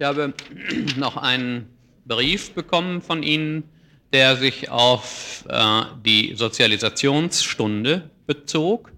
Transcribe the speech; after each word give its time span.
Ich 0.00 0.06
habe 0.06 0.32
noch 0.96 1.16
einen 1.16 1.66
Brief 2.06 2.52
bekommen 2.52 3.02
von 3.02 3.24
Ihnen, 3.24 3.64
der 4.12 4.36
sich 4.36 4.70
auf 4.70 5.44
äh, 5.48 5.82
die 6.04 6.36
Sozialisationsstunde 6.36 8.08
bezog 8.24 8.92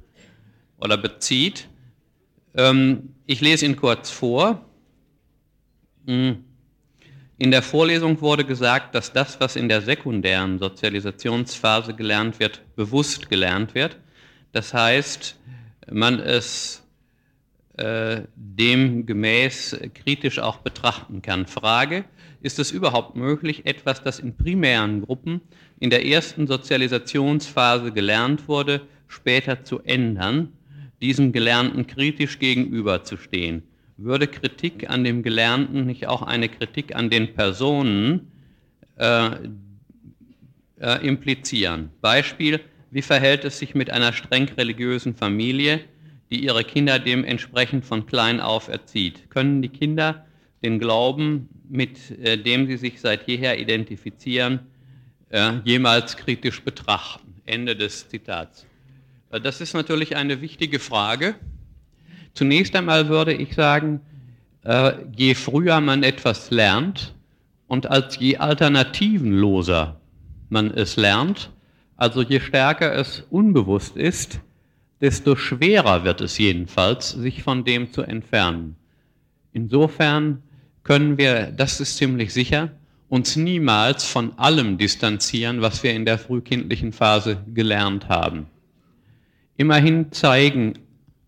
oder 0.78 0.98
bezieht. 0.98 1.68
Ähm, 2.54 3.14
ich 3.24 3.40
lese 3.40 3.64
ihn 3.64 3.76
kurz 3.76 4.10
vor. 4.10 4.62
Hm. 6.06 6.44
In 7.38 7.50
der 7.50 7.62
Vorlesung 7.62 8.20
wurde 8.20 8.44
gesagt, 8.44 8.94
dass 8.94 9.14
das, 9.14 9.40
was 9.40 9.56
in 9.56 9.70
der 9.70 9.80
sekundären 9.80 10.58
Sozialisationsphase 10.58 11.94
gelernt 11.94 12.38
wird, 12.40 12.60
bewusst 12.76 13.30
gelernt 13.30 13.74
wird. 13.74 13.96
Das 14.52 14.74
heißt, 14.74 15.38
man 15.90 16.18
es 16.18 16.79
äh, 17.80 18.24
demgemäß 18.36 19.78
kritisch 19.94 20.38
auch 20.38 20.58
betrachten 20.58 21.22
kann. 21.22 21.46
Frage, 21.46 22.04
ist 22.42 22.58
es 22.58 22.72
überhaupt 22.72 23.16
möglich, 23.16 23.64
etwas, 23.64 24.02
das 24.02 24.18
in 24.18 24.36
primären 24.36 25.02
Gruppen 25.02 25.40
in 25.78 25.88
der 25.88 26.06
ersten 26.06 26.46
Sozialisationsphase 26.46 27.92
gelernt 27.92 28.48
wurde, 28.48 28.82
später 29.08 29.64
zu 29.64 29.80
ändern, 29.80 30.52
diesem 31.00 31.32
Gelernten 31.32 31.86
kritisch 31.86 32.38
gegenüberzustehen? 32.38 33.62
Würde 33.96 34.26
Kritik 34.26 34.88
an 34.88 35.02
dem 35.04 35.22
Gelernten 35.22 35.86
nicht 35.86 36.06
auch 36.06 36.22
eine 36.22 36.48
Kritik 36.48 36.94
an 36.94 37.08
den 37.08 37.34
Personen 37.34 38.30
äh, 38.96 39.30
äh, 40.80 41.06
implizieren? 41.06 41.90
Beispiel, 42.02 42.60
wie 42.90 43.02
verhält 43.02 43.44
es 43.44 43.58
sich 43.58 43.74
mit 43.74 43.90
einer 43.90 44.12
streng 44.12 44.48
religiösen 44.56 45.14
Familie, 45.14 45.80
die 46.30 46.44
ihre 46.44 46.64
Kinder 46.64 46.98
dementsprechend 46.98 47.84
von 47.84 48.06
klein 48.06 48.40
auf 48.40 48.68
erzieht. 48.68 49.30
Können 49.30 49.62
die 49.62 49.68
Kinder 49.68 50.24
den 50.62 50.78
Glauben, 50.78 51.48
mit 51.68 52.10
äh, 52.10 52.36
dem 52.36 52.66
sie 52.66 52.76
sich 52.76 53.00
seit 53.00 53.26
jeher 53.26 53.58
identifizieren, 53.58 54.60
äh, 55.30 55.54
jemals 55.64 56.16
kritisch 56.16 56.62
betrachten? 56.62 57.34
Ende 57.46 57.74
des 57.74 58.08
Zitats. 58.08 58.66
Äh, 59.30 59.40
das 59.40 59.60
ist 59.60 59.74
natürlich 59.74 60.16
eine 60.16 60.40
wichtige 60.40 60.78
Frage. 60.78 61.34
Zunächst 62.34 62.76
einmal 62.76 63.08
würde 63.08 63.34
ich 63.34 63.54
sagen, 63.54 64.00
je 65.16 65.34
früher 65.34 65.80
man 65.80 66.02
etwas 66.02 66.50
lernt 66.50 67.14
und 67.66 67.90
als 67.90 68.18
je 68.18 68.36
alternativenloser 68.36 69.98
man 70.50 70.70
es 70.70 70.96
lernt, 70.96 71.50
also 71.96 72.22
je 72.22 72.40
stärker 72.40 72.94
es 72.94 73.24
unbewusst 73.30 73.96
ist, 73.96 74.40
desto 75.00 75.36
schwerer 75.36 76.04
wird 76.04 76.20
es 76.20 76.38
jedenfalls, 76.38 77.10
sich 77.10 77.42
von 77.42 77.64
dem 77.64 77.92
zu 77.92 78.02
entfernen. 78.02 78.76
Insofern 79.52 80.42
können 80.82 81.18
wir, 81.18 81.46
das 81.46 81.80
ist 81.80 81.96
ziemlich 81.96 82.32
sicher, 82.32 82.70
uns 83.08 83.34
niemals 83.34 84.04
von 84.04 84.38
allem 84.38 84.78
distanzieren, 84.78 85.62
was 85.62 85.82
wir 85.82 85.92
in 85.92 86.04
der 86.04 86.18
frühkindlichen 86.18 86.92
Phase 86.92 87.42
gelernt 87.52 88.08
haben. 88.08 88.46
Immerhin 89.56 90.12
zeigen 90.12 90.74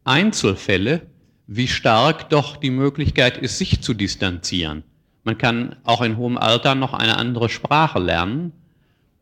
Einzelfälle, 0.05 1.03
wie 1.47 1.69
stark 1.69 2.31
doch 2.31 2.57
die 2.57 2.71
Möglichkeit 2.71 3.37
ist, 3.37 3.59
sich 3.59 3.83
zu 3.83 3.95
distanzieren. 3.95 4.85
Man 5.25 5.39
kann 5.39 5.77
auch 5.85 6.03
in 6.03 6.17
hohem 6.17 6.39
Alter 6.39 6.75
noch 6.75 6.95
eine 6.95 7.17
andere 7.17 7.49
Sprache 7.49 7.99
lernen 7.99 8.53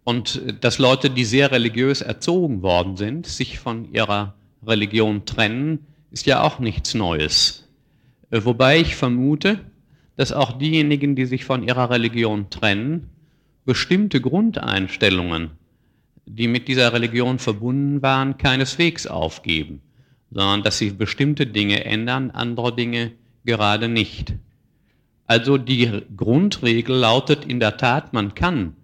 und 0.05 0.43
dass 0.61 0.79
Leute, 0.79 1.11
die 1.11 1.25
sehr 1.25 1.51
religiös 1.51 2.03
erzogen 2.03 2.63
worden 2.63 2.97
sind, 2.97 3.27
sich 3.27 3.59
von 3.59 3.93
ihrer 3.93 4.35
Religion 4.67 5.25
trennen, 5.25 5.87
ist 6.11 6.27
ja 6.27 6.43
auch 6.43 6.59
nichts 6.59 6.95
Neues. 6.95 7.69
Äh, 8.31 8.45
wobei 8.45 8.81
ich 8.81 8.97
vermute, 8.97 9.61
dass 10.17 10.33
auch 10.33 10.59
diejenigen, 10.59 11.17
die 11.17 11.25
sich 11.25 11.45
von 11.45 11.63
ihrer 11.63 11.91
Religion 11.91 12.51
trennen, 12.51 13.09
bestimmte 13.65 14.21
Grundeinstellungen, 14.21 15.53
die 16.27 16.49
mit 16.49 16.69
dieser 16.69 16.93
Religion 16.93 17.39
verbunden 17.39 18.03
waren, 18.03 18.37
keineswegs 18.37 19.07
aufgeben, 19.07 19.81
sondern 20.31 20.63
dass 20.63 20.79
sie 20.79 20.91
bestimmte 20.91 21.47
Dinge 21.47 21.85
ändern, 21.85 22.31
andere 22.31 22.75
Dinge 22.75 23.13
gerade 23.45 23.89
nicht. 23.89 24.35
Also 25.27 25.59
die 25.59 26.03
Grundregel 26.17 26.97
lautet 26.97 27.45
in 27.45 27.61
der 27.61 27.77
Tat, 27.77 28.13
man 28.13 28.35
kann, 28.35 28.75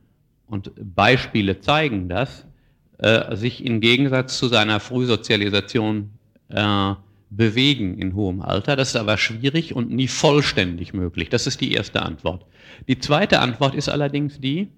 und 0.46 0.70
Beispiele 0.76 1.60
zeigen 1.60 2.08
das, 2.08 2.46
äh, 2.98 3.36
sich 3.36 3.64
im 3.64 3.80
Gegensatz 3.80 4.38
zu 4.38 4.48
seiner 4.48 4.80
Frühsozialisation 4.80 6.10
äh, 6.48 6.94
bewegen 7.30 7.98
in 7.98 8.14
hohem 8.14 8.40
Alter. 8.40 8.76
Das 8.76 8.88
ist 8.88 8.96
aber 8.96 9.18
schwierig 9.18 9.74
und 9.74 9.90
nie 9.90 10.08
vollständig 10.08 10.94
möglich. 10.94 11.28
Das 11.28 11.46
ist 11.46 11.60
die 11.60 11.72
erste 11.72 12.02
Antwort. 12.02 12.46
Die 12.88 12.98
zweite 12.98 13.40
Antwort 13.40 13.74
ist 13.74 13.88
allerdings 13.88 14.40
die, 14.40 14.68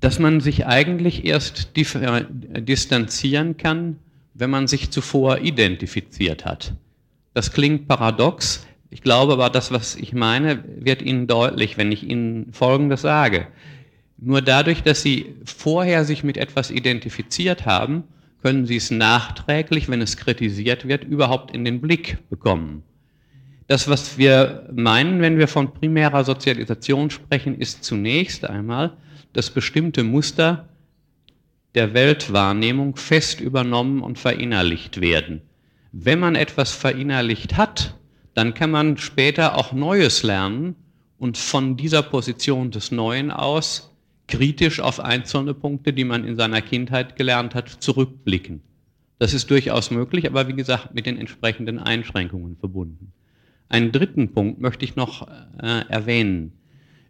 dass 0.00 0.18
man 0.18 0.40
sich 0.40 0.66
eigentlich 0.66 1.24
erst 1.24 1.76
distanzieren 1.76 3.56
kann, 3.56 3.98
wenn 4.34 4.50
man 4.50 4.66
sich 4.66 4.90
zuvor 4.90 5.38
identifiziert 5.40 6.44
hat. 6.44 6.72
Das 7.34 7.52
klingt 7.52 7.86
paradox. 7.86 8.66
Ich 8.90 9.02
glaube 9.02 9.34
aber, 9.34 9.50
das, 9.50 9.70
was 9.70 9.94
ich 9.96 10.12
meine, 10.12 10.64
wird 10.78 11.02
Ihnen 11.02 11.26
deutlich, 11.26 11.76
wenn 11.76 11.92
ich 11.92 12.02
Ihnen 12.02 12.52
Folgendes 12.52 13.02
sage. 13.02 13.46
Nur 14.22 14.42
dadurch, 14.42 14.82
dass 14.82 15.02
Sie 15.02 15.34
vorher 15.44 16.04
sich 16.04 16.22
mit 16.22 16.36
etwas 16.36 16.70
identifiziert 16.70 17.64
haben, 17.64 18.04
können 18.42 18.66
Sie 18.66 18.76
es 18.76 18.90
nachträglich, 18.90 19.88
wenn 19.88 20.02
es 20.02 20.16
kritisiert 20.16 20.86
wird, 20.86 21.04
überhaupt 21.04 21.54
in 21.54 21.64
den 21.64 21.80
Blick 21.80 22.18
bekommen. 22.28 22.82
Das, 23.66 23.88
was 23.88 24.18
wir 24.18 24.68
meinen, 24.74 25.20
wenn 25.20 25.38
wir 25.38 25.48
von 25.48 25.72
primärer 25.72 26.24
Sozialisation 26.24 27.10
sprechen, 27.10 27.58
ist 27.58 27.84
zunächst 27.84 28.44
einmal, 28.44 28.96
dass 29.32 29.50
bestimmte 29.50 30.02
Muster 30.02 30.68
der 31.74 31.94
Weltwahrnehmung 31.94 32.96
fest 32.96 33.40
übernommen 33.40 34.02
und 34.02 34.18
verinnerlicht 34.18 35.00
werden. 35.00 35.40
Wenn 35.92 36.18
man 36.18 36.34
etwas 36.34 36.72
verinnerlicht 36.72 37.56
hat, 37.56 37.96
dann 38.34 38.54
kann 38.54 38.70
man 38.70 38.96
später 38.96 39.56
auch 39.56 39.72
Neues 39.72 40.22
lernen 40.22 40.74
und 41.18 41.38
von 41.38 41.76
dieser 41.76 42.02
Position 42.02 42.70
des 42.70 42.90
Neuen 42.90 43.30
aus 43.30 43.89
kritisch 44.30 44.80
auf 44.80 45.00
einzelne 45.00 45.52
Punkte, 45.52 45.92
die 45.92 46.04
man 46.04 46.24
in 46.24 46.36
seiner 46.36 46.62
Kindheit 46.62 47.16
gelernt 47.16 47.54
hat, 47.54 47.68
zurückblicken. 47.68 48.62
Das 49.18 49.34
ist 49.34 49.50
durchaus 49.50 49.90
möglich, 49.90 50.26
aber 50.26 50.48
wie 50.48 50.54
gesagt 50.54 50.94
mit 50.94 51.04
den 51.04 51.18
entsprechenden 51.18 51.78
Einschränkungen 51.78 52.56
verbunden. 52.56 53.12
Einen 53.68 53.92
dritten 53.92 54.32
Punkt 54.32 54.60
möchte 54.60 54.84
ich 54.84 54.96
noch 54.96 55.28
äh, 55.28 55.84
erwähnen. 55.88 56.52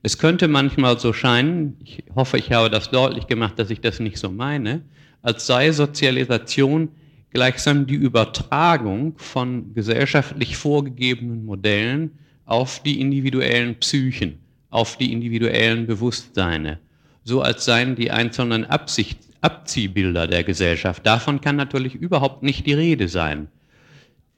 Es 0.02 0.18
könnte 0.18 0.48
manchmal 0.48 0.98
so 0.98 1.12
scheinen, 1.12 1.76
ich 1.84 2.02
hoffe, 2.14 2.38
ich 2.38 2.50
habe 2.52 2.70
das 2.70 2.90
deutlich 2.90 3.26
gemacht, 3.26 3.58
dass 3.58 3.70
ich 3.70 3.80
das 3.80 4.00
nicht 4.00 4.18
so 4.18 4.30
meine, 4.30 4.82
als 5.22 5.46
sei 5.46 5.70
Sozialisation 5.72 6.88
gleichsam 7.30 7.86
die 7.86 7.94
Übertragung 7.94 9.14
von 9.18 9.72
gesellschaftlich 9.74 10.56
vorgegebenen 10.56 11.44
Modellen 11.44 12.18
auf 12.44 12.82
die 12.82 13.00
individuellen 13.00 13.76
Psychen, 13.76 14.38
auf 14.70 14.96
die 14.96 15.12
individuellen 15.12 15.86
Bewusstseine 15.86 16.80
so 17.30 17.40
als 17.42 17.64
seien 17.64 17.94
die 17.94 18.10
einzelnen 18.10 18.66
Absicht, 18.66 19.18
Abziehbilder 19.40 20.26
der 20.26 20.42
Gesellschaft. 20.42 21.06
Davon 21.06 21.40
kann 21.40 21.56
natürlich 21.56 21.94
überhaupt 21.94 22.42
nicht 22.42 22.66
die 22.66 22.74
Rede 22.74 23.08
sein. 23.08 23.48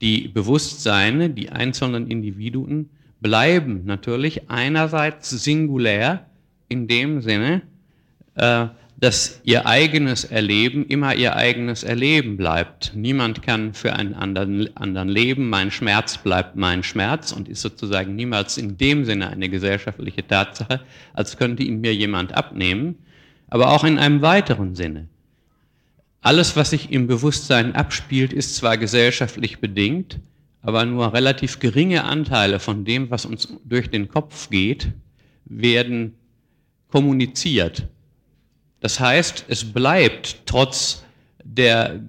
Die 0.02 0.28
Bewusstseine, 0.28 1.30
die 1.30 1.50
einzelnen 1.50 2.06
Individuen 2.06 2.90
bleiben 3.20 3.84
natürlich 3.86 4.50
einerseits 4.50 5.30
singulär 5.30 6.26
in 6.68 6.86
dem 6.86 7.22
Sinne, 7.22 7.62
äh, 8.34 8.66
dass 9.02 9.40
ihr 9.42 9.66
eigenes 9.66 10.22
Erleben 10.22 10.86
immer 10.86 11.16
ihr 11.16 11.34
eigenes 11.34 11.82
Erleben 11.82 12.36
bleibt. 12.36 12.92
Niemand 12.94 13.42
kann 13.42 13.74
für 13.74 13.94
einen 13.94 14.14
anderen, 14.14 14.76
anderen 14.76 15.08
leben. 15.08 15.50
Mein 15.50 15.72
Schmerz 15.72 16.18
bleibt 16.18 16.54
mein 16.54 16.84
Schmerz 16.84 17.32
und 17.32 17.48
ist 17.48 17.62
sozusagen 17.62 18.14
niemals 18.14 18.58
in 18.58 18.78
dem 18.78 19.04
Sinne 19.04 19.28
eine 19.30 19.48
gesellschaftliche 19.48 20.24
Tatsache, 20.24 20.82
als 21.14 21.36
könnte 21.36 21.64
ihn 21.64 21.80
mir 21.80 21.92
jemand 21.92 22.32
abnehmen. 22.34 22.94
Aber 23.48 23.72
auch 23.72 23.82
in 23.82 23.98
einem 23.98 24.22
weiteren 24.22 24.76
Sinne. 24.76 25.08
Alles, 26.20 26.54
was 26.54 26.70
sich 26.70 26.92
im 26.92 27.08
Bewusstsein 27.08 27.74
abspielt, 27.74 28.32
ist 28.32 28.54
zwar 28.54 28.78
gesellschaftlich 28.78 29.58
bedingt, 29.58 30.20
aber 30.60 30.84
nur 30.84 31.12
relativ 31.12 31.58
geringe 31.58 32.04
Anteile 32.04 32.60
von 32.60 32.84
dem, 32.84 33.10
was 33.10 33.26
uns 33.26 33.52
durch 33.64 33.90
den 33.90 34.06
Kopf 34.06 34.48
geht, 34.48 34.92
werden 35.44 36.14
kommuniziert 36.86 37.88
das 38.82 38.98
heißt, 39.00 39.46
es 39.48 39.72
bleibt 39.72 40.42
trotz 40.44 41.04
der 41.44 42.00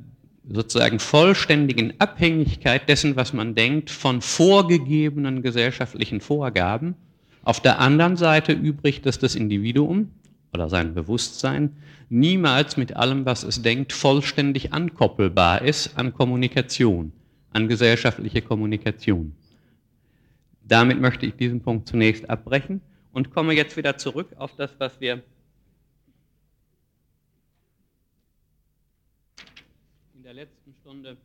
sozusagen 0.50 1.00
vollständigen 1.00 1.94
Abhängigkeit 2.00 2.90
dessen, 2.90 3.16
was 3.16 3.32
man 3.32 3.56
denkt, 3.56 3.90
von 3.90 4.22
vorgegebenen 4.22 5.42
gesellschaftlichen 5.44 6.20
Vorgaben. 6.20 6.96
Auf 7.44 7.62
der 7.62 7.80
anderen 7.80 8.18
Seite 8.18 8.54
übrig, 8.54 9.02
dass 9.02 9.20
das 9.20 9.36
Individuum 9.36 10.10
oder 10.54 10.68
sein 10.68 10.96
Bewusstsein 10.96 11.78
niemals 12.10 12.76
mit 12.76 12.96
allem, 12.96 13.26
was 13.26 13.44
es 13.44 13.62
denkt, 13.62 13.94
vollständig 13.94 14.74
ankoppelbar 14.74 15.62
ist 15.62 15.98
an 15.98 16.14
Kommunikation, 16.14 17.12
an 17.52 17.68
gesellschaftliche 17.68 18.42
Kommunikation. 18.42 19.36
Damit 20.68 21.00
möchte 21.00 21.26
ich 21.28 21.36
diesen 21.36 21.62
Punkt 21.62 21.88
zunächst 21.88 22.30
abbrechen 22.30 22.82
und 23.12 23.32
komme 23.32 23.54
jetzt 23.54 23.78
wieder 23.78 23.98
zurück 23.98 24.30
auf 24.38 24.56
das, 24.56 24.72
was 24.80 25.00
wir 25.00 25.22
in 30.24 30.24
der 30.24 30.46
letzten 30.46 30.74
Stunde 30.94 31.18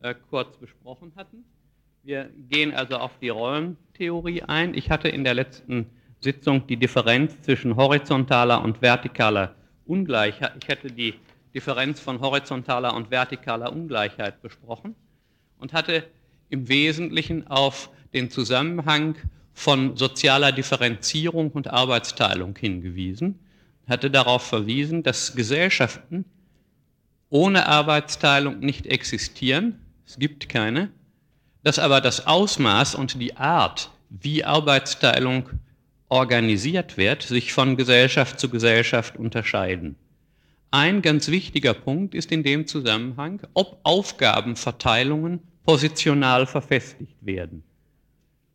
äh, 0.00 0.14
kurz 0.30 0.56
besprochen 0.56 1.12
hatten. 1.14 1.44
Wir 2.04 2.30
gehen 2.48 2.72
also 2.72 2.96
auf 2.96 3.10
die 3.20 3.28
Rollentheorie 3.28 4.44
ein. 4.44 4.72
Ich 4.72 4.90
hatte 4.90 5.10
in 5.10 5.24
der 5.24 5.34
letzten 5.34 5.90
Sitzung 6.20 6.66
die 6.66 6.78
Differenz 6.78 7.38
zwischen 7.42 7.76
horizontaler 7.76 8.64
und 8.64 8.78
vertikaler 8.78 9.54
Ungleichheit. 9.84 10.52
Ich 10.58 10.68
hätte 10.68 10.90
die 10.90 11.12
Differenz 11.54 12.00
von 12.00 12.22
horizontaler 12.22 12.94
und 12.94 13.08
vertikaler 13.08 13.70
Ungleichheit 13.70 14.40
besprochen 14.40 14.94
und 15.58 15.74
hatte 15.74 16.04
im 16.48 16.66
Wesentlichen 16.66 17.48
auf 17.48 17.90
den 18.14 18.30
Zusammenhang 18.30 19.16
von 19.52 19.98
sozialer 19.98 20.50
Differenzierung 20.50 21.50
und 21.50 21.68
Arbeitsteilung 21.68 22.56
hingewiesen, 22.56 23.38
hatte 23.86 24.10
darauf 24.10 24.46
verwiesen, 24.46 25.02
dass 25.02 25.36
Gesellschaften 25.36 26.24
ohne 27.32 27.66
Arbeitsteilung 27.66 28.60
nicht 28.60 28.86
existieren, 28.86 29.80
es 30.06 30.18
gibt 30.18 30.50
keine, 30.50 30.90
dass 31.64 31.78
aber 31.78 32.02
das 32.02 32.26
Ausmaß 32.26 32.94
und 32.94 33.18
die 33.18 33.38
Art, 33.38 33.90
wie 34.10 34.44
Arbeitsteilung 34.44 35.48
organisiert 36.10 36.98
wird, 36.98 37.22
sich 37.22 37.54
von 37.54 37.78
Gesellschaft 37.78 38.38
zu 38.38 38.50
Gesellschaft 38.50 39.16
unterscheiden. 39.16 39.96
Ein 40.70 41.00
ganz 41.00 41.28
wichtiger 41.28 41.72
Punkt 41.72 42.14
ist 42.14 42.30
in 42.32 42.42
dem 42.42 42.66
Zusammenhang, 42.66 43.40
ob 43.54 43.80
Aufgabenverteilungen 43.82 45.40
positional 45.64 46.46
verfestigt 46.46 47.16
werden. 47.22 47.62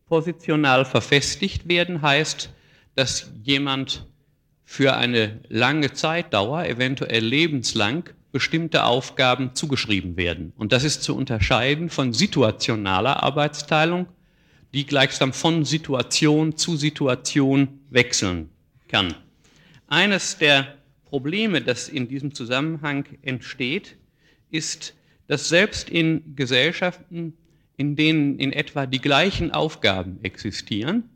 Positional 0.05 0.85
verfestigt 0.85 1.67
werden 1.67 2.03
heißt, 2.03 2.51
dass 2.93 3.31
jemand 3.43 4.05
für 4.65 4.95
eine 4.95 5.39
lange 5.47 5.93
Zeitdauer, 5.93 6.65
eventuell 6.65 7.25
lebenslang, 7.25 8.11
bestimmte 8.37 8.83
Aufgaben 8.83 9.55
zugeschrieben 9.55 10.15
werden. 10.15 10.53
Und 10.57 10.71
das 10.71 10.83
ist 10.83 11.01
zu 11.01 11.15
unterscheiden 11.15 11.89
von 11.89 12.13
situationaler 12.13 13.23
Arbeitsteilung, 13.23 14.05
die 14.75 14.85
gleichsam 14.85 15.33
von 15.33 15.65
Situation 15.65 16.55
zu 16.55 16.77
Situation 16.77 17.79
wechseln 17.89 18.51
kann. 18.89 19.15
Eines 19.87 20.37
der 20.37 20.75
Probleme, 21.05 21.61
das 21.61 21.89
in 21.89 22.07
diesem 22.07 22.31
Zusammenhang 22.31 23.05
entsteht, 23.23 23.97
ist, 24.51 24.93
dass 25.25 25.49
selbst 25.49 25.89
in 25.89 26.35
Gesellschaften, 26.35 27.33
in 27.75 27.95
denen 27.95 28.37
in 28.37 28.53
etwa 28.53 28.85
die 28.85 29.01
gleichen 29.01 29.49
Aufgaben 29.49 30.19
existieren, 30.21 31.09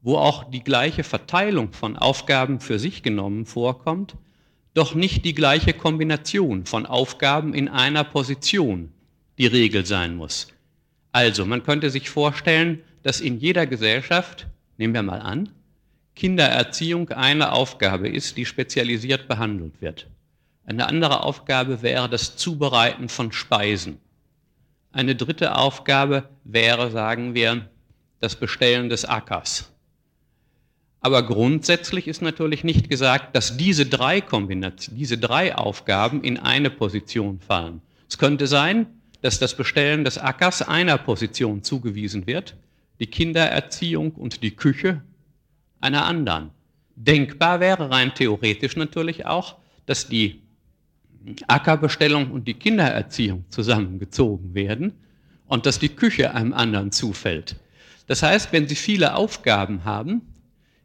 wo 0.00 0.16
auch 0.16 0.44
die 0.44 0.64
gleiche 0.64 1.04
Verteilung 1.04 1.74
von 1.74 1.94
Aufgaben 1.94 2.58
für 2.58 2.78
sich 2.78 3.02
genommen 3.02 3.44
vorkommt, 3.44 4.16
doch 4.76 4.94
nicht 4.94 5.24
die 5.24 5.34
gleiche 5.34 5.72
Kombination 5.72 6.66
von 6.66 6.84
Aufgaben 6.84 7.54
in 7.54 7.68
einer 7.68 8.04
Position 8.04 8.92
die 9.38 9.46
Regel 9.46 9.86
sein 9.86 10.14
muss. 10.16 10.48
Also, 11.12 11.46
man 11.46 11.62
könnte 11.62 11.88
sich 11.88 12.10
vorstellen, 12.10 12.82
dass 13.02 13.22
in 13.22 13.38
jeder 13.38 13.66
Gesellschaft, 13.66 14.46
nehmen 14.76 14.92
wir 14.92 15.02
mal 15.02 15.20
an, 15.22 15.48
Kindererziehung 16.14 17.08
eine 17.08 17.52
Aufgabe 17.52 18.08
ist, 18.08 18.36
die 18.36 18.44
spezialisiert 18.44 19.28
behandelt 19.28 19.80
wird. 19.80 20.08
Eine 20.66 20.86
andere 20.88 21.22
Aufgabe 21.22 21.80
wäre 21.80 22.10
das 22.10 22.36
Zubereiten 22.36 23.08
von 23.08 23.32
Speisen. 23.32 23.98
Eine 24.92 25.16
dritte 25.16 25.56
Aufgabe 25.56 26.28
wäre, 26.44 26.90
sagen 26.90 27.34
wir, 27.34 27.66
das 28.20 28.36
Bestellen 28.36 28.90
des 28.90 29.06
Ackers. 29.06 29.72
Aber 31.06 31.22
grundsätzlich 31.22 32.08
ist 32.08 32.20
natürlich 32.20 32.64
nicht 32.64 32.90
gesagt, 32.90 33.36
dass 33.36 33.56
diese 33.56 33.86
drei 33.86 34.20
Kombinationen, 34.20 34.98
diese 34.98 35.16
drei 35.16 35.54
Aufgaben 35.54 36.24
in 36.24 36.36
eine 36.36 36.68
Position 36.68 37.38
fallen. 37.38 37.80
Es 38.08 38.18
könnte 38.18 38.48
sein, 38.48 38.86
dass 39.22 39.38
das 39.38 39.56
Bestellen 39.56 40.02
des 40.02 40.18
Ackers 40.18 40.62
einer 40.62 40.98
Position 40.98 41.62
zugewiesen 41.62 42.26
wird, 42.26 42.56
die 42.98 43.06
Kindererziehung 43.06 44.10
und 44.16 44.42
die 44.42 44.50
Küche 44.50 45.00
einer 45.80 46.06
anderen. 46.06 46.50
Denkbar 46.96 47.60
wäre 47.60 47.88
rein 47.88 48.12
theoretisch 48.12 48.74
natürlich 48.74 49.26
auch, 49.26 49.58
dass 49.86 50.08
die 50.08 50.42
Ackerbestellung 51.46 52.32
und 52.32 52.48
die 52.48 52.54
Kindererziehung 52.54 53.44
zusammengezogen 53.48 54.56
werden 54.56 54.92
und 55.46 55.66
dass 55.66 55.78
die 55.78 55.90
Küche 55.90 56.34
einem 56.34 56.52
anderen 56.52 56.90
zufällt. 56.90 57.54
Das 58.08 58.24
heißt, 58.24 58.52
wenn 58.52 58.66
Sie 58.66 58.74
viele 58.74 59.14
Aufgaben 59.14 59.84
haben, 59.84 60.22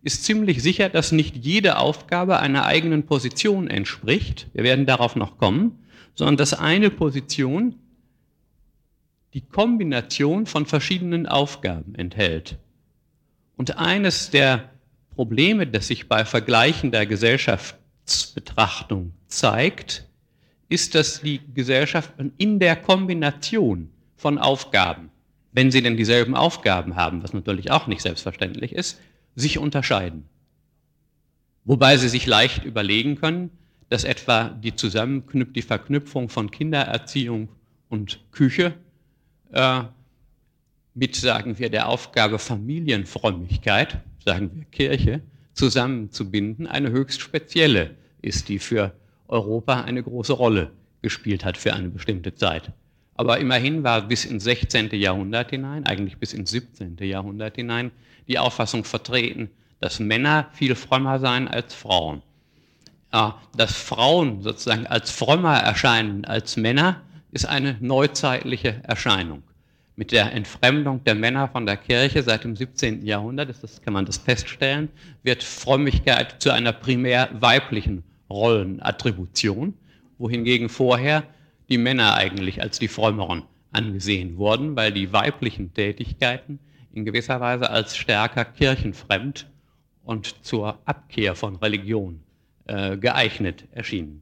ist 0.04 0.24
ziemlich 0.24 0.64
sicher, 0.64 0.90
dass 0.90 1.12
nicht 1.12 1.38
jede 1.38 1.78
Aufgabe 1.78 2.40
einer 2.40 2.66
eigenen 2.66 3.06
Position 3.06 3.68
entspricht. 3.68 4.48
Wir 4.54 4.64
werden 4.64 4.86
darauf 4.86 5.16
noch 5.16 5.38
kommen, 5.38 5.78
sondern 6.16 6.38
dass 6.38 6.54
eine 6.54 6.90
Position 6.90 7.76
die 9.34 9.42
Kombination 9.42 10.46
von 10.46 10.66
verschiedenen 10.66 11.28
Aufgaben 11.28 11.96
enthält. 11.96 12.58
Und 13.56 13.78
eines 13.78 14.30
der 14.30 14.72
Probleme, 15.16 15.68
das 15.68 15.88
sich 15.88 16.10
bei 16.10 16.26
vergleichender 16.26 17.06
Gesellschaftsbetrachtung 17.06 19.14
zeigt, 19.28 20.08
ist, 20.68 20.96
dass 20.96 21.22
die 21.22 21.40
Gesellschaften 21.54 22.34
in 22.38 22.60
der 22.60 22.76
Kombination 22.76 23.90
von 24.16 24.38
Aufgaben, 24.38 25.12
wenn 25.52 25.70
sie 25.70 25.82
denn 25.82 25.98
dieselben 25.98 26.36
Aufgaben 26.36 26.96
haben, 26.96 27.24
was 27.24 27.34
natürlich 27.34 27.72
auch 27.72 27.88
nicht 27.88 28.02
selbstverständlich 28.02 28.74
ist, 28.74 29.00
sich 29.36 29.58
unterscheiden. 29.58 30.26
Wobei 31.64 31.98
sie 31.98 32.10
sich 32.10 32.26
leicht 32.26 32.64
überlegen 32.66 33.16
können, 33.16 33.52
dass 33.90 34.04
etwa 34.04 34.50
die, 34.50 34.76
Zusammenknüp 34.76 35.54
die 35.54 35.62
Verknüpfung 35.62 36.30
von 36.30 36.50
Kindererziehung 36.50 37.50
und 37.90 38.20
Küche 38.32 38.74
äh, 39.52 39.84
mit, 40.94 41.16
sagen 41.16 41.60
wir, 41.60 41.70
der 41.70 41.88
Aufgabe 41.88 42.40
Familienfrömmigkeit, 42.40 44.02
sagen 44.24 44.52
wir 44.54 44.66
Kirche, 44.66 45.22
zusammenzubinden, 45.54 46.68
eine 46.68 46.92
höchst 46.92 47.22
spezielle 47.22 47.96
ist, 48.22 48.50
die 48.50 48.60
für 48.60 48.94
Europa 49.28 49.82
eine 49.82 50.04
große 50.04 50.34
Rolle 50.34 50.72
gespielt 51.02 51.46
hat 51.46 51.58
für 51.58 51.74
eine 51.74 51.90
bestimmte 51.90 52.34
Zeit. 52.36 52.72
Aber 53.16 53.40
immerhin 53.40 53.84
war 53.84 54.02
bis 54.08 54.26
ins 54.26 54.44
16. 54.46 54.90
Jahrhundert 54.92 55.52
hinein, 55.52 55.86
eigentlich 55.86 56.18
bis 56.18 56.34
ins 56.34 56.52
17. 56.52 56.98
Jahrhundert 57.02 57.56
hinein, 57.56 57.92
die 58.28 58.40
Auffassung 58.40 58.84
vertreten, 58.84 59.50
dass 59.80 60.00
Männer 60.00 60.48
viel 60.54 60.76
frömmer 60.76 61.20
seien 61.20 61.48
als 61.48 61.74
Frauen. 61.74 62.22
Dass 63.12 63.76
Frauen 63.76 64.42
sozusagen 64.42 64.88
als 64.88 65.12
frömmer 65.12 65.58
erscheinen 65.58 66.24
als 66.24 66.56
Männer, 66.56 67.02
ist 67.32 67.46
eine 67.46 67.78
neuzeitliche 67.82 68.82
Erscheinung. 68.84 69.44
Mit 69.98 70.14
der 70.14 70.32
Entfremdung 70.34 71.04
der 71.04 71.16
Männer 71.16 71.50
von 71.50 71.66
der 71.66 71.78
Kirche 71.78 72.24
seit 72.24 72.46
dem 72.46 72.56
17. 72.56 73.06
Jahrhundert, 73.06 73.50
das 73.62 73.82
kann 73.82 73.94
man 73.94 74.06
das 74.06 74.18
feststellen, 74.18 74.90
wird 75.24 75.44
Frömmigkeit 75.44 76.42
zu 76.42 76.52
einer 76.52 76.72
primär 76.72 77.30
weiblichen 77.34 78.04
Rollenattribution, 78.30 79.74
wohingegen 80.18 80.70
vorher 80.70 81.24
die 81.72 81.78
Männer 81.78 82.16
eigentlich 82.16 82.62
als 82.62 82.78
die 82.78 82.90
Frömmeren 82.90 83.44
angesehen 83.72 84.38
wurden, 84.38 84.76
weil 84.76 84.92
die 84.92 85.14
weiblichen 85.14 85.74
Tätigkeiten 85.74 86.60
in 86.94 87.06
gewisser 87.06 87.40
Weise 87.40 87.70
als 87.70 87.96
stärker 87.96 88.44
kirchenfremd 88.44 89.50
und 90.04 90.46
zur 90.46 90.80
Abkehr 90.86 91.34
von 91.34 91.56
Religion 91.56 92.20
äh, 92.68 92.98
geeignet 92.98 93.64
erschienen. 93.72 94.22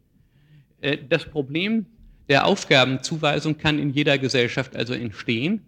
Äh, 0.82 1.00
das 1.10 1.26
Problem 1.26 1.88
der 2.30 2.46
Aufgabenzuweisung 2.46 3.58
kann 3.58 3.80
in 3.80 3.90
jeder 3.90 4.20
Gesellschaft 4.20 4.76
also 4.76 4.94
entstehen. 4.94 5.62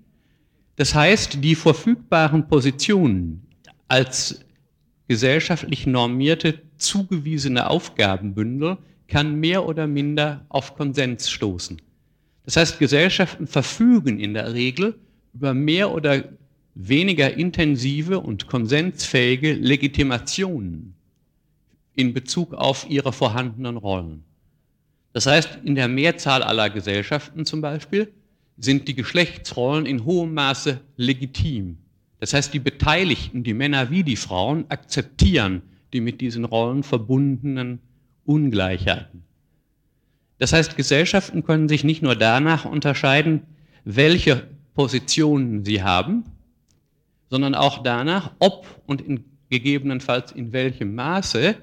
Das 0.76 0.94
heißt, 0.94 1.44
die 1.44 1.56
verfügbaren 1.56 2.48
Positionen 2.48 3.48
als 3.88 4.46
gesellschaftlich 5.08 5.88
normierte 5.88 6.62
zugewiesene 6.78 7.70
Aufgabenbündel 7.70 8.78
kann 9.12 9.42
mehr 9.42 9.68
oder 9.68 9.88
minder 9.88 10.46
auf 10.48 10.76
Konsens 10.76 11.30
stoßen. 11.30 11.82
Das 12.46 12.56
heißt, 12.56 12.80
Gesellschaften 12.80 13.46
verfügen 13.46 14.22
in 14.22 14.34
der 14.34 14.54
Regel 14.54 14.98
über 15.34 15.54
mehr 15.54 15.92
oder 15.92 16.24
weniger 16.76 17.34
intensive 17.34 18.22
und 18.22 18.48
konsensfähige 18.48 19.52
Legitimationen 19.52 20.96
in 21.94 22.14
Bezug 22.14 22.54
auf 22.54 22.90
ihre 22.90 23.12
vorhandenen 23.12 23.76
Rollen. 23.76 24.24
Das 25.12 25.26
heißt, 25.26 25.60
in 25.66 25.76
der 25.76 25.90
Mehrzahl 25.90 26.42
aller 26.42 26.70
Gesellschaften 26.70 27.46
zum 27.46 27.60
Beispiel 27.60 28.14
sind 28.58 28.88
die 28.88 28.96
Geschlechtsrollen 28.96 29.86
in 29.86 30.06
hohem 30.06 30.34
Maße 30.34 30.80
legitim. 30.96 31.78
Das 32.22 32.34
heißt, 32.34 32.54
die 32.54 32.60
Beteiligten, 32.60 33.44
die 33.44 33.54
Männer 33.54 33.90
wie 33.90 34.04
die 34.04 34.16
Frauen, 34.16 34.64
akzeptieren 34.70 35.64
die 35.92 36.00
mit 36.00 36.22
diesen 36.22 36.46
Rollen 36.46 36.84
verbundenen 36.84 37.80
Ungleichheiten. 38.26 39.24
Das 40.38 40.54
heißt, 40.54 40.76
Gesellschaften 40.76 41.44
können 41.44 41.70
sich 41.70 41.84
nicht 41.84 42.02
nur 42.02 42.16
danach 42.16 42.66
unterscheiden, 42.66 43.44
welche 43.84 44.48
Positionen 44.74 45.64
sie 45.66 45.84
haben, 45.84 46.24
sondern 47.30 47.56
auch 47.56 47.84
danach, 47.84 48.32
ob 48.40 48.66
und 48.88 49.02
in, 49.02 49.24
gegebenenfalls 49.50 50.32
in 50.32 50.52
welchem 50.52 50.96
Maße 50.96 51.56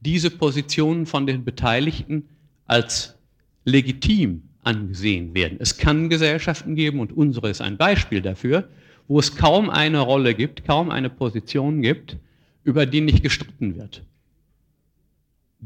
diese 0.00 0.30
Positionen 0.30 1.06
von 1.06 1.26
den 1.26 1.44
Beteiligten 1.44 2.28
als 2.66 3.16
legitim 3.64 4.42
angesehen 4.62 5.34
werden. 5.34 5.58
Es 5.60 5.78
kann 5.78 6.08
Gesellschaften 6.08 6.74
geben, 6.74 7.00
und 7.00 7.12
unsere 7.12 7.50
ist 7.50 7.60
ein 7.60 7.76
Beispiel 7.76 8.20
dafür, 8.20 8.68
wo 9.08 9.18
es 9.18 9.36
kaum 9.36 9.70
eine 9.70 10.00
Rolle 10.00 10.34
gibt, 10.34 10.64
kaum 10.64 10.90
eine 10.90 11.10
Position 11.10 11.82
gibt, 11.82 12.16
über 12.64 12.86
die 12.86 13.02
nicht 13.02 13.22
gestritten 13.22 13.76
wird, 13.76 14.02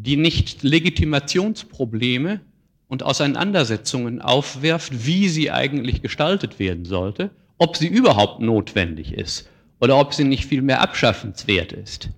die 0.01 0.17
nicht 0.17 0.63
Legitimationsprobleme 0.63 2.41
und 2.87 3.03
Auseinandersetzungen 3.03 4.21
aufwirft, 4.21 5.07
wie 5.07 5.29
sie 5.29 5.51
eigentlich 5.51 6.03
gestaltet 6.03 6.59
werden 6.61 6.85
sollte, 6.85 7.31
ob 7.59 7.77
sie 7.77 7.89
überhaupt 7.89 8.41
notwendig 8.41 9.13
ist 9.13 9.49
oder 9.81 9.99
ob 9.99 10.15
sie 10.15 10.25
nicht 10.25 10.47
vielmehr 10.47 10.81
abschaffenswert 10.81 11.73
ist. 11.73 12.11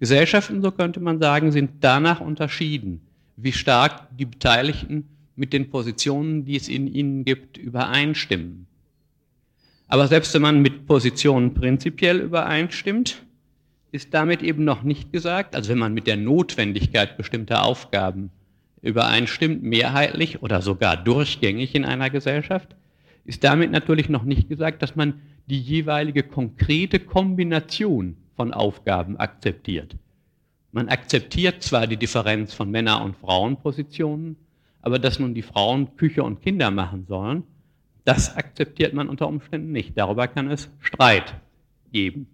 Gesellschaften, 0.00 0.60
so 0.60 0.72
könnte 0.72 0.98
man 0.98 1.20
sagen, 1.20 1.52
sind 1.52 1.70
danach 1.80 2.20
unterschieden, 2.20 3.00
wie 3.36 3.52
stark 3.52 4.08
die 4.18 4.26
Beteiligten 4.26 5.08
mit 5.36 5.52
den 5.52 5.70
Positionen, 5.70 6.44
die 6.44 6.56
es 6.56 6.68
in 6.68 6.92
ihnen 6.92 7.24
gibt, 7.24 7.56
übereinstimmen. 7.56 8.66
Aber 9.86 10.08
selbst 10.08 10.34
wenn 10.34 10.42
man 10.42 10.62
mit 10.62 10.86
Positionen 10.86 11.54
prinzipiell 11.54 12.20
übereinstimmt, 12.20 13.23
ist 13.94 14.12
damit 14.12 14.42
eben 14.42 14.64
noch 14.64 14.82
nicht 14.82 15.12
gesagt, 15.12 15.54
also 15.54 15.70
wenn 15.70 15.78
man 15.78 15.94
mit 15.94 16.08
der 16.08 16.16
Notwendigkeit 16.16 17.16
bestimmter 17.16 17.62
Aufgaben 17.62 18.30
übereinstimmt, 18.82 19.62
mehrheitlich 19.62 20.42
oder 20.42 20.62
sogar 20.62 20.96
durchgängig 20.96 21.76
in 21.76 21.84
einer 21.84 22.10
Gesellschaft, 22.10 22.74
ist 23.24 23.44
damit 23.44 23.70
natürlich 23.70 24.08
noch 24.08 24.24
nicht 24.24 24.48
gesagt, 24.48 24.82
dass 24.82 24.96
man 24.96 25.22
die 25.46 25.60
jeweilige 25.60 26.24
konkrete 26.24 26.98
Kombination 26.98 28.16
von 28.34 28.52
Aufgaben 28.52 29.16
akzeptiert. 29.16 29.94
Man 30.72 30.88
akzeptiert 30.88 31.62
zwar 31.62 31.86
die 31.86 31.96
Differenz 31.96 32.52
von 32.52 32.72
Männer- 32.72 33.04
und 33.04 33.16
Frauenpositionen, 33.16 34.34
aber 34.82 34.98
dass 34.98 35.20
nun 35.20 35.34
die 35.34 35.42
Frauen 35.42 35.96
Küche 35.96 36.24
und 36.24 36.42
Kinder 36.42 36.72
machen 36.72 37.06
sollen, 37.06 37.44
das 38.04 38.36
akzeptiert 38.36 38.92
man 38.92 39.08
unter 39.08 39.28
Umständen 39.28 39.70
nicht. 39.70 39.96
Darüber 39.96 40.26
kann 40.26 40.50
es 40.50 40.68
Streit 40.80 41.32
geben. 41.92 42.26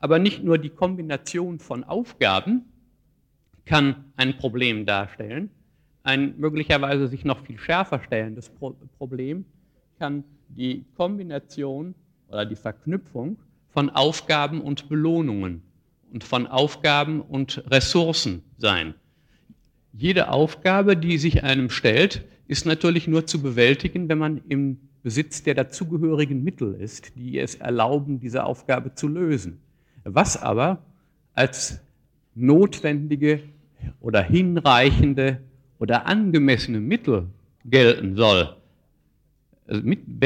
Aber 0.00 0.18
nicht 0.18 0.42
nur 0.44 0.58
die 0.58 0.70
Kombination 0.70 1.58
von 1.58 1.84
Aufgaben 1.84 2.64
kann 3.64 4.04
ein 4.16 4.38
Problem 4.38 4.86
darstellen, 4.86 5.50
ein 6.02 6.34
möglicherweise 6.38 7.08
sich 7.08 7.24
noch 7.24 7.44
viel 7.44 7.58
schärfer 7.58 8.00
stellendes 8.02 8.50
Problem 8.98 9.44
kann 9.98 10.24
die 10.48 10.84
Kombination 10.96 11.94
oder 12.28 12.46
die 12.46 12.56
Verknüpfung 12.56 13.36
von 13.68 13.90
Aufgaben 13.90 14.60
und 14.60 14.88
Belohnungen 14.88 15.62
und 16.12 16.24
von 16.24 16.46
Aufgaben 16.46 17.20
und 17.20 17.62
Ressourcen 17.70 18.42
sein. 18.56 18.94
Jede 19.92 20.30
Aufgabe, 20.30 20.96
die 20.96 21.18
sich 21.18 21.44
einem 21.44 21.68
stellt, 21.68 22.24
ist 22.46 22.64
natürlich 22.64 23.08
nur 23.08 23.26
zu 23.26 23.42
bewältigen, 23.42 24.08
wenn 24.08 24.18
man 24.18 24.40
im 24.48 24.78
Besitz 25.02 25.42
der 25.42 25.54
dazugehörigen 25.54 26.42
Mittel 26.42 26.74
ist, 26.74 27.16
die 27.16 27.38
es 27.38 27.56
erlauben, 27.56 28.20
diese 28.20 28.44
Aufgabe 28.44 28.94
zu 28.94 29.08
lösen. 29.08 29.60
Was 30.14 30.40
aber 30.40 30.78
als 31.34 31.80
notwendige 32.34 33.42
oder 34.00 34.22
hinreichende 34.22 35.40
oder 35.78 36.06
angemessene 36.06 36.80
Mittel 36.80 37.26
gelten 37.64 38.16
soll, 38.16 38.56
also 39.66 39.82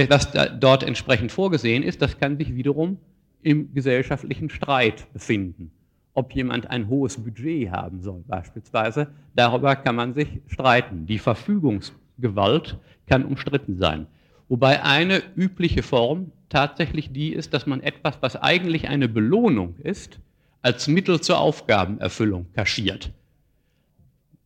was 0.09 0.29
dort 0.61 0.85
entsprechend 0.85 1.33
vorgesehen 1.33 1.83
ist, 1.83 2.01
das 2.01 2.19
kann 2.19 2.39
sich 2.39 2.55
wiederum 2.55 2.99
im 3.43 3.75
gesellschaftlichen 3.75 4.51
Streit 4.51 5.13
befinden. 5.13 5.73
Ob 6.15 6.33
jemand 6.33 6.71
ein 6.71 6.89
hohes 6.89 7.17
Budget 7.17 7.71
haben 7.71 8.03
soll 8.03 8.23
beispielsweise, 8.29 9.09
darüber 9.35 9.75
kann 9.75 9.97
man 9.97 10.15
sich 10.15 10.29
streiten. 10.47 11.07
Die 11.07 11.19
Verfügungsgewalt 11.19 12.79
kann 13.07 13.25
umstritten 13.25 13.79
sein. 13.79 14.07
Wobei 14.49 14.83
eine 14.83 15.23
übliche 15.35 15.83
Form 15.83 16.31
tatsächlich 16.53 17.13
die 17.13 17.33
ist, 17.33 17.55
dass 17.55 17.67
man 17.67 17.81
etwas, 17.81 18.19
was 18.21 18.37
eigentlich 18.37 18.89
eine 18.89 19.09
Belohnung 19.09 19.77
ist, 19.79 20.19
als 20.61 20.87
Mittel 20.87 21.21
zur 21.21 21.39
Aufgabenerfüllung 21.39 22.47
kaschiert. 22.53 23.11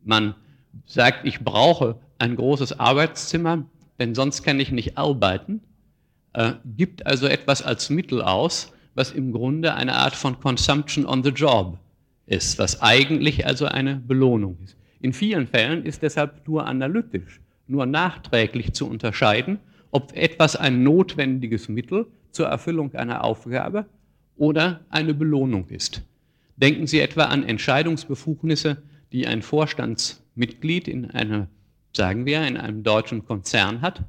Man 0.04 0.34
sagt, 0.86 1.26
ich 1.26 1.40
brauche 1.40 1.96
ein 2.18 2.36
großes 2.36 2.78
Arbeitszimmer, 2.78 3.64
denn 3.98 4.14
sonst 4.14 4.42
kann 4.42 4.60
ich 4.60 4.70
nicht 4.70 4.96
arbeiten, 4.96 5.60
äh, 6.32 6.52
gibt 6.76 7.04
also 7.06 7.26
etwas 7.26 7.62
als 7.62 7.90
Mittel 7.90 8.22
aus, 8.22 8.72
was 8.94 9.10
im 9.10 9.32
Grunde 9.32 9.75
eine 9.75 9.94
Art 9.94 10.14
von 10.14 10.38
Consumption 10.40 11.04
on 11.04 11.22
the 11.22 11.30
Job 11.30 11.78
ist, 12.26 12.58
was 12.58 12.82
eigentlich 12.82 13.46
also 13.46 13.66
eine 13.66 13.96
Belohnung 13.96 14.58
ist. 14.64 14.76
In 15.00 15.12
vielen 15.12 15.46
Fällen 15.46 15.84
ist 15.84 16.02
deshalb 16.02 16.46
nur 16.48 16.66
analytisch, 16.66 17.40
nur 17.66 17.84
nachträglich 17.84 18.72
zu 18.72 18.88
unterscheiden, 18.88 19.58
ob 19.90 20.16
etwas 20.16 20.57
ein 20.57 20.83
notwendiges 20.83 21.69
Mittel 21.69 22.07
zur 22.31 22.47
Erfüllung 22.47 22.95
einer 22.95 23.25
Aufgabe 23.25 23.87
oder 24.37 24.81
eine 24.90 25.14
Belohnung 25.14 25.69
ist. 25.69 26.02
Denken 26.57 26.87
Sie 26.87 27.00
etwa 27.00 27.25
an 27.25 27.45
Entscheidungsbefugnisse, 27.45 28.83
die 29.12 29.26
ein 29.26 29.43
Vorstandsmitglied 29.43 30.88
in 30.88 31.11
einer 31.11 31.49
sagen 31.97 32.26
wir, 32.26 32.47
in 32.47 32.57
einem 32.57 32.83
deutschen 32.83 33.25
Konzern 33.25 33.81
hat, 33.81 34.05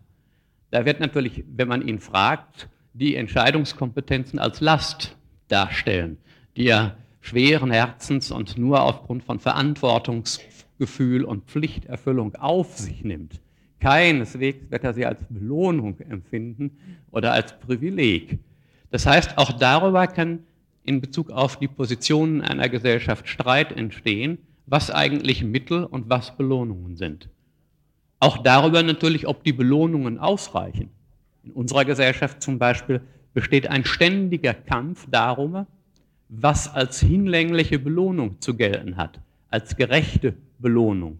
da 0.69 0.86
wird 0.86 1.00
natürlich, 1.00 1.43
wenn 1.48 1.69
man 1.69 1.88
ihn 1.88 2.00
fragt, 2.00 2.67
die 2.93 3.15
Entscheidungskompetenzen 3.15 4.38
als 4.38 4.60
Last 4.60 5.15
darstellen, 5.48 6.17
die 6.57 6.67
er 6.67 6.98
schweren 7.22 7.72
Herzens 7.72 8.31
und 8.31 8.57
nur 8.57 8.81
aufgrund 8.81 9.24
von 9.24 9.39
Verantwortungsgefühl 9.39 11.24
und 11.24 11.46
Pflichterfüllung 11.46 12.36
auf 12.36 12.77
sich 12.77 13.03
nimmt. 13.03 13.39
Keineswegs 13.79 14.69
wird 14.69 14.84
er 14.84 14.93
sie 14.93 15.05
als 15.05 15.19
Belohnung 15.29 16.00
empfinden 16.00 16.77
oder 17.12 17.34
als 17.34 17.60
Privileg. 17.60 18.39
Das 18.91 19.05
heißt, 19.05 19.38
auch 19.38 19.51
darüber 19.51 20.07
kann 20.07 20.39
in 20.84 21.01
Bezug 21.01 21.29
auf 21.29 21.57
die 21.57 21.67
Positionen 21.67 22.41
einer 22.41 22.69
Gesellschaft 22.69 23.27
Streit 23.27 23.72
entstehen, 23.74 24.39
was 24.65 24.89
eigentlich 24.89 25.43
Mittel 25.43 25.84
und 25.84 26.10
was 26.10 26.36
Belohnungen 26.36 26.96
sind. 26.96 27.29
Auch 28.19 28.39
darüber 28.39 28.81
natürlich, 28.84 29.27
ob 29.27 29.43
die 29.43 29.53
Belohnungen 29.53 30.17
ausreichen. 30.17 30.89
In 31.43 31.51
unserer 31.51 31.86
Gesellschaft 31.86 32.41
zum 32.41 32.57
Beispiel 32.57 33.01
besteht 33.34 33.67
ein 33.67 33.86
ständiger 33.86 34.53
Kampf 34.53 35.07
darum, 35.12 35.67
was 36.29 36.74
als 36.74 37.00
hinlängliche 37.00 37.79
Belohnung 37.79 38.41
zu 38.41 38.55
gelten 38.55 38.98
hat, 38.98 39.19
als 39.50 39.77
gerechte 39.77 40.34
Belohnung. 40.60 41.19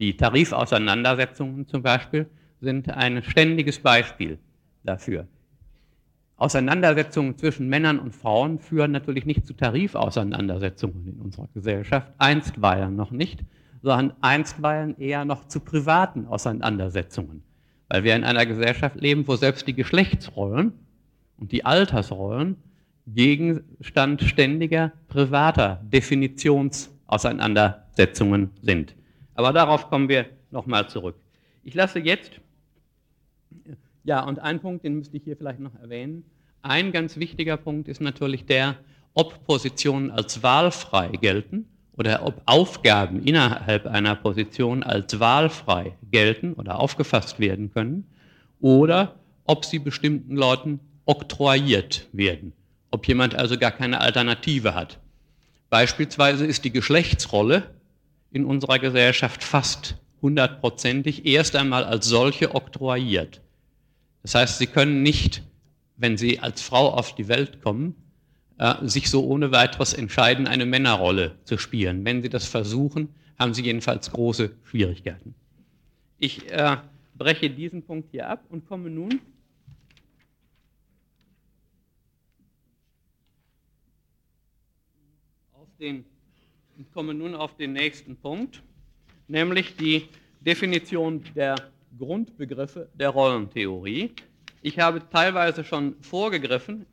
Die 0.00 0.16
Tarifauseinandersetzungen 0.16 1.68
zum 1.68 1.82
Beispiel 1.82 2.26
sind 2.60 2.90
ein 2.90 3.22
ständiges 3.22 3.78
Beispiel 3.78 4.40
dafür. 4.82 5.28
Auseinandersetzungen 6.36 7.38
zwischen 7.38 7.68
Männern 7.68 8.00
und 8.00 8.12
Frauen 8.14 8.58
führen 8.58 8.90
natürlich 8.90 9.24
nicht 9.24 9.46
zu 9.46 9.54
Tarifauseinandersetzungen 9.54 11.06
in 11.06 11.20
unserer 11.20 11.48
Gesellschaft, 11.54 12.12
einstweilen 12.18 12.96
noch 12.96 13.12
nicht, 13.12 13.44
sondern 13.82 14.14
einstweilen 14.20 14.98
eher 14.98 15.24
noch 15.24 15.46
zu 15.46 15.60
privaten 15.60 16.26
Auseinandersetzungen. 16.26 17.44
Weil 17.88 18.02
wir 18.02 18.16
in 18.16 18.24
einer 18.24 18.46
Gesellschaft 18.46 19.00
leben, 19.00 19.28
wo 19.28 19.36
selbst 19.36 19.68
die 19.68 19.74
Geschlechtsrollen 19.74 20.72
und 21.38 21.52
die 21.52 21.64
Altersrollen 21.64 22.56
Gegenstand 23.06 24.22
ständiger 24.22 24.92
privater 25.08 25.82
Definitionsauseinandersetzungen 25.84 28.50
sind. 28.62 28.94
Aber 29.34 29.52
darauf 29.52 29.88
kommen 29.88 30.08
wir 30.08 30.26
nochmal 30.50 30.88
zurück. 30.88 31.16
Ich 31.62 31.74
lasse 31.74 31.98
jetzt, 31.98 32.40
ja, 34.04 34.20
und 34.24 34.38
ein 34.38 34.60
Punkt, 34.60 34.84
den 34.84 34.96
müsste 34.96 35.16
ich 35.16 35.24
hier 35.24 35.36
vielleicht 35.36 35.60
noch 35.60 35.74
erwähnen. 35.80 36.24
Ein 36.62 36.92
ganz 36.92 37.16
wichtiger 37.16 37.56
Punkt 37.56 37.88
ist 37.88 38.00
natürlich 38.00 38.46
der, 38.46 38.76
ob 39.14 39.44
Positionen 39.44 40.10
als 40.10 40.42
wahlfrei 40.42 41.08
gelten 41.08 41.66
oder 41.96 42.26
ob 42.26 42.42
Aufgaben 42.46 43.22
innerhalb 43.22 43.86
einer 43.86 44.16
Position 44.16 44.82
als 44.82 45.20
wahlfrei 45.20 45.96
gelten 46.10 46.54
oder 46.54 46.80
aufgefasst 46.80 47.38
werden 47.38 47.72
können 47.72 48.06
oder 48.60 49.14
ob 49.44 49.64
sie 49.64 49.78
bestimmten 49.78 50.36
Leuten 50.36 50.80
oktroyiert 51.06 52.08
werden, 52.12 52.52
ob 52.90 53.06
jemand 53.06 53.34
also 53.34 53.58
gar 53.58 53.70
keine 53.70 54.00
Alternative 54.00 54.74
hat. 54.74 54.98
Beispielsweise 55.70 56.46
ist 56.46 56.64
die 56.64 56.72
Geschlechtsrolle 56.72 57.64
in 58.34 58.44
unserer 58.44 58.80
Gesellschaft 58.80 59.44
fast 59.44 59.96
hundertprozentig 60.20 61.24
erst 61.24 61.54
einmal 61.54 61.84
als 61.84 62.06
solche 62.06 62.52
oktroyiert. 62.54 63.40
Das 64.22 64.34
heißt, 64.34 64.58
sie 64.58 64.66
können 64.66 65.02
nicht, 65.02 65.44
wenn 65.96 66.16
sie 66.16 66.40
als 66.40 66.60
Frau 66.60 66.90
auf 66.90 67.14
die 67.14 67.28
Welt 67.28 67.62
kommen, 67.62 67.94
äh, 68.58 68.74
sich 68.82 69.08
so 69.08 69.24
ohne 69.24 69.52
weiteres 69.52 69.94
entscheiden, 69.94 70.48
eine 70.48 70.66
Männerrolle 70.66 71.36
zu 71.44 71.58
spielen. 71.58 72.04
Wenn 72.04 72.22
sie 72.22 72.28
das 72.28 72.46
versuchen, 72.46 73.10
haben 73.38 73.54
sie 73.54 73.62
jedenfalls 73.62 74.10
große 74.10 74.50
Schwierigkeiten. 74.64 75.36
Ich 76.18 76.50
äh, 76.50 76.78
breche 77.16 77.50
diesen 77.50 77.84
Punkt 77.84 78.10
hier 78.10 78.28
ab 78.28 78.42
und 78.48 78.66
komme 78.66 78.90
nun 78.90 79.20
auf 85.52 85.68
den 85.78 86.04
ich 86.78 86.90
komme 86.92 87.14
nun 87.14 87.34
auf 87.34 87.56
den 87.56 87.72
nächsten 87.72 88.16
Punkt, 88.16 88.62
nämlich 89.28 89.76
die 89.76 90.08
Definition 90.40 91.22
der 91.34 91.56
Grundbegriffe 91.98 92.88
der 92.94 93.10
Rollentheorie. 93.10 94.10
Ich 94.62 94.78
habe 94.78 95.02
teilweise 95.10 95.62
schon 95.64 95.94
vorgegriffen, 96.00 96.86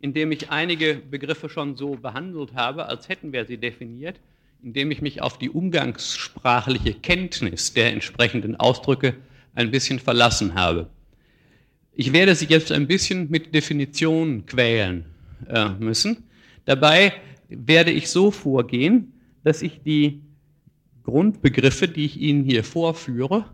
indem 0.00 0.32
ich 0.32 0.50
einige 0.50 0.94
Begriffe 0.94 1.48
schon 1.48 1.76
so 1.76 1.94
behandelt 1.94 2.54
habe, 2.54 2.86
als 2.86 3.08
hätten 3.08 3.32
wir 3.32 3.44
sie 3.44 3.58
definiert, 3.58 4.16
indem 4.62 4.90
ich 4.90 5.00
mich 5.00 5.22
auf 5.22 5.38
die 5.38 5.50
umgangssprachliche 5.50 6.94
Kenntnis 6.94 7.72
der 7.72 7.92
entsprechenden 7.92 8.56
Ausdrücke 8.56 9.14
ein 9.54 9.70
bisschen 9.70 9.98
verlassen 9.98 10.54
habe. 10.54 10.88
Ich 11.92 12.12
werde 12.12 12.34
Sie 12.34 12.46
jetzt 12.46 12.72
ein 12.72 12.86
bisschen 12.86 13.30
mit 13.30 13.54
Definitionen 13.54 14.46
quälen 14.46 15.04
äh, 15.48 15.68
müssen. 15.68 16.24
Dabei 16.64 17.12
werde 17.48 17.90
ich 17.90 18.08
so 18.08 18.30
vorgehen, 18.30 19.12
dass 19.42 19.62
ich 19.62 19.82
die 19.82 20.22
Grundbegriffe, 21.02 21.88
die 21.88 22.04
ich 22.04 22.20
Ihnen 22.20 22.44
hier 22.44 22.64
vorführe, 22.64 23.46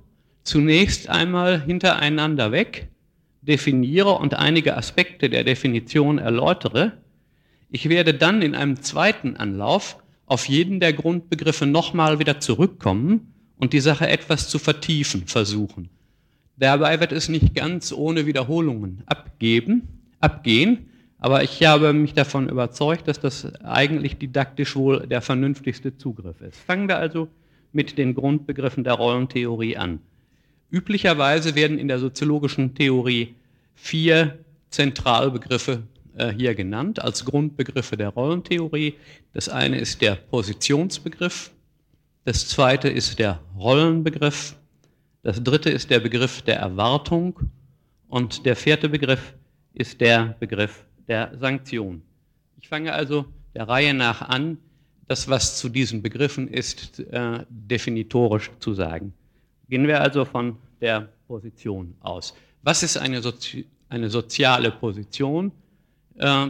zunächst 0.42 1.08
einmal 1.08 1.62
hintereinander 1.62 2.52
weg 2.52 2.88
definiere 3.42 4.18
und 4.18 4.34
einige 4.34 4.76
Aspekte 4.76 5.30
der 5.30 5.44
Definition 5.44 6.18
erläutere. 6.18 6.92
Ich 7.70 7.88
werde 7.88 8.14
dann 8.14 8.42
in 8.42 8.54
einem 8.54 8.82
zweiten 8.82 9.36
Anlauf 9.36 9.98
auf 10.26 10.48
jeden 10.48 10.80
der 10.80 10.92
Grundbegriffe 10.92 11.66
nochmal 11.66 12.18
wieder 12.18 12.40
zurückkommen 12.40 13.32
und 13.56 13.72
die 13.72 13.80
Sache 13.80 14.08
etwas 14.08 14.48
zu 14.48 14.58
vertiefen 14.58 15.26
versuchen. 15.26 15.88
Dabei 16.56 17.00
wird 17.00 17.12
es 17.12 17.28
nicht 17.28 17.54
ganz 17.54 17.92
ohne 17.92 18.26
Wiederholungen 18.26 19.02
abgeben, 19.06 19.88
abgehen, 20.20 20.90
aber 21.26 21.42
ich 21.42 21.60
habe 21.64 21.92
mich 21.92 22.14
davon 22.14 22.48
überzeugt, 22.48 23.08
dass 23.08 23.18
das 23.18 23.52
eigentlich 23.64 24.16
didaktisch 24.16 24.76
wohl 24.76 25.08
der 25.08 25.20
vernünftigste 25.20 25.98
Zugriff 25.98 26.40
ist. 26.40 26.56
Fangen 26.56 26.86
wir 26.86 26.98
also 26.98 27.26
mit 27.72 27.98
den 27.98 28.14
Grundbegriffen 28.14 28.84
der 28.84 28.92
Rollentheorie 28.92 29.76
an. 29.76 29.98
Üblicherweise 30.70 31.56
werden 31.56 31.80
in 31.80 31.88
der 31.88 31.98
soziologischen 31.98 32.76
Theorie 32.76 33.34
vier 33.74 34.38
Zentralbegriffe 34.70 35.82
äh, 36.16 36.32
hier 36.32 36.54
genannt 36.54 37.02
als 37.02 37.24
Grundbegriffe 37.24 37.96
der 37.96 38.10
Rollentheorie. 38.10 38.94
Das 39.32 39.48
eine 39.48 39.80
ist 39.80 40.02
der 40.02 40.14
Positionsbegriff, 40.14 41.50
das 42.24 42.46
zweite 42.46 42.88
ist 42.88 43.18
der 43.18 43.40
Rollenbegriff, 43.58 44.54
das 45.24 45.42
dritte 45.42 45.70
ist 45.70 45.90
der 45.90 45.98
Begriff 45.98 46.42
der 46.42 46.60
Erwartung 46.60 47.50
und 48.06 48.46
der 48.46 48.54
vierte 48.54 48.88
Begriff 48.88 49.34
ist 49.74 50.00
der 50.00 50.36
Begriff 50.38 50.85
der 51.08 51.36
Sanktion. 51.38 52.02
Ich 52.60 52.68
fange 52.68 52.92
also 52.92 53.26
der 53.54 53.68
Reihe 53.68 53.94
nach 53.94 54.22
an, 54.22 54.58
das, 55.08 55.28
was 55.28 55.58
zu 55.58 55.68
diesen 55.68 56.02
Begriffen 56.02 56.48
ist, 56.48 57.00
äh, 57.00 57.44
definitorisch 57.48 58.50
zu 58.58 58.74
sagen. 58.74 59.12
Gehen 59.68 59.86
wir 59.86 60.00
also 60.00 60.24
von 60.24 60.56
der 60.80 61.08
Position 61.28 61.94
aus. 62.00 62.34
Was 62.62 62.82
ist 62.82 62.96
eine, 62.96 63.22
Sozi 63.22 63.66
eine 63.88 64.10
soziale 64.10 64.72
Position 64.72 65.52
äh, 66.18 66.48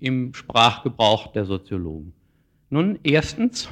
im 0.00 0.34
Sprachgebrauch 0.34 1.32
der 1.32 1.44
Soziologen? 1.44 2.12
Nun, 2.70 2.98
erstens, 3.04 3.68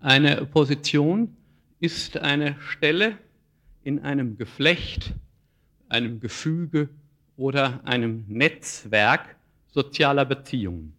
eine 0.00 0.44
Position 0.46 1.34
ist 1.78 2.18
eine 2.18 2.56
Stelle 2.60 3.16
in 3.82 4.00
einem 4.00 4.36
Geflecht, 4.36 5.14
einem 5.88 6.20
Gefüge 6.20 6.90
oder 7.40 7.80
einem 7.84 8.26
Netzwerk 8.28 9.34
sozialer 9.66 10.26
Beziehungen. 10.26 10.92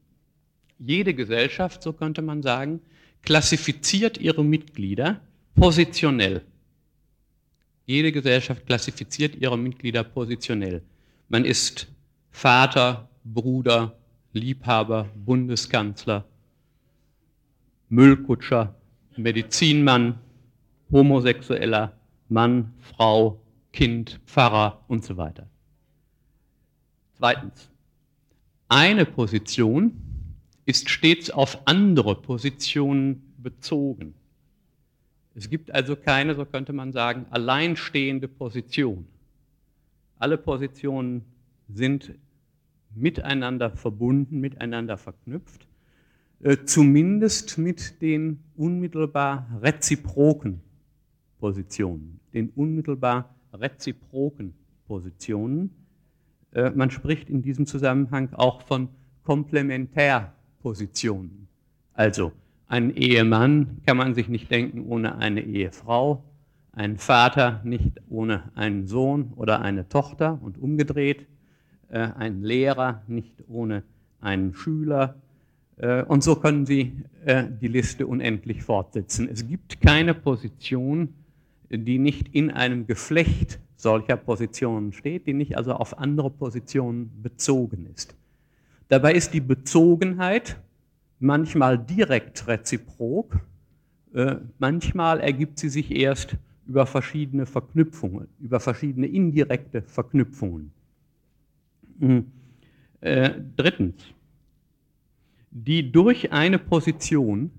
Jede 0.79 1.13
Gesellschaft, 1.13 1.83
so 1.83 1.93
könnte 1.93 2.23
man 2.23 2.41
sagen, 2.41 2.81
klassifiziert 3.21 4.17
ihre 4.17 4.43
Mitglieder 4.43 5.21
positionell. 5.53 6.41
Jede 7.85 8.11
Gesellschaft 8.11 8.65
klassifiziert 8.65 9.35
ihre 9.35 9.55
Mitglieder 9.55 10.03
positionell. 10.03 10.81
Man 11.29 11.45
ist 11.45 11.87
Vater, 12.31 13.07
Bruder, 13.23 13.95
Liebhaber, 14.33 15.09
Bundeskanzler, 15.13 16.25
Müllkutscher, 17.89 18.73
Medizinmann, 19.15 20.17
Homosexueller, 20.91 21.93
Mann, 22.29 22.73
Frau, 22.79 23.39
Kind, 23.71 24.19
Pfarrer 24.25 24.83
und 24.87 25.05
so 25.05 25.17
weiter. 25.17 25.47
Zweitens, 27.21 27.69
eine 28.67 29.05
Position 29.05 29.93
ist 30.65 30.89
stets 30.89 31.29
auf 31.29 31.67
andere 31.67 32.19
Positionen 32.19 33.35
bezogen. 33.37 34.15
Es 35.35 35.47
gibt 35.47 35.69
also 35.71 35.95
keine, 35.95 36.33
so 36.33 36.45
könnte 36.45 36.73
man 36.73 36.91
sagen, 36.91 37.27
alleinstehende 37.29 38.27
Position. 38.27 39.05
Alle 40.17 40.35
Positionen 40.35 41.23
sind 41.69 42.11
miteinander 42.95 43.69
verbunden, 43.69 44.39
miteinander 44.39 44.97
verknüpft, 44.97 45.67
äh, 46.39 46.57
zumindest 46.65 47.59
mit 47.59 48.01
den 48.01 48.39
unmittelbar 48.55 49.47
reziproken 49.61 50.59
Positionen, 51.37 52.19
den 52.33 52.49
unmittelbar 52.49 53.29
reziproken 53.53 54.55
Positionen. 54.87 55.80
Äh, 56.53 56.71
man 56.71 56.91
spricht 56.91 57.29
in 57.29 57.41
diesem 57.41 57.65
Zusammenhang 57.65 58.33
auch 58.33 58.61
von 58.61 58.89
Komplementärpositionen. 59.23 61.47
Also 61.93 62.33
ein 62.67 62.93
Ehemann 62.95 63.77
kann 63.85 63.95
man 63.97 64.15
sich 64.15 64.29
nicht 64.29 64.49
denken 64.51 64.85
ohne 64.85 65.17
eine 65.17 65.41
Ehefrau, 65.41 66.23
ein 66.71 66.97
Vater 66.97 67.59
nicht 67.63 68.01
ohne 68.09 68.43
einen 68.55 68.87
Sohn 68.87 69.33
oder 69.35 69.61
eine 69.61 69.89
Tochter 69.89 70.39
und 70.41 70.57
umgedreht, 70.57 71.27
äh, 71.89 72.07
ein 72.17 72.41
Lehrer 72.43 73.01
nicht 73.07 73.43
ohne 73.47 73.83
einen 74.19 74.53
Schüler. 74.53 75.15
Äh, 75.77 76.03
und 76.03 76.23
so 76.23 76.35
können 76.35 76.65
Sie 76.65 76.93
die 77.61 77.67
Liste 77.67 78.07
unendlich 78.07 78.63
fortsetzen. 78.63 79.29
Es 79.31 79.47
gibt 79.47 79.79
keine 79.79 80.15
Position, 80.15 81.13
die 81.69 81.99
nicht 81.99 82.33
in 82.33 82.49
einem 82.49 82.87
Geflecht 82.87 83.59
solcher 83.81 84.17
Positionen 84.17 84.93
steht, 84.93 85.27
die 85.27 85.33
nicht 85.33 85.57
also 85.57 85.73
auf 85.73 85.97
andere 85.97 86.29
Positionen 86.29 87.11
bezogen 87.21 87.87
ist. 87.93 88.15
Dabei 88.87 89.13
ist 89.13 89.33
die 89.33 89.41
Bezogenheit 89.41 90.59
manchmal 91.19 91.77
direkt 91.77 92.47
reziprok, 92.47 93.39
äh, 94.13 94.35
manchmal 94.59 95.19
ergibt 95.21 95.59
sie 95.59 95.69
sich 95.69 95.91
erst 95.91 96.35
über 96.67 96.85
verschiedene 96.85 97.45
Verknüpfungen, 97.45 98.27
über 98.39 98.59
verschiedene 98.59 99.07
indirekte 99.07 99.81
Verknüpfungen. 99.81 100.71
Hm. 101.99 102.25
Äh, 103.01 103.31
drittens, 103.55 103.95
die 105.49 105.91
durch 105.91 106.31
eine 106.31 106.59
Position 106.59 107.51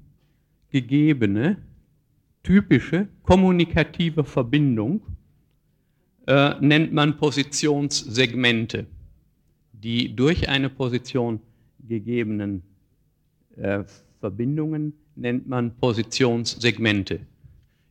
gegebene 0.70 1.56
typische 2.42 3.08
kommunikative 3.22 4.24
Verbindung 4.24 5.02
äh, 6.26 6.54
nennt 6.60 6.92
man 6.92 7.16
Positionssegmente. 7.16 8.86
Die 9.72 10.14
durch 10.14 10.48
eine 10.48 10.68
Position 10.68 11.40
gegebenen 11.80 12.62
äh, 13.56 13.84
Verbindungen 14.20 14.94
nennt 15.16 15.48
man 15.48 15.76
Positionssegmente. 15.76 17.20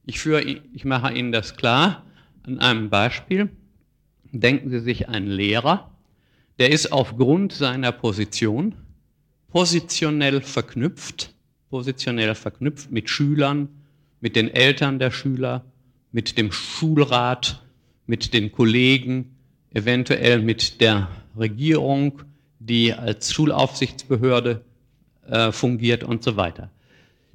Ich, 0.06 0.20
führe, 0.20 0.42
ich 0.42 0.86
mache 0.86 1.14
Ihnen 1.14 1.32
das 1.32 1.56
klar 1.56 2.06
an 2.44 2.60
einem 2.60 2.90
Beispiel. 2.90 3.50
Denken 4.32 4.70
Sie 4.70 4.80
sich 4.80 5.10
einen 5.10 5.28
Lehrer, 5.28 5.92
der 6.58 6.72
ist 6.72 6.92
aufgrund 6.92 7.52
seiner 7.52 7.92
Position 7.92 8.76
positionell 9.50 10.42
verknüpft, 10.42 11.34
positionell 11.70 12.34
verknüpft 12.36 12.92
mit 12.92 13.10
Schülern, 13.10 13.68
mit 14.22 14.36
den 14.36 14.50
Eltern 14.50 15.00
der 15.00 15.12
Schüler, 15.12 15.66
mit 16.12 16.38
dem 16.38 16.52
Schulrat, 16.52 17.62
mit 18.06 18.34
den 18.34 18.52
Kollegen, 18.52 19.36
eventuell 19.74 20.42
mit 20.42 20.82
der 20.82 21.10
Regierung, 21.38 22.24
die 22.60 22.94
als 22.94 23.34
Schulaufsichtsbehörde 23.34 24.62
äh, 25.28 25.52
fungiert 25.52 26.04
und 26.04 26.24
so 26.24 26.36
weiter. 26.36 26.70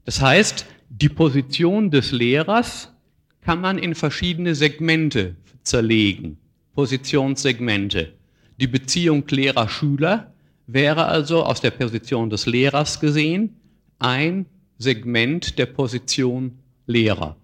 Das 0.05 0.21
heißt, 0.21 0.67
die 0.89 1.09
Position 1.09 1.91
des 1.91 2.13
Lehrers 2.13 2.93
kann 3.41 3.61
man 3.61 3.79
in 3.79 3.95
verschiedene 3.95 4.55
Segmente 4.55 5.37
zerlegen, 5.63 6.39
Positionssegmente. 6.75 8.13
Die 8.61 8.67
Beziehung 8.67 9.25
Lehrer-Schüler 9.29 10.33
wäre 10.67 11.07
also 11.07 11.45
aus 11.45 11.61
der 11.61 11.71
Position 11.71 12.31
des 12.31 12.47
Lehrers 12.47 13.01
gesehen 13.01 13.57
ein 13.99 14.47
Segment 14.79 15.59
der 15.59 15.67
Position 15.67 16.59
Lehrer. 16.87 17.37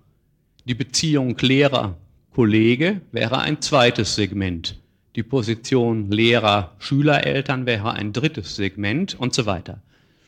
Die 0.67 0.75
Beziehung 0.75 1.37
Lehrer 1.39 1.97
Kollege 2.35 3.03
wäre 3.13 3.41
ein 3.41 3.61
zweites 3.61 4.15
Segment. 4.15 4.81
Die 5.17 5.23
Position 5.23 6.11
Lehrer, 6.11 6.73
Schüler, 6.79 7.27
Eltern 7.27 7.67
wäre 7.67 7.93
ein 7.93 8.15
drittes 8.15 8.57
Segment 8.57 9.15
und 9.15 9.35
so 9.35 9.45
weiter. 9.45 9.83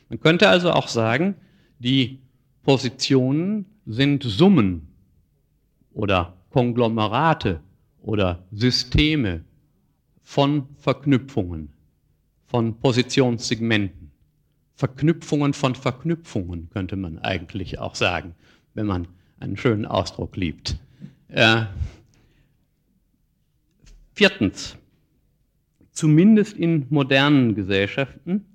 Man 0.09 0.19
könnte 0.19 0.47
also 0.47 0.71
auch 0.71 0.87
sagen, 0.87 1.35
die 1.79 2.19
Positionen 2.63 3.65
sind 3.87 4.23
Summen 4.23 4.87
oder 5.93 6.33
Konglomerate 6.51 7.59
oder 8.01 8.43
Systeme 8.51 9.43
von 10.21 10.67
Verknüpfungen, 10.77 11.73
von 12.45 12.79
Positionssegmenten. 12.79 14.11
Verknüpfungen 14.75 15.53
von 15.53 15.73
Verknüpfungen 15.73 16.69
könnte 16.71 16.97
man 16.97 17.17
eigentlich 17.19 17.79
auch 17.79 17.95
sagen, 17.95 18.35
wenn 18.75 18.85
man 18.85 19.07
einen 19.39 19.57
schönen 19.57 19.85
Ausdruck 19.85 20.35
liebt. 20.35 20.77
Äh, 21.29 21.65
viertens, 24.15 24.77
zumindest 25.91 26.57
in 26.57 26.87
modernen 26.89 27.53
Gesellschaften 27.53 28.45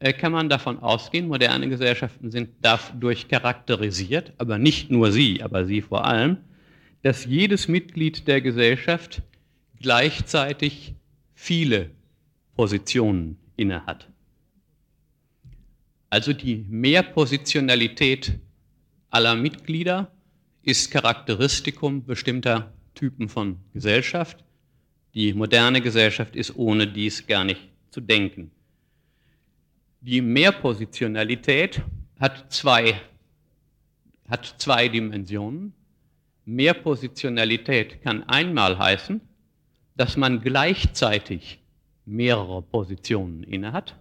äh, 0.00 0.12
kann 0.12 0.32
man 0.32 0.48
davon 0.48 0.80
ausgehen, 0.80 1.28
moderne 1.28 1.68
Gesellschaften 1.68 2.30
sind 2.30 2.50
dadurch 2.60 3.28
charakterisiert, 3.28 4.32
aber 4.38 4.58
nicht 4.58 4.90
nur 4.90 5.12
sie, 5.12 5.42
aber 5.42 5.64
sie 5.64 5.82
vor 5.82 6.04
allem, 6.04 6.38
dass 7.02 7.26
jedes 7.26 7.68
Mitglied 7.68 8.26
der 8.26 8.40
Gesellschaft 8.40 9.22
gleichzeitig 9.80 10.94
viele 11.34 11.90
Positionen 12.54 13.38
innehat. 13.56 14.08
Also 16.10 16.32
die 16.32 16.64
Mehrpositionalität 16.68 18.38
aller 19.10 19.34
Mitglieder 19.34 20.10
ist 20.62 20.90
Charakteristikum 20.90 22.04
bestimmter 22.04 22.72
Typen 22.94 23.28
von 23.28 23.56
Gesellschaft. 23.72 24.44
Die 25.14 25.34
moderne 25.34 25.82
Gesellschaft 25.82 26.36
ist 26.36 26.56
ohne 26.56 26.86
dies 26.86 27.26
gar 27.26 27.44
nicht 27.44 27.60
zu 27.90 28.00
denken. 28.00 28.50
Die 30.00 30.22
Mehrpositionalität 30.22 31.82
hat 32.18 32.50
zwei, 32.52 33.00
hat 34.28 34.54
zwei 34.58 34.88
Dimensionen. 34.88 35.74
Mehrpositionalität 36.44 38.02
kann 38.02 38.24
einmal 38.24 38.78
heißen, 38.78 39.20
dass 39.96 40.16
man 40.16 40.40
gleichzeitig 40.40 41.60
mehrere 42.06 42.62
Positionen 42.62 43.44
innehat. 43.44 43.96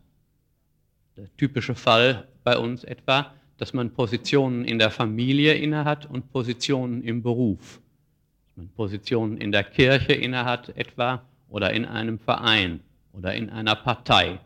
Der 1.17 1.27
typische 1.35 1.75
Fall 1.75 2.27
bei 2.43 2.57
uns 2.57 2.85
etwa, 2.85 3.33
dass 3.57 3.73
man 3.73 3.91
Positionen 3.91 4.63
in 4.63 4.79
der 4.79 4.89
Familie 4.89 5.53
innehat 5.55 6.09
und 6.09 6.31
Positionen 6.31 7.03
im 7.03 7.21
Beruf. 7.21 7.80
Positionen 8.69 9.37
in 9.37 9.51
der 9.51 9.63
Kirche 9.63 10.13
innehat 10.13 10.75
etwa 10.77 11.23
oder 11.49 11.73
in 11.73 11.85
einem 11.85 12.19
Verein 12.19 12.79
oder 13.13 13.33
in 13.33 13.49
einer 13.49 13.75
Partei. 13.75 14.39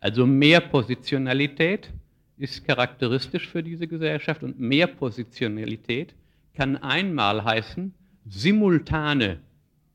Also 0.00 0.26
Mehrpositionalität 0.26 1.90
ist 2.36 2.66
charakteristisch 2.66 3.48
für 3.48 3.62
diese 3.62 3.86
Gesellschaft 3.86 4.42
und 4.42 4.58
Mehrpositionalität 4.58 6.14
kann 6.54 6.76
einmal 6.76 7.44
heißen 7.44 7.94
simultane, 8.26 9.38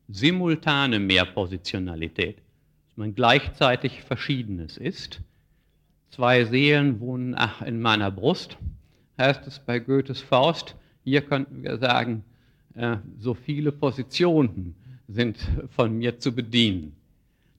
simultane 0.07 0.99
Mehrpositionalität, 0.99 2.37
dass 2.37 2.97
man 2.97 3.15
gleichzeitig 3.15 4.03
Verschiedenes 4.03 4.77
ist. 4.77 5.21
Zwei 6.11 6.45
Seelen 6.45 6.99
wohnen 6.99 7.35
ach, 7.35 7.61
in 7.61 7.81
meiner 7.81 8.11
Brust, 8.11 8.57
heißt 9.17 9.45
es 9.47 9.59
bei 9.59 9.79
Goethes 9.79 10.21
Faust. 10.21 10.75
Hier 11.03 11.21
könnten 11.21 11.63
wir 11.63 11.77
sagen, 11.77 12.23
so 13.17 13.33
viele 13.33 13.71
Positionen 13.71 14.75
sind 15.07 15.37
von 15.69 15.97
mir 15.97 16.19
zu 16.19 16.33
bedienen. 16.33 16.95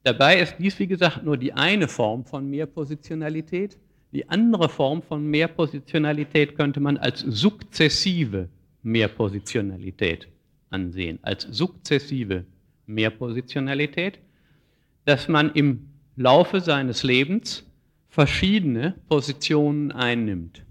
Dabei 0.02 0.40
ist 0.40 0.56
dies, 0.58 0.78
wie 0.78 0.86
gesagt, 0.86 1.24
nur 1.24 1.36
die 1.36 1.52
eine 1.52 1.88
Form 1.88 2.24
von 2.24 2.48
Mehrpositionalität. 2.48 3.76
Die 4.12 4.28
andere 4.28 4.68
Form 4.68 5.02
von 5.02 5.26
Mehrpositionalität 5.26 6.56
könnte 6.56 6.80
man 6.80 6.96
als 6.96 7.20
sukzessive 7.20 8.48
Mehrpositionalität 8.82 10.28
ansehen, 10.70 11.18
als 11.22 11.42
sukzessive 11.42 12.44
Mehrpositionalität, 12.86 14.18
dass 15.04 15.28
man 15.28 15.50
im 15.52 15.88
Laufe 16.14 16.60
seines 16.60 17.02
Lebens 17.02 17.64
verschiedene 18.08 18.94
Positionen 19.08 19.92
einnimmt. 19.92 20.64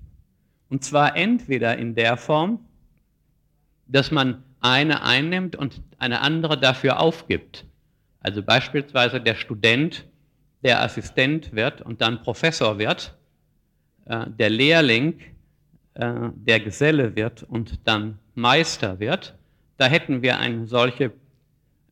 Und 0.70 0.84
zwar 0.84 1.16
entweder 1.16 1.78
in 1.78 1.94
der 1.94 2.18
Form, 2.18 2.60
dass 3.88 4.12
man 4.12 4.44
eine 4.62 5.04
einnimmt 5.04 5.56
und 5.56 5.82
eine 5.98 6.22
andere 6.22 6.60
dafür 6.60 7.00
aufgibt. 7.00 7.66
Also 8.20 8.42
beispielsweise 8.42 9.22
der 9.22 9.36
Student, 9.36 10.06
der 10.64 10.82
Assistent 10.82 11.54
wird 11.54 11.82
und 11.82 12.02
dann 12.02 12.24
Professor 12.24 12.80
wird, 12.80 13.16
äh, 14.06 14.26
der 14.28 14.50
Lehrling, 14.50 15.20
äh, 15.94 16.30
der 16.36 16.60
Geselle 16.60 17.16
wird 17.16 17.44
und 17.44 17.80
dann 17.88 18.18
Meister 18.34 19.00
wird, 19.00 19.36
da 19.78 19.86
hätten 19.86 20.22
wir 20.22 20.40
eine 20.40 20.66
solche 20.66 21.12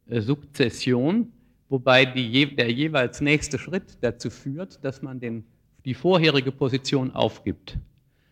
äh, 0.10 0.22
Sukzession, 0.22 1.32
wobei 1.70 2.06
die, 2.06 2.56
der 2.56 2.72
jeweils 2.72 3.22
nächste 3.22 3.60
Schritt 3.60 3.98
dazu 4.02 4.30
führt, 4.30 4.84
dass 4.84 5.02
man 5.02 5.20
den, 5.20 5.46
die 5.86 5.94
vorherige 5.94 6.52
Position 6.52 7.12
aufgibt. 7.12 7.78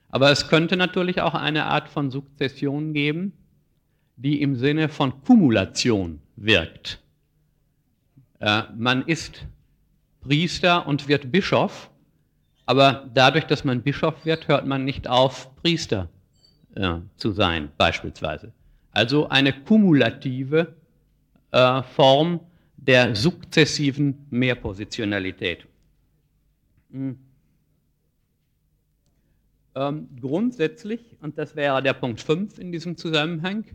Aber 0.09 0.31
es 0.31 0.49
könnte 0.49 0.75
natürlich 0.75 1.21
auch 1.21 1.35
eine 1.35 1.65
Art 1.65 1.87
von 1.87 2.11
Sukzession 2.11 2.93
geben, 2.93 3.33
die 4.21 4.41
im 4.41 4.55
Sinne 4.55 4.89
von 4.89 5.23
Kumulation 5.23 6.19
wirkt. 6.35 7.01
Äh, 8.39 8.63
man 8.77 9.03
ist 9.03 9.45
Priester 10.21 10.85
und 10.87 11.07
wird 11.07 11.31
Bischof 11.31 11.91
aber 12.71 13.09
dadurch, 13.13 13.45
dass 13.47 13.65
man 13.65 13.81
Bischof 13.81 14.25
wird, 14.25 14.47
hört 14.47 14.65
man 14.65 14.85
nicht 14.85 15.05
auf, 15.05 15.53
Priester 15.57 16.07
äh, 16.75 16.99
zu 17.17 17.31
sein, 17.31 17.69
beispielsweise. 17.77 18.53
Also 18.91 19.27
eine 19.27 19.51
kumulative 19.51 20.73
äh, 21.51 21.83
Form 21.83 22.39
der 22.77 23.13
sukzessiven 23.13 24.25
Mehrpositionalität. 24.29 25.67
Hm. 26.91 27.19
Ähm, 29.75 30.07
grundsätzlich, 30.21 31.17
und 31.21 31.37
das 31.37 31.57
wäre 31.57 31.83
der 31.83 31.93
Punkt 31.93 32.21
5 32.21 32.57
in 32.57 32.71
diesem 32.71 32.95
Zusammenhang, 32.95 33.65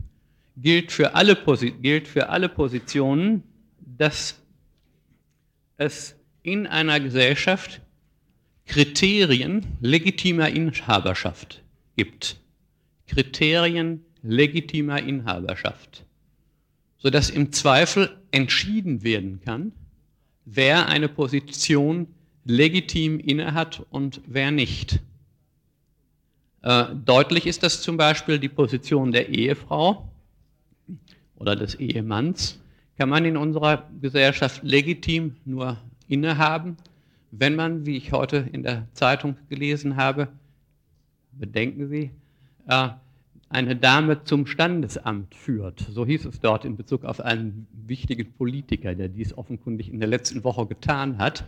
gilt 0.57 0.91
für 0.91 1.15
alle, 1.15 1.35
gilt 1.81 2.07
für 2.07 2.29
alle 2.29 2.49
Positionen, 2.49 3.43
dass 3.79 4.41
es 5.77 6.15
in 6.41 6.67
einer 6.67 6.99
Gesellschaft 6.99 7.81
Kriterien 8.65 9.65
legitimer 9.79 10.49
Inhaberschaft 10.49 11.63
gibt. 11.95 12.37
Kriterien 13.07 14.03
legitimer 14.21 15.01
Inhaberschaft, 15.01 16.03
sodass 16.97 17.29
im 17.29 17.53
Zweifel 17.53 18.17
entschieden 18.31 19.03
werden 19.03 19.39
kann, 19.45 19.71
wer 20.43 20.87
eine 20.87 21.07
Position 21.07 22.07
legitim 22.43 23.19
innehat 23.19 23.85
und 23.89 24.21
wer 24.25 24.51
nicht. 24.51 24.99
Äh, 26.63 26.85
deutlich 27.05 27.45
ist 27.45 27.63
das 27.63 27.81
zum 27.81 27.95
Beispiel 27.95 28.39
die 28.39 28.49
Position 28.49 29.11
der 29.11 29.29
Ehefrau 29.29 30.09
oder 31.37 31.55
des 31.55 31.75
Ehemanns, 31.75 32.59
kann 32.97 33.09
man 33.09 33.25
in 33.25 33.37
unserer 33.37 33.87
Gesellschaft 34.01 34.63
legitim 34.63 35.35
nur 35.45 35.77
innehaben, 36.07 36.77
wenn 37.31 37.55
man, 37.55 37.85
wie 37.85 37.97
ich 37.97 38.11
heute 38.11 38.47
in 38.51 38.63
der 38.63 38.87
Zeitung 38.93 39.35
gelesen 39.49 39.97
habe, 39.97 40.29
bedenken 41.33 41.89
Sie, 41.89 42.11
äh, 42.67 42.89
eine 43.49 43.75
Dame 43.75 44.23
zum 44.23 44.45
Standesamt 44.45 45.33
führt. 45.33 45.79
So 45.91 46.05
hieß 46.05 46.25
es 46.25 46.39
dort 46.39 46.65
in 46.65 46.75
Bezug 46.75 47.05
auf 47.05 47.21
einen 47.21 47.67
wichtigen 47.85 48.33
Politiker, 48.33 48.93
der 48.93 49.07
dies 49.07 49.37
offenkundig 49.37 49.91
in 49.91 49.99
der 49.99 50.09
letzten 50.09 50.43
Woche 50.43 50.65
getan 50.65 51.17
hat. 51.17 51.45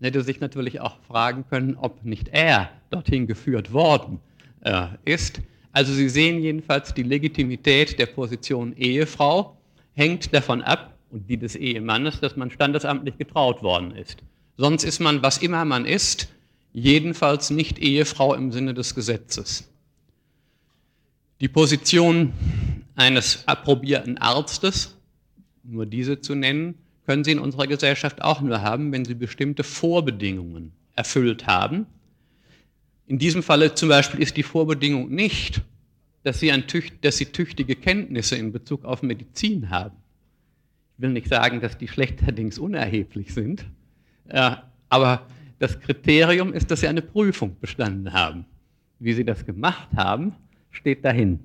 hätte 0.00 0.22
sich 0.22 0.40
natürlich 0.40 0.80
auch 0.80 0.98
fragen 1.00 1.44
können, 1.48 1.76
ob 1.76 2.04
nicht 2.04 2.28
er 2.28 2.70
dorthin 2.90 3.26
geführt 3.26 3.72
worden 3.72 4.20
äh, 4.60 4.88
ist. 5.04 5.40
Also 5.72 5.92
Sie 5.92 6.08
sehen 6.08 6.40
jedenfalls, 6.40 6.94
die 6.94 7.02
Legitimität 7.02 7.98
der 7.98 8.06
Position 8.06 8.76
Ehefrau 8.76 9.56
hängt 9.94 10.32
davon 10.34 10.62
ab, 10.62 10.94
und 11.10 11.28
die 11.28 11.36
des 11.36 11.56
Ehemannes, 11.56 12.20
dass 12.20 12.36
man 12.36 12.50
standesamtlich 12.50 13.16
getraut 13.16 13.62
worden 13.62 13.92
ist. 13.92 14.18
Sonst 14.56 14.84
ist 14.84 15.00
man, 15.00 15.22
was 15.22 15.38
immer 15.38 15.64
man 15.64 15.86
ist, 15.86 16.28
jedenfalls 16.72 17.50
nicht 17.50 17.78
Ehefrau 17.78 18.34
im 18.34 18.52
Sinne 18.52 18.74
des 18.74 18.94
Gesetzes. 18.94 19.70
Die 21.40 21.48
Position 21.48 22.32
eines 22.94 23.46
approbierten 23.46 24.18
Arztes, 24.18 24.96
nur 25.62 25.86
diese 25.86 26.20
zu 26.20 26.34
nennen, 26.34 26.74
können 27.06 27.24
Sie 27.24 27.32
in 27.32 27.38
unserer 27.38 27.66
Gesellschaft 27.66 28.20
auch 28.22 28.40
nur 28.40 28.60
haben, 28.60 28.92
wenn 28.92 29.04
Sie 29.04 29.14
bestimmte 29.14 29.62
Vorbedingungen 29.62 30.72
erfüllt 30.94 31.46
haben. 31.46 31.86
In 33.08 33.18
diesem 33.18 33.42
Falle 33.42 33.74
zum 33.74 33.88
Beispiel 33.88 34.20
ist 34.20 34.36
die 34.36 34.42
Vorbedingung 34.42 35.08
nicht, 35.08 35.62
dass 36.24 36.40
Sie, 36.40 36.50
tücht, 36.62 37.02
dass 37.04 37.16
Sie 37.16 37.26
tüchtige 37.26 37.74
Kenntnisse 37.74 38.36
in 38.36 38.52
Bezug 38.52 38.84
auf 38.84 39.02
Medizin 39.02 39.70
haben. 39.70 39.96
Ich 40.96 41.02
will 41.02 41.10
nicht 41.10 41.28
sagen, 41.28 41.62
dass 41.62 41.78
die 41.78 41.88
schlechterdings 41.88 42.58
unerheblich 42.58 43.32
sind, 43.32 43.64
äh, 44.28 44.50
aber 44.90 45.26
das 45.58 45.80
Kriterium 45.80 46.52
ist, 46.52 46.70
dass 46.70 46.80
Sie 46.80 46.88
eine 46.88 47.00
Prüfung 47.00 47.56
bestanden 47.60 48.12
haben. 48.12 48.44
Wie 48.98 49.14
Sie 49.14 49.24
das 49.24 49.46
gemacht 49.46 49.88
haben, 49.96 50.34
steht 50.70 51.02
dahin. 51.02 51.40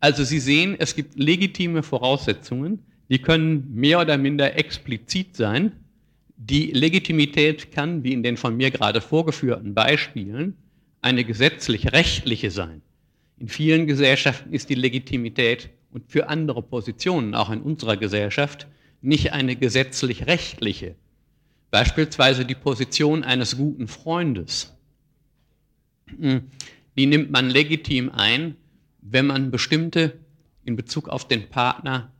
Also 0.00 0.24
Sie 0.24 0.38
sehen, 0.38 0.76
es 0.78 0.94
gibt 0.94 1.18
legitime 1.18 1.82
Voraussetzungen, 1.82 2.80
die 3.08 3.20
können 3.20 3.74
mehr 3.74 4.00
oder 4.00 4.18
minder 4.18 4.56
explizit 4.56 5.34
sein. 5.34 5.72
Die 6.42 6.70
Legitimität 6.70 7.70
kann, 7.70 8.02
wie 8.02 8.14
in 8.14 8.22
den 8.22 8.38
von 8.38 8.56
mir 8.56 8.70
gerade 8.70 9.02
vorgeführten 9.02 9.74
Beispielen, 9.74 10.56
eine 11.02 11.22
gesetzlich-rechtliche 11.22 12.50
sein. 12.50 12.80
In 13.38 13.48
vielen 13.48 13.86
Gesellschaften 13.86 14.54
ist 14.54 14.70
die 14.70 14.74
Legitimität 14.74 15.68
und 15.90 16.10
für 16.10 16.30
andere 16.30 16.62
Positionen, 16.62 17.34
auch 17.34 17.50
in 17.50 17.60
unserer 17.60 17.98
Gesellschaft, 17.98 18.66
nicht 19.02 19.34
eine 19.34 19.54
gesetzlich-rechtliche. 19.54 20.94
Beispielsweise 21.70 22.46
die 22.46 22.54
Position 22.54 23.22
eines 23.22 23.58
guten 23.58 23.86
Freundes. 23.86 24.74
Die 26.16 27.06
nimmt 27.06 27.30
man 27.30 27.50
legitim 27.50 28.08
ein, 28.08 28.56
wenn 29.02 29.26
man 29.26 29.50
bestimmte 29.50 30.18
in 30.64 30.76
Bezug 30.76 31.10
auf 31.10 31.28
den 31.28 31.50
Partner 31.50 32.10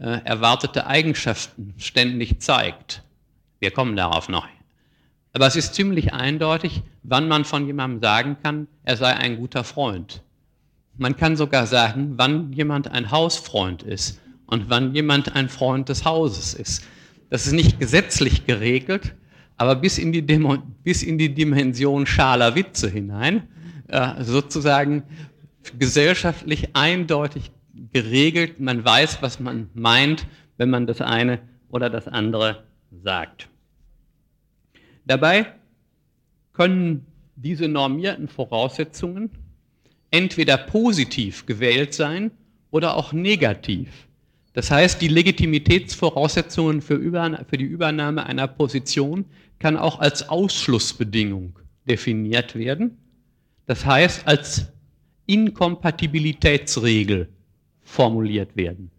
äh, 0.00 0.24
erwartete 0.24 0.88
Eigenschaften 0.88 1.74
ständig 1.78 2.40
zeigt. 2.40 3.04
Wir 3.60 3.70
kommen 3.70 3.94
darauf 3.94 4.28
noch. 4.28 4.48
Aber 5.32 5.46
es 5.46 5.54
ist 5.54 5.74
ziemlich 5.74 6.12
eindeutig, 6.12 6.82
wann 7.02 7.28
man 7.28 7.44
von 7.44 7.66
jemandem 7.66 8.00
sagen 8.00 8.36
kann, 8.42 8.66
er 8.82 8.96
sei 8.96 9.14
ein 9.14 9.36
guter 9.36 9.64
Freund. 9.64 10.22
Man 10.96 11.16
kann 11.16 11.36
sogar 11.36 11.66
sagen, 11.66 12.14
wann 12.16 12.52
jemand 12.52 12.88
ein 12.88 13.10
Hausfreund 13.10 13.82
ist 13.82 14.20
und 14.46 14.68
wann 14.68 14.94
jemand 14.94 15.36
ein 15.36 15.48
Freund 15.48 15.88
des 15.88 16.04
Hauses 16.04 16.54
ist. 16.54 16.84
Das 17.28 17.46
ist 17.46 17.52
nicht 17.52 17.78
gesetzlich 17.78 18.46
geregelt, 18.46 19.14
aber 19.56 19.76
bis 19.76 19.98
in 19.98 20.12
die, 20.12 20.22
Demo, 20.22 20.56
bis 20.82 21.02
in 21.02 21.18
die 21.18 21.32
Dimension 21.32 22.06
schaler 22.06 22.54
Witze 22.56 22.90
hinein, 22.90 23.46
äh, 23.88 24.24
sozusagen 24.24 25.04
gesellschaftlich 25.78 26.74
eindeutig 26.74 27.52
geregelt. 27.92 28.58
Man 28.58 28.84
weiß, 28.84 29.22
was 29.22 29.38
man 29.38 29.68
meint, 29.74 30.26
wenn 30.56 30.70
man 30.70 30.86
das 30.86 31.00
eine 31.00 31.40
oder 31.68 31.88
das 31.88 32.08
andere 32.08 32.64
sagt. 32.90 33.49
Dabei 35.10 35.46
können 36.52 37.04
diese 37.34 37.66
normierten 37.66 38.28
Voraussetzungen 38.28 39.30
entweder 40.12 40.56
positiv 40.56 41.46
gewählt 41.46 41.94
sein 41.94 42.30
oder 42.70 42.96
auch 42.96 43.12
negativ. 43.12 44.06
Das 44.52 44.70
heißt, 44.70 45.02
die 45.02 45.08
Legitimitätsvoraussetzungen 45.08 46.80
für, 46.80 47.00
für, 47.00 47.56
die 47.56 47.64
Übernahme 47.64 48.24
einer 48.24 48.46
Position 48.46 49.24
kann 49.58 49.76
auch 49.76 49.98
als 49.98 50.28
Ausschlussbedingung 50.28 51.58
definiert 51.88 52.54
werden. 52.54 52.96
Das 53.66 53.84
heißt, 53.84 54.28
als 54.28 54.68
Inkompatibilitätsregel 55.26 57.28
formuliert 57.80 58.54
werden. 58.54 58.92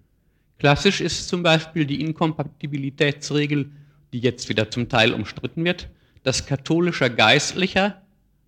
Klassisch 0.60 1.00
ist 1.00 1.30
zum 1.30 1.42
Beispiel 1.42 1.86
die 1.86 2.02
Inkompatibilitätsregel, 2.02 3.72
die 4.12 4.20
jetzt 4.20 4.50
wieder 4.50 4.70
zum 4.70 4.90
Teil 4.90 5.14
umstritten 5.14 5.64
wird, 5.64 5.90
dass 6.24 6.46
katholischer 6.46 7.10
Geistlicher 7.10 8.02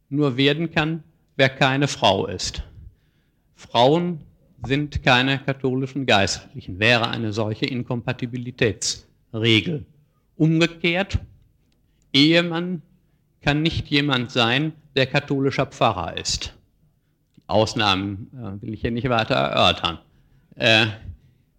nur 0.09 0.37
werden 0.37 0.71
kann, 0.71 1.03
wer 1.35 1.49
keine 1.49 1.87
Frau 1.87 2.27
ist. 2.27 2.61
Frauen 3.55 4.19
sind 4.65 5.03
keine 5.03 5.39
katholischen 5.39 6.05
Geistlichen, 6.05 6.79
wäre 6.79 7.09
eine 7.09 7.33
solche 7.33 7.65
Inkompatibilitätsregel. 7.65 9.85
Umgekehrt, 10.35 11.19
Ehemann 12.13 12.81
kann 13.41 13.61
nicht 13.61 13.87
jemand 13.87 14.31
sein, 14.31 14.71
der 14.95 15.07
katholischer 15.07 15.65
Pfarrer 15.65 16.15
ist. 16.17 16.53
Die 17.35 17.41
Ausnahmen 17.47 18.29
äh, 18.33 18.61
will 18.61 18.73
ich 18.73 18.79
hier 18.81 18.91
nicht 18.91 19.09
weiter 19.09 19.35
erörtern. 19.35 19.99
Äh, 20.55 20.85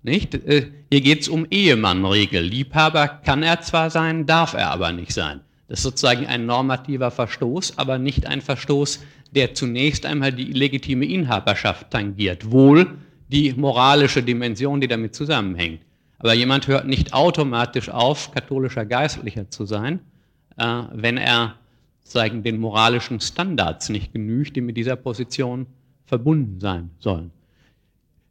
nicht? 0.03 0.35
Äh, 0.35 0.71
hier 0.91 1.01
geht 1.01 1.23
es 1.23 1.29
um 1.29 1.47
Ehemannregel. 1.51 2.43
Liebhaber 2.43 3.09
kann 3.09 3.43
er 3.43 3.61
zwar 3.61 3.91
sein, 3.91 4.27
darf 4.27 4.55
er 4.55 4.71
aber 4.71 4.93
nicht 4.93 5.13
sein. 5.13 5.41
Das 5.69 5.79
ist 5.79 5.85
sozusagen 5.85 6.27
ein 6.27 6.47
normativer 6.47 7.11
Verstoß, 7.11 7.79
aber 7.79 7.99
nicht 7.99 8.27
ein 8.27 8.41
Verstoß, 8.41 9.01
der 9.35 9.55
zunächst 9.55 10.07
einmal 10.07 10.33
die 10.33 10.53
legitime 10.53 11.07
Inhaberschaft 11.07 11.91
tangiert, 11.91 12.51
wohl 12.51 12.99
die 13.29 13.53
moralische 13.55 14.23
Dimension, 14.23 14.81
die 14.81 14.89
damit 14.89 15.15
zusammenhängt. 15.15 15.81
Aber 16.19 16.35
jemand 16.35 16.69
hört 16.69 16.87
nicht 16.87 17.13
automatisch 17.13 17.89
auf, 17.89 18.33
katholischer 18.33 18.85
Geistlicher 18.85 19.51
zu 19.51 19.67
sein, 19.67 20.01
äh, 20.57 20.83
wenn 20.93 21.17
er 21.17 21.57
sagen, 22.05 22.43
den 22.43 22.59
moralischen 22.59 23.21
Standards 23.21 23.89
nicht 23.89 24.13
genügt, 24.13 24.57
die 24.57 24.61
mit 24.61 24.77
dieser 24.77 24.97
Position 24.97 25.67
verbunden 26.07 26.61
sein 26.61 26.91
sollen. 26.99 27.31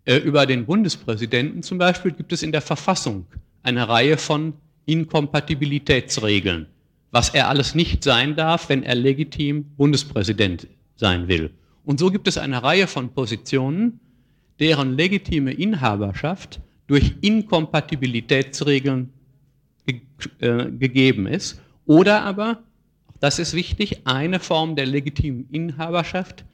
Äh, 0.05 0.17
über 0.17 0.45
den 0.45 0.65
Bundespräsidenten 0.65 1.63
zum 1.63 1.77
Beispiel 1.77 2.11
gibt 2.11 2.31
es 2.31 2.43
in 2.43 2.51
der 2.51 2.61
Verfassung 2.61 3.25
eine 3.63 3.87
Reihe 3.87 4.17
von 4.17 4.53
Inkompatibilitätsregeln, 4.85 6.67
was 7.13 7.29
er 7.29 7.47
alles 7.47 7.75
nicht 7.75 8.03
sein 8.03 8.35
darf, 8.35 8.69
wenn 8.69 8.81
er 8.81 8.95
legitim 8.95 9.65
Bundespräsident 9.77 10.67
sein 10.95 11.27
will. 11.27 11.51
Und 11.85 11.99
so 11.99 12.09
gibt 12.09 12.27
es 12.27 12.39
eine 12.39 12.63
Reihe 12.63 12.87
von 12.87 13.13
Positionen, 13.13 13.99
deren 14.59 14.97
legitime 14.97 15.53
Inhaberschaft 15.53 16.59
durch 16.87 17.13
Inkompatibilitätsregeln 17.21 19.13
ge 19.85 20.01
äh, 20.39 20.71
gegeben 20.71 21.27
ist. 21.27 21.61
Oder 21.85 22.23
aber, 22.23 22.63
das 23.19 23.37
ist 23.37 23.53
wichtig, 23.53 24.07
eine 24.07 24.39
Form 24.39 24.75
der 24.75 24.87
legitimen 24.87 25.47
Inhaberschaft 25.51 26.45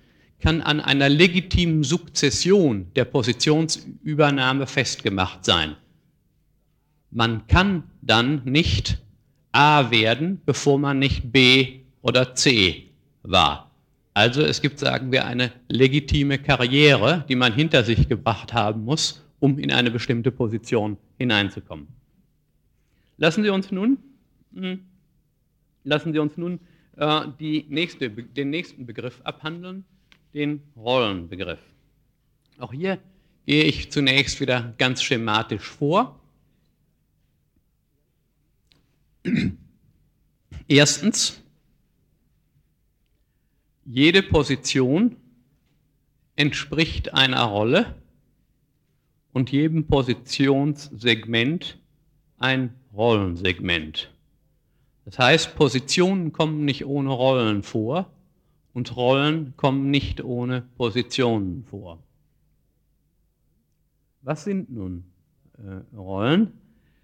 kann 0.41 0.62
an 0.62 0.82
einer 0.82 1.08
legitimen 1.08 1.84
Sukzession 1.84 2.88
der 2.98 3.06
Positionsübernahme 3.06 4.67
festgemacht 4.67 5.45
sein. 5.45 5.78
Man 7.12 7.48
kann 7.48 7.84
dann 8.02 8.41
nicht 8.43 9.00
A 9.51 9.91
werden, 9.91 10.41
bevor 10.45 10.77
man 10.77 10.99
nicht 10.99 11.31
B 11.31 11.81
oder 12.01 12.35
C 12.35 12.89
war. 13.23 13.71
Also 14.13 14.41
es 14.41 14.62
gibt, 14.62 14.79
sagen 14.79 15.12
wir, 15.12 15.25
eine 15.25 15.51
legitime 15.69 16.39
Karriere, 16.39 17.25
die 17.29 17.35
man 17.35 17.53
hinter 17.53 17.83
sich 17.83 18.07
gebracht 18.09 18.53
haben 18.53 18.83
muss, 18.83 19.25
um 19.39 19.57
in 19.57 19.71
eine 19.71 19.91
bestimmte 19.91 20.31
Position 20.31 20.97
hineinzukommen. 21.17 21.88
Lassen 23.17 23.43
Sie 23.43 23.49
uns 23.49 23.71
nun, 23.71 23.97
hm, 24.53 24.79
lassen 25.83 26.13
Sie 26.13 26.19
uns 26.19 26.38
nun 26.38 26.59
äh, 26.97 27.21
nächste, 27.69 28.09
den 28.09 28.49
nächsten 28.49 28.85
Begriff 28.85 29.21
abhandeln, 29.23 29.85
den 30.33 30.62
Rollenbegriff. 30.75 31.59
Auch 32.59 32.73
hier 32.73 32.99
gehe 33.45 33.63
ich 33.63 33.91
zunächst 33.91 34.41
wieder 34.41 34.73
ganz 34.77 35.01
schematisch 35.01 35.63
vor. 35.63 36.18
Erstens, 40.67 41.41
jede 43.86 44.21
Position 44.23 45.15
entspricht 46.36 47.13
einer 47.13 47.43
Rolle 47.43 47.95
und 49.34 49.51
jedem 49.51 49.88
Positionssegment 49.88 51.79
ein 52.38 52.73
Rollensegment. 52.93 54.12
Das 55.05 55.19
heißt, 55.19 55.55
Positionen 55.55 56.32
kommen 56.32 56.65
nicht 56.65 56.86
ohne 56.86 57.10
Rollen 57.10 57.63
vor 57.63 58.12
und 58.73 58.95
Rollen 58.95 59.53
kommen 59.58 59.89
nicht 59.89 60.23
ohne 60.23 60.62
Positionen 60.77 61.63
vor. 61.63 61.97
Was 64.21 64.43
sind 64.43 64.69
nun 64.69 65.03
äh, 65.58 65.95
Rollen? 65.95 66.53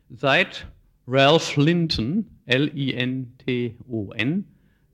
Seit 0.09 0.67
Ralph 1.07 1.55
Linton, 1.55 2.25
L-I-N-T-O-N, 2.47 4.45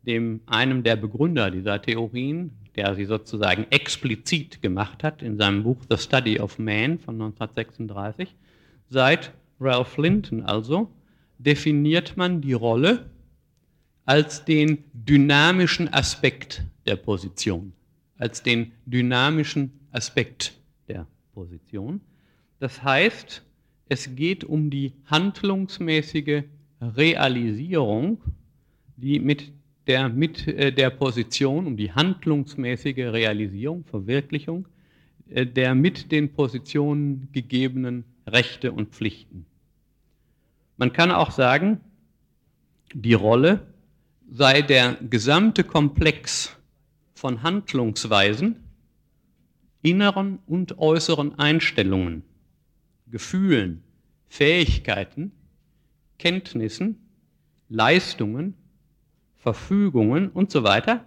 dem 0.05 0.41
einem 0.45 0.83
der 0.83 0.97
Begründer 0.97 1.51
dieser 1.51 1.81
Theorien, 1.81 2.51
der 2.75 2.95
sie 2.95 3.05
sozusagen 3.05 3.65
explizit 3.69 4.61
gemacht 4.61 5.03
hat 5.03 5.21
in 5.21 5.37
seinem 5.37 5.63
Buch 5.63 5.77
The 5.89 5.97
Study 5.97 6.39
of 6.39 6.59
Man 6.59 6.99
von 6.99 7.15
1936, 7.15 8.35
seit 8.89 9.31
Ralph 9.59 9.97
Linton 9.97 10.43
also, 10.43 10.91
definiert 11.37 12.17
man 12.17 12.41
die 12.41 12.53
Rolle 12.53 13.09
als 14.05 14.43
den 14.43 14.83
dynamischen 14.93 15.93
Aspekt 15.93 16.63
der 16.85 16.97
Position, 16.97 17.73
als 18.17 18.43
den 18.43 18.73
dynamischen 18.85 19.71
Aspekt 19.91 20.53
der 20.87 21.07
Position. 21.33 22.01
Das 22.59 22.83
heißt, 22.83 23.43
es 23.91 24.15
geht 24.15 24.45
um 24.45 24.69
die 24.69 24.93
handlungsmäßige 25.07 26.43
Realisierung, 26.79 28.21
die 28.95 29.19
mit 29.19 29.51
der 29.85 30.07
mit 30.07 30.47
äh, 30.47 30.71
der 30.71 30.91
Position, 30.91 31.67
um 31.67 31.75
die 31.75 31.91
handlungsmäßige 31.91 33.11
Realisierung, 33.11 33.83
Verwirklichung 33.83 34.69
äh, 35.29 35.45
der 35.45 35.75
mit 35.75 36.09
den 36.13 36.31
Positionen 36.31 37.27
gegebenen 37.33 38.05
Rechte 38.25 38.71
und 38.71 38.91
Pflichten. 38.91 39.45
Man 40.77 40.93
kann 40.93 41.11
auch 41.11 41.31
sagen, 41.31 41.81
die 42.93 43.13
Rolle 43.13 43.67
sei 44.31 44.61
der 44.61 44.95
gesamte 45.09 45.65
Komplex 45.65 46.55
von 47.13 47.43
Handlungsweisen, 47.43 48.55
inneren 49.81 50.39
und 50.47 50.77
äußeren 50.77 51.37
Einstellungen, 51.37 52.23
Gefühlen, 53.11 53.83
Fähigkeiten, 54.27 55.31
Kenntnissen, 56.17 56.97
Leistungen, 57.69 58.55
Verfügungen 59.37 60.29
und 60.29 60.51
so 60.51 60.63
weiter, 60.63 61.05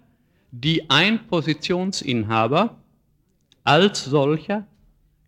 die 0.51 0.90
ein 0.90 1.27
Positionsinhaber 1.27 2.79
als 3.64 4.05
solcher 4.05 4.67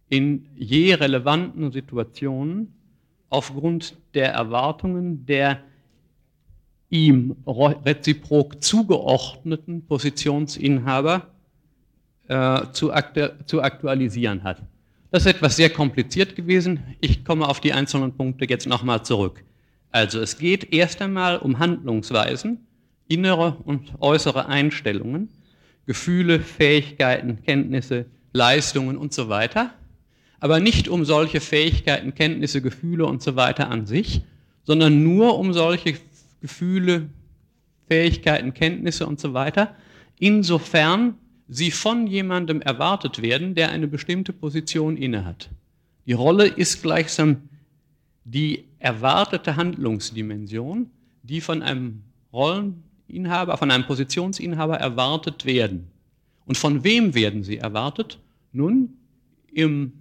in 0.09 0.47
je 0.55 0.95
relevanten 0.95 1.73
Situationen 1.73 2.75
aufgrund 3.29 3.97
der 4.15 4.33
Erwartungen 4.33 5.27
der 5.27 5.63
ihm 6.89 7.37
reziprok 7.47 8.63
zugeordneten 8.63 9.85
Positionsinhaber 9.87 11.29
äh, 12.29 12.63
zu, 12.73 12.93
aktu 12.93 13.29
zu 13.47 13.63
aktualisieren 13.63 14.45
hat. 14.45 14.63
Das 15.17 15.25
ist 15.25 15.33
etwas 15.33 15.57
sehr 15.57 15.71
kompliziert 15.71 16.37
gewesen. 16.37 16.81
Ich 17.01 17.25
komme 17.25 17.49
auf 17.49 17.59
die 17.61 17.73
einzelnen 17.73 18.13
Punkte 18.13 18.47
jetzt 18.47 18.67
nochmal 18.67 19.03
zurück. 19.03 19.43
Also 19.91 20.21
es 20.21 20.37
geht 20.37 20.75
erst 20.75 21.01
einmal 21.01 21.39
um 21.39 21.59
Handlungsweisen, 21.59 22.67
innere 23.09 23.57
und 23.65 23.95
äußere 24.01 24.45
Einstellungen, 24.45 25.31
Gefühle, 25.87 26.41
Fähigkeiten, 26.41 27.43
Kenntnisse, 27.43 28.05
Leistungen 28.35 28.99
und 28.99 29.15
so 29.15 29.31
weiter, 29.31 29.73
aber 30.39 30.61
nicht 30.61 30.87
um 30.87 31.07
solche 31.07 31.41
Fähigkeiten, 31.41 32.15
Kenntnisse, 32.15 32.61
Gefühle 32.61 33.07
und 33.07 33.23
so 33.23 33.37
weiter 33.37 33.71
an 33.71 33.87
sich, 33.87 34.21
sondern 34.65 35.03
nur 35.03 35.39
um 35.39 35.55
solche 35.55 35.95
Gefühle, 36.43 37.09
Fähigkeiten, 37.89 38.53
Kenntnisse 38.53 39.07
und 39.07 39.19
so 39.19 39.33
weiter, 39.33 39.77
insofern 40.19 41.15
sie 41.49 41.71
von 41.71 42.07
jemandem 42.07 42.61
erwartet 42.61 43.23
werden, 43.23 43.55
der 43.55 43.71
eine 43.71 43.89
bestimmte 43.89 44.33
Position 44.33 44.97
innehat. 44.97 45.51
Die 46.07 46.13
Rolle 46.13 46.47
ist 46.47 46.83
gleichsam 46.83 47.49
die 48.25 48.65
erwartete 48.79 49.57
Handlungsdimension, 49.57 50.91
die 51.23 51.41
von 51.41 51.63
einem 51.63 52.03
Rolleninhaber, 52.33 53.57
von 53.57 53.71
einem 53.71 53.87
Positionsinhaber 53.87 54.79
erwartet 54.79 55.45
werden. 55.45 55.89
Und 56.45 56.57
von 56.57 56.85
wem 56.85 57.15
werden 57.15 57.43
sie 57.43 57.59
erwartet? 57.59 58.19
Nun, 58.53 58.95
im 59.53 59.93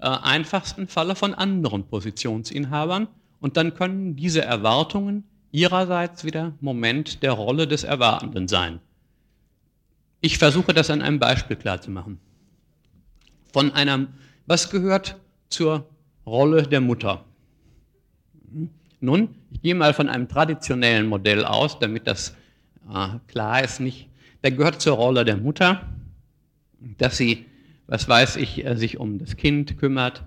äh, 0.00 0.06
einfachsten 0.06 0.88
Falle 0.88 1.14
von 1.14 1.34
anderen 1.34 1.84
Positionsinhabern. 1.84 3.08
Und 3.40 3.56
dann 3.56 3.74
können 3.74 4.16
diese 4.16 4.42
Erwartungen 4.42 5.24
ihrerseits 5.50 6.24
wieder 6.24 6.54
Moment 6.60 7.22
der 7.22 7.32
Rolle 7.32 7.66
des 7.66 7.84
Erwartenden 7.84 8.48
sein. 8.48 8.80
Ich 10.24 10.38
versuche 10.38 10.72
das 10.72 10.88
an 10.88 11.02
einem 11.02 11.18
Beispiel 11.18 11.56
klarzumachen. 11.56 12.20
Von 13.52 13.72
einem, 13.72 14.06
was 14.46 14.70
gehört 14.70 15.16
zur 15.48 15.84
Rolle 16.24 16.62
der 16.62 16.80
Mutter? 16.80 17.24
Nun, 19.00 19.34
ich 19.50 19.62
gehe 19.62 19.74
mal 19.74 19.92
von 19.92 20.08
einem 20.08 20.28
traditionellen 20.28 21.08
Modell 21.08 21.44
aus, 21.44 21.80
damit 21.80 22.06
das 22.06 22.36
äh, 22.88 23.18
klar 23.26 23.64
ist. 23.64 23.80
Nicht, 23.80 24.08
der 24.44 24.52
gehört 24.52 24.80
zur 24.80 24.94
Rolle 24.94 25.24
der 25.24 25.38
Mutter, 25.38 25.88
dass 26.98 27.16
sie, 27.16 27.46
was 27.88 28.08
weiß 28.08 28.36
ich, 28.36 28.64
äh, 28.64 28.76
sich 28.76 28.98
um 28.98 29.18
das 29.18 29.36
Kind 29.36 29.76
kümmert, 29.76 30.22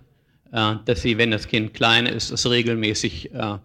äh, 0.51 0.75
dass 0.83 1.03
sie, 1.03 1.17
wenn 1.17 1.31
das 1.31 1.47
Kind 1.47 1.73
klein 1.73 2.05
ist, 2.05 2.31
es 2.31 2.49
regelmäßig 2.49 3.33
äh, 3.33 3.59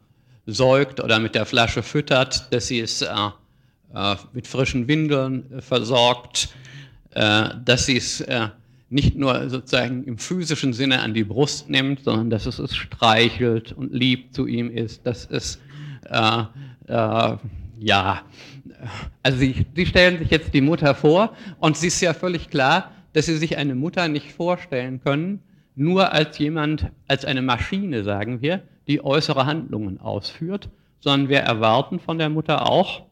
säugt 0.47 1.01
oder 1.01 1.19
mit 1.19 1.35
der 1.35 1.45
Flasche 1.45 1.83
füttert, 1.83 2.55
dass 2.55 2.69
sie 2.69 2.79
es 2.79 3.03
äh, 3.03 3.09
mit 4.33 4.47
frischen 4.47 4.89
Windeln 4.89 5.53
äh, 5.53 5.61
versorgt, 5.61 6.51
äh, 7.15 7.49
dass 7.65 7.87
sie 7.87 7.97
es 7.97 8.21
äh, 8.21 8.49
nicht 8.89 9.17
nur 9.17 9.49
sozusagen 9.49 10.05
im 10.05 10.19
physischen 10.19 10.73
Sinne 10.73 11.01
an 11.01 11.15
die 11.15 11.25
Brust 11.25 11.69
nimmt, 11.71 12.05
sondern 12.05 12.31
dass 12.31 12.47
es 12.47 12.59
es 12.59 12.75
streichelt 12.75 13.73
und 13.73 13.93
lieb 13.93 14.35
zu 14.35 14.47
ihm 14.47 14.71
ist, 14.71 15.07
dass 15.07 15.27
es, 15.31 15.61
äh, 16.09 16.43
ja, 17.79 18.23
also 19.23 19.39
sie, 19.39 19.67
sie 19.77 19.87
stellen 19.87 20.19
sich 20.19 20.31
jetzt 20.31 20.53
die 20.55 20.61
Mutter 20.61 20.95
vor 20.95 21.37
und 21.61 21.77
es 21.77 21.85
ist 21.85 22.01
ja 22.01 22.15
völlig 22.15 22.51
klar, 22.51 22.91
dass 23.13 23.27
sie 23.27 23.37
sich 23.37 23.57
eine 23.57 23.77
Mutter 23.77 24.09
nicht 24.09 24.33
vorstellen 24.33 25.01
können, 25.01 25.41
nur 25.77 26.13
als 26.13 26.39
jemand, 26.39 26.91
als 27.07 27.25
eine 27.25 27.43
Maschine, 27.43 28.03
sagen 28.03 28.43
wir, 28.43 28.63
die 28.89 29.05
äußere 29.05 29.47
Handlungen 29.47 30.01
ausführt, 30.01 30.69
sondern 31.01 31.29
wir 31.29 31.39
erwarten 31.39 32.01
von 32.01 32.19
der 32.19 32.29
Mutter 32.29 32.69
auch, 32.69 33.03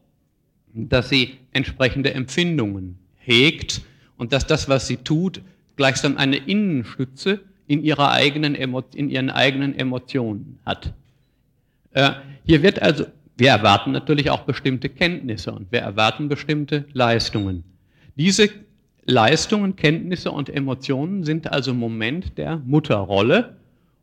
dass 0.73 1.09
sie 1.09 1.37
entsprechende 1.51 2.13
Empfindungen 2.13 2.97
hegt 3.17 3.81
und 4.17 4.33
dass 4.33 4.45
das, 4.45 4.69
was 4.69 4.87
sie 4.87 4.97
tut, 4.97 5.41
gleichsam 5.75 6.17
eine 6.17 6.37
Innenstütze 6.37 7.39
in, 7.67 7.83
ihrer 7.83 8.11
eigenen 8.11 8.55
in 8.55 9.09
ihren 9.09 9.29
eigenen 9.29 9.77
Emotionen 9.77 10.59
hat. 10.65 10.93
Äh, 11.91 12.11
hier 12.45 12.61
wird 12.63 12.81
also, 12.81 13.05
wir 13.37 13.49
erwarten 13.49 13.91
natürlich 13.91 14.29
auch 14.29 14.41
bestimmte 14.41 14.89
Kenntnisse 14.89 15.51
und 15.51 15.71
wir 15.71 15.79
erwarten 15.79 16.27
bestimmte 16.27 16.85
Leistungen. 16.93 17.63
Diese 18.17 18.49
Leistungen, 19.05 19.75
Kenntnisse 19.75 20.31
und 20.31 20.49
Emotionen 20.49 21.23
sind 21.23 21.51
also 21.51 21.73
Moment 21.73 22.37
der 22.37 22.57
Mutterrolle 22.57 23.55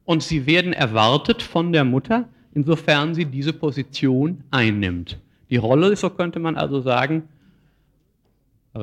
und 0.04 0.22
sie 0.22 0.46
werden 0.46 0.72
erwartet 0.72 1.42
von 1.42 1.72
der 1.72 1.84
Mutter, 1.84 2.28
insofern 2.54 3.14
sie 3.14 3.26
diese 3.26 3.52
Position 3.52 4.42
einnimmt. 4.50 5.18
Die 5.50 5.56
Rolle, 5.56 5.94
so 5.96 6.10
könnte 6.10 6.38
man 6.38 6.56
also 6.56 6.80
sagen, 6.80 7.24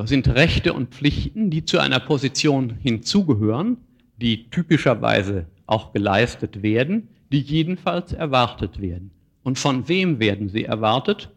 sind 0.05 0.27
Rechte 0.27 0.73
und 0.73 0.89
Pflichten, 0.89 1.49
die 1.49 1.65
zu 1.65 1.79
einer 1.79 1.99
Position 1.99 2.77
hinzugehören, 2.81 3.77
die 4.17 4.49
typischerweise 4.49 5.45
auch 5.67 5.93
geleistet 5.93 6.63
werden, 6.63 7.09
die 7.31 7.39
jedenfalls 7.39 8.13
erwartet 8.13 8.81
werden. 8.81 9.11
Und 9.43 9.59
von 9.59 9.87
wem 9.87 10.19
werden 10.19 10.49
sie 10.49 10.63
erwartet? 10.63 11.29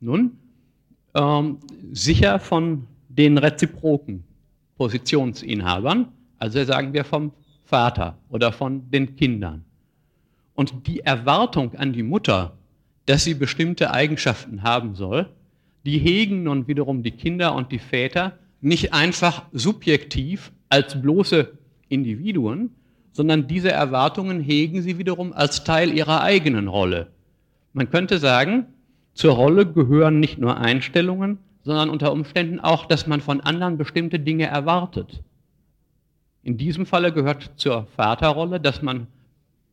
Nun, 0.00 0.32
ähm, 1.14 1.58
sicher 1.92 2.38
von 2.38 2.86
den 3.08 3.38
reziproken 3.38 4.24
Positionsinhabern, 4.76 6.08
also 6.38 6.64
sagen 6.64 6.92
wir 6.92 7.04
vom 7.04 7.32
Vater 7.64 8.16
oder 8.30 8.52
von 8.52 8.90
den 8.90 9.16
Kindern. 9.16 9.64
Und 10.54 10.86
die 10.86 11.00
Erwartung 11.00 11.74
an 11.76 11.92
die 11.92 12.02
Mutter, 12.02 12.56
dass 13.06 13.24
sie 13.24 13.34
bestimmte 13.34 13.90
Eigenschaften 13.92 14.62
haben 14.62 14.94
soll, 14.94 15.28
die 15.84 15.98
hegen 15.98 16.44
nun 16.44 16.68
wiederum 16.68 17.02
die 17.02 17.10
Kinder 17.10 17.54
und 17.54 17.72
die 17.72 17.78
Väter 17.78 18.38
nicht 18.60 18.94
einfach 18.94 19.42
subjektiv 19.52 20.52
als 20.68 21.00
bloße 21.00 21.52
Individuen, 21.88 22.70
sondern 23.12 23.46
diese 23.46 23.70
Erwartungen 23.70 24.40
hegen 24.40 24.82
sie 24.82 24.98
wiederum 24.98 25.32
als 25.32 25.64
Teil 25.64 25.92
ihrer 25.92 26.22
eigenen 26.22 26.68
Rolle. 26.68 27.08
Man 27.72 27.90
könnte 27.90 28.18
sagen, 28.18 28.66
zur 29.14 29.34
Rolle 29.34 29.66
gehören 29.66 30.20
nicht 30.20 30.38
nur 30.38 30.56
Einstellungen, 30.56 31.38
sondern 31.64 31.90
unter 31.90 32.12
Umständen 32.12 32.60
auch, 32.60 32.86
dass 32.86 33.06
man 33.06 33.20
von 33.20 33.40
anderen 33.40 33.76
bestimmte 33.76 34.18
Dinge 34.18 34.46
erwartet. 34.46 35.22
In 36.42 36.56
diesem 36.56 36.86
Falle 36.86 37.12
gehört 37.12 37.52
zur 37.56 37.86
Vaterrolle, 37.96 38.60
dass 38.60 38.82
man 38.82 39.06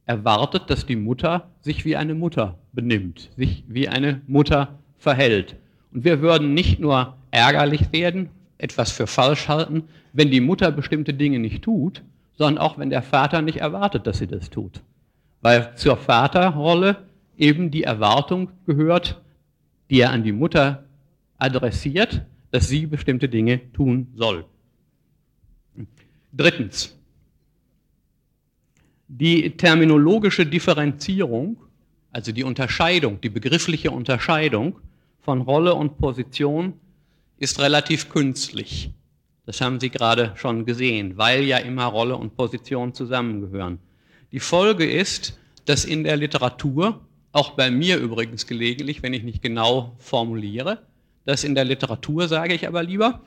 erwartet, 0.09 0.71
dass 0.71 0.87
die 0.87 0.95
Mutter 0.95 1.51
sich 1.61 1.85
wie 1.85 1.95
eine 1.95 2.15
Mutter 2.15 2.57
benimmt, 2.73 3.29
sich 3.37 3.63
wie 3.67 3.87
eine 3.87 4.21
Mutter 4.25 4.79
verhält. 4.97 5.55
Und 5.93 6.03
wir 6.03 6.21
würden 6.21 6.55
nicht 6.55 6.79
nur 6.79 7.15
ärgerlich 7.29 7.91
werden, 7.91 8.29
etwas 8.57 8.91
für 8.91 9.05
falsch 9.05 9.47
halten, 9.47 9.83
wenn 10.11 10.31
die 10.31 10.41
Mutter 10.41 10.71
bestimmte 10.71 11.13
Dinge 11.13 11.37
nicht 11.37 11.63
tut, 11.63 12.01
sondern 12.33 12.57
auch 12.57 12.79
wenn 12.79 12.89
der 12.89 13.03
Vater 13.03 13.43
nicht 13.43 13.57
erwartet, 13.57 14.07
dass 14.07 14.17
sie 14.17 14.25
das 14.25 14.49
tut. 14.49 14.81
Weil 15.41 15.75
zur 15.75 15.95
Vaterrolle 15.95 17.05
eben 17.37 17.69
die 17.69 17.83
Erwartung 17.83 18.49
gehört, 18.65 19.21
die 19.91 19.99
er 19.99 20.09
an 20.09 20.23
die 20.23 20.31
Mutter 20.31 20.85
adressiert, 21.37 22.25
dass 22.49 22.67
sie 22.67 22.87
bestimmte 22.87 23.29
Dinge 23.29 23.71
tun 23.73 24.07
soll. 24.15 24.45
Drittens, 26.33 26.98
die 29.09 29.57
terminologische 29.57 30.45
Differenzierung, 30.45 31.57
also 32.11 32.31
die 32.31 32.43
Unterscheidung, 32.43 33.19
die 33.21 33.29
begriffliche 33.29 33.89
Unterscheidung 33.89 34.75
von 35.21 35.41
Rolle 35.41 35.73
und 35.73 35.97
Position 35.97 36.73
ist 37.37 37.59
relativ 37.59 38.09
künstlich. 38.09 38.91
Das 39.47 39.61
haben 39.61 39.79
Sie 39.79 39.89
gerade 39.89 40.33
schon 40.35 40.63
gesehen, 40.63 41.17
weil 41.17 41.43
ja 41.43 41.57
immer 41.57 41.85
Rolle 41.85 42.15
und 42.15 42.35
Position 42.35 42.93
zusammengehören. 42.93 43.79
Die 44.31 44.39
Folge 44.39 44.85
ist, 44.87 45.39
dass 45.65 45.85
in 45.85 46.03
der 46.03 46.15
Literatur, 46.15 47.01
auch 47.31 47.51
bei 47.51 47.71
mir 47.71 47.97
übrigens 47.97 48.45
gelegentlich, 48.45 49.01
wenn 49.01 49.13
ich 49.13 49.23
nicht 49.23 49.41
genau 49.41 49.95
formuliere, 49.97 50.83
dass 51.25 51.43
in 51.43 51.55
der 51.55 51.65
Literatur, 51.65 52.27
sage 52.27 52.53
ich 52.53 52.67
aber 52.67 52.83
lieber, 52.83 53.21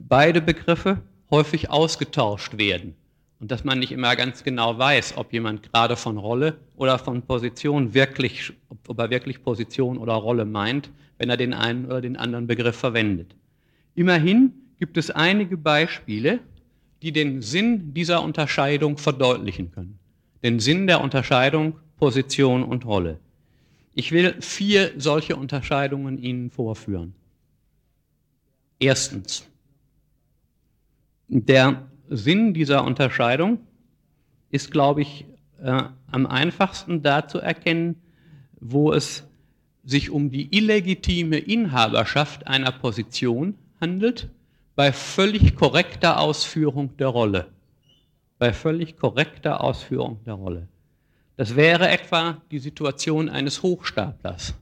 beide 0.00 0.40
Begriffe 0.40 1.02
häufig 1.30 1.68
ausgetauscht 1.68 2.56
werden. 2.56 2.94
Und 3.38 3.50
dass 3.50 3.64
man 3.64 3.78
nicht 3.78 3.92
immer 3.92 4.16
ganz 4.16 4.44
genau 4.44 4.78
weiß, 4.78 5.16
ob 5.16 5.32
jemand 5.32 5.62
gerade 5.72 5.96
von 5.96 6.16
Rolle 6.16 6.58
oder 6.76 6.98
von 6.98 7.22
Position 7.22 7.92
wirklich, 7.92 8.52
ob 8.68 8.98
er 8.98 9.10
wirklich 9.10 9.42
Position 9.42 9.98
oder 9.98 10.14
Rolle 10.14 10.44
meint, 10.44 10.90
wenn 11.18 11.30
er 11.30 11.36
den 11.36 11.52
einen 11.52 11.86
oder 11.86 12.00
den 12.00 12.16
anderen 12.16 12.46
Begriff 12.46 12.76
verwendet. 12.76 13.34
Immerhin 13.94 14.52
gibt 14.78 14.96
es 14.96 15.10
einige 15.10 15.56
Beispiele, 15.56 16.40
die 17.02 17.12
den 17.12 17.42
Sinn 17.42 17.92
dieser 17.94 18.22
Unterscheidung 18.22 18.96
verdeutlichen 18.98 19.70
können. 19.70 19.98
Den 20.42 20.60
Sinn 20.60 20.86
der 20.86 21.00
Unterscheidung 21.00 21.74
Position 21.96 22.62
und 22.62 22.84
Rolle. 22.84 23.18
Ich 23.94 24.12
will 24.12 24.36
vier 24.40 24.92
solche 24.98 25.36
Unterscheidungen 25.36 26.18
Ihnen 26.18 26.50
vorführen. 26.50 27.14
Erstens, 28.78 29.46
der 31.28 31.86
Sinn 32.08 32.54
dieser 32.54 32.84
Unterscheidung 32.84 33.58
ist, 34.50 34.70
glaube 34.70 35.02
ich, 35.02 35.26
äh, 35.62 35.82
am 36.10 36.26
einfachsten 36.26 37.02
da 37.02 37.26
zu 37.26 37.38
erkennen, 37.38 37.96
wo 38.60 38.92
es 38.92 39.24
sich 39.84 40.10
um 40.10 40.30
die 40.30 40.56
illegitime 40.56 41.38
Inhaberschaft 41.38 42.46
einer 42.46 42.72
Position 42.72 43.54
handelt, 43.80 44.28
bei 44.74 44.92
völlig 44.92 45.54
korrekter 45.54 46.20
Ausführung 46.20 46.96
der 46.96 47.08
Rolle. 47.08 47.48
Bei 48.38 48.52
völlig 48.52 48.98
korrekter 48.98 49.62
Ausführung 49.62 50.22
der 50.24 50.34
Rolle. 50.34 50.68
Das 51.36 51.56
wäre 51.56 51.88
etwa 51.88 52.42
die 52.50 52.58
Situation 52.58 53.28
eines 53.28 53.62
Hochstaplers, 53.62 54.54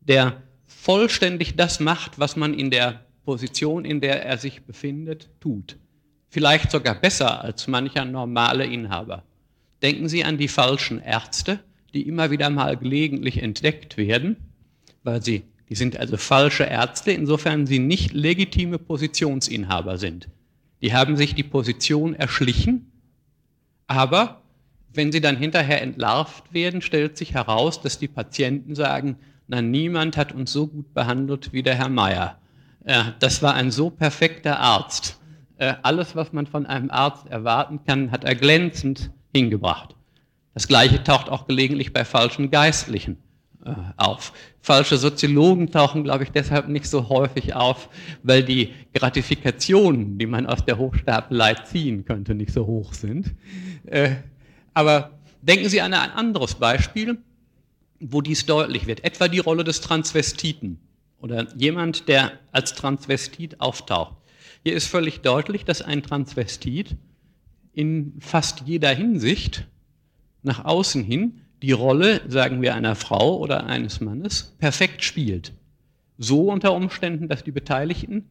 der 0.00 0.42
vollständig 0.66 1.56
das 1.56 1.80
macht, 1.80 2.18
was 2.18 2.36
man 2.36 2.54
in 2.54 2.70
der 2.70 3.04
Position, 3.24 3.84
in 3.84 4.00
der 4.00 4.24
er 4.24 4.38
sich 4.38 4.62
befindet, 4.62 5.28
tut 5.40 5.76
vielleicht 6.28 6.70
sogar 6.70 6.94
besser 6.94 7.42
als 7.42 7.66
mancher 7.66 8.04
normale 8.04 8.64
Inhaber. 8.64 9.22
Denken 9.82 10.08
Sie 10.08 10.24
an 10.24 10.38
die 10.38 10.48
falschen 10.48 11.00
Ärzte, 11.00 11.60
die 11.94 12.06
immer 12.06 12.30
wieder 12.30 12.50
mal 12.50 12.76
gelegentlich 12.76 13.42
entdeckt 13.42 13.96
werden, 13.96 14.36
weil 15.04 15.22
sie, 15.22 15.44
die 15.68 15.74
sind 15.74 15.96
also 15.96 16.16
falsche 16.16 16.64
Ärzte, 16.64 17.12
insofern 17.12 17.66
sie 17.66 17.78
nicht 17.78 18.12
legitime 18.12 18.78
Positionsinhaber 18.78 19.98
sind. 19.98 20.28
Die 20.82 20.92
haben 20.92 21.16
sich 21.16 21.34
die 21.34 21.42
Position 21.42 22.14
erschlichen, 22.14 22.92
aber 23.86 24.42
wenn 24.92 25.12
sie 25.12 25.20
dann 25.20 25.36
hinterher 25.36 25.82
entlarvt 25.82 26.52
werden, 26.52 26.82
stellt 26.82 27.16
sich 27.16 27.34
heraus, 27.34 27.80
dass 27.80 27.98
die 27.98 28.08
Patienten 28.08 28.74
sagen, 28.74 29.16
na, 29.46 29.62
niemand 29.62 30.16
hat 30.16 30.32
uns 30.32 30.52
so 30.52 30.66
gut 30.66 30.92
behandelt 30.92 31.52
wie 31.52 31.62
der 31.62 31.74
Herr 31.74 31.88
Meier. 31.88 32.38
Das 33.18 33.42
war 33.42 33.54
ein 33.54 33.70
so 33.70 33.90
perfekter 33.90 34.60
Arzt. 34.60 35.17
Äh, 35.58 35.74
alles, 35.82 36.16
was 36.16 36.32
man 36.32 36.46
von 36.46 36.66
einem 36.66 36.90
Arzt 36.90 37.26
erwarten 37.28 37.80
kann, 37.86 38.10
hat 38.10 38.24
er 38.24 38.34
glänzend 38.34 39.10
hingebracht. 39.34 39.94
Das 40.54 40.66
Gleiche 40.66 41.02
taucht 41.02 41.28
auch 41.28 41.46
gelegentlich 41.46 41.92
bei 41.92 42.04
falschen 42.04 42.50
Geistlichen 42.50 43.18
äh, 43.64 43.74
auf. 43.96 44.32
Falsche 44.60 44.96
Soziologen 44.96 45.70
tauchen, 45.70 46.04
glaube 46.04 46.24
ich, 46.24 46.30
deshalb 46.30 46.68
nicht 46.68 46.86
so 46.86 47.08
häufig 47.08 47.54
auf, 47.54 47.88
weil 48.22 48.44
die 48.44 48.72
Gratifikationen, 48.94 50.18
die 50.18 50.26
man 50.26 50.46
aus 50.46 50.64
der 50.64 50.78
Hochstapelei 50.78 51.54
ziehen 51.54 52.04
könnte, 52.04 52.34
nicht 52.34 52.52
so 52.52 52.66
hoch 52.66 52.92
sind. 52.92 53.34
Äh, 53.86 54.16
aber 54.74 55.10
denken 55.42 55.68
Sie 55.68 55.80
an 55.80 55.92
ein 55.92 56.10
anderes 56.10 56.54
Beispiel, 56.54 57.18
wo 57.98 58.20
dies 58.20 58.46
deutlich 58.46 58.86
wird. 58.86 59.02
Etwa 59.02 59.26
die 59.26 59.40
Rolle 59.40 59.64
des 59.64 59.80
Transvestiten 59.80 60.78
oder 61.20 61.46
jemand, 61.56 62.08
der 62.08 62.32
als 62.52 62.74
Transvestit 62.74 63.60
auftaucht. 63.60 64.17
Hier 64.68 64.76
ist 64.76 64.88
völlig 64.88 65.22
deutlich, 65.22 65.64
dass 65.64 65.80
ein 65.80 66.02
Transvestit 66.02 66.94
in 67.72 68.12
fast 68.20 68.64
jeder 68.66 68.90
Hinsicht 68.90 69.66
nach 70.42 70.62
außen 70.66 71.02
hin 71.02 71.40
die 71.62 71.72
Rolle, 71.72 72.20
sagen 72.28 72.60
wir, 72.60 72.74
einer 72.74 72.94
Frau 72.94 73.38
oder 73.38 73.64
eines 73.64 74.02
Mannes 74.02 74.54
perfekt 74.58 75.02
spielt. 75.04 75.54
So 76.18 76.52
unter 76.52 76.74
Umständen, 76.74 77.28
dass 77.28 77.44
die 77.44 77.50
Beteiligten 77.50 78.28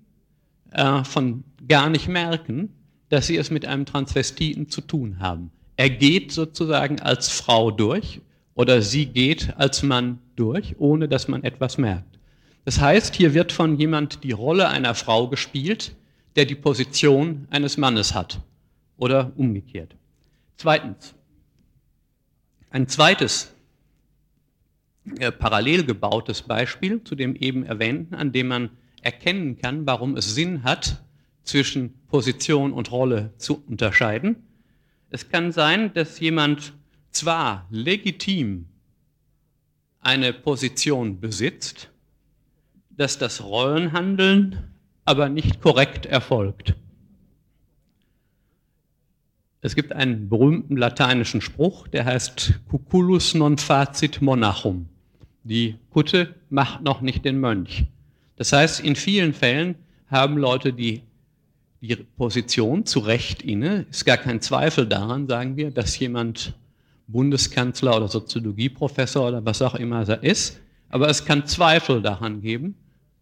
äh, 0.70 1.04
von 1.04 1.44
gar 1.68 1.90
nicht 1.90 2.08
merken, 2.08 2.70
dass 3.10 3.26
sie 3.26 3.38
es 3.38 3.50
mit 3.50 3.66
einem 3.66 3.88
Transvestiten 3.88 4.70
zu 4.70 4.82
tun 4.82 5.20
haben. 5.20 5.50
Er 5.76 5.90
geht 5.90 6.32
sozusagen 6.32 7.00
als 7.00 7.30
Frau 7.30 7.72
durch 7.72 8.22
oder 8.54 8.84
sie 8.84 9.08
geht 9.08 9.58
als 9.58 9.82
Mann 9.82 10.20
durch, 10.36 10.76
ohne 10.78 11.08
dass 11.08 11.28
man 11.28 11.44
etwas 11.44 11.80
merkt. 11.80 12.20
Das 12.64 12.80
heißt, 12.80 13.16
hier 13.16 13.34
wird 13.34 13.52
von 13.52 13.80
jemand 13.80 14.24
die 14.24 14.34
Rolle 14.34 14.68
einer 14.68 14.94
Frau 14.94 15.30
gespielt, 15.30 15.96
der 16.38 16.46
die 16.46 16.56
Position 16.56 17.48
eines 17.50 17.78
Mannes 17.78 18.14
hat 18.14 18.40
oder 18.96 19.34
umgekehrt. 19.36 19.96
Zweitens, 20.56 21.16
ein 22.70 22.88
zweites 22.88 23.54
äh, 25.18 25.32
parallel 25.32 25.84
gebautes 25.84 26.44
Beispiel 26.44 27.04
zu 27.04 27.16
dem 27.16 27.36
eben 27.36 27.66
erwähnten, 27.66 28.14
an 28.14 28.32
dem 28.32 28.50
man 28.50 28.70
erkennen 29.02 29.58
kann, 29.58 29.88
warum 29.88 30.16
es 30.16 30.36
Sinn 30.36 30.64
hat, 30.64 31.04
zwischen 31.44 31.94
Position 32.08 32.72
und 32.72 32.92
Rolle 32.92 33.34
zu 33.38 33.64
unterscheiden. 33.68 34.36
Es 35.10 35.30
kann 35.30 35.52
sein, 35.52 35.94
dass 35.94 36.20
jemand 36.20 36.74
zwar 37.12 37.66
legitim 37.72 38.68
eine 40.02 40.34
Position 40.34 41.20
besitzt, 41.20 41.90
dass 42.92 43.18
das 43.18 43.44
Rollenhandeln 43.44 44.77
aber 45.08 45.30
nicht 45.30 45.62
korrekt 45.62 46.06
erfolgt. 46.06 46.76
Es 49.62 49.74
gibt 49.74 49.94
einen 49.94 50.28
berühmten 50.28 50.76
lateinischen 50.76 51.40
Spruch, 51.42 51.88
der 51.88 52.06
heißt 52.06 52.60
Cuculus 52.70 53.34
non 53.34 53.58
facit 53.58 54.22
monachum. 54.22 54.88
Die 55.44 55.76
Kutte 55.92 56.36
macht 56.50 56.84
noch 56.84 57.00
nicht 57.02 57.24
den 57.24 57.40
Mönch. 57.40 57.86
Das 58.36 58.52
heißt, 58.52 58.82
in 58.82 58.98
vielen 58.98 59.34
Fällen 59.34 59.76
haben 60.12 60.38
Leute 60.38 60.74
die, 60.74 61.04
die 61.80 61.96
Position 61.96 62.86
zu 62.86 63.00
Recht 63.00 63.42
inne. 63.42 63.86
Ist 63.90 64.06
gar 64.06 64.18
kein 64.18 64.42
Zweifel 64.42 64.86
daran, 64.88 65.28
sagen 65.28 65.56
wir, 65.56 65.72
dass 65.72 65.98
jemand 65.98 66.54
Bundeskanzler 67.08 67.96
oder 67.96 68.10
Soziologieprofessor 68.10 69.30
oder 69.30 69.46
was 69.46 69.62
auch 69.62 69.76
immer 69.76 70.08
er 70.08 70.22
ist. 70.22 70.60
Aber 70.90 71.08
es 71.08 71.24
kann 71.24 71.46
Zweifel 71.46 72.02
daran 72.02 72.42
geben, 72.42 72.76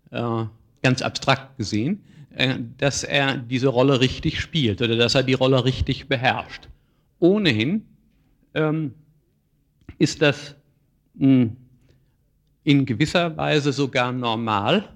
äh, 0.09 0.45
ganz 0.85 1.01
abstrakt 1.01 1.57
gesehen, 1.57 2.03
äh, 2.35 2.59
dass 2.77 3.03
er 3.03 3.37
diese 3.37 3.69
Rolle 3.69 4.01
richtig 4.01 4.39
spielt 4.39 4.83
oder 4.83 4.95
dass 4.95 5.15
er 5.15 5.23
die 5.23 5.33
Rolle 5.33 5.65
richtig 5.65 6.07
beherrscht. 6.07 6.69
Ohnehin 7.17 7.87
ähm, 8.53 8.93
ist 9.97 10.21
das 10.21 10.55
mh, 11.15 11.27
hm, 11.27 11.57
in 12.63 12.85
gewisser 12.85 13.35
Weise 13.35 13.73
sogar 13.73 14.11
normal, 14.11 14.87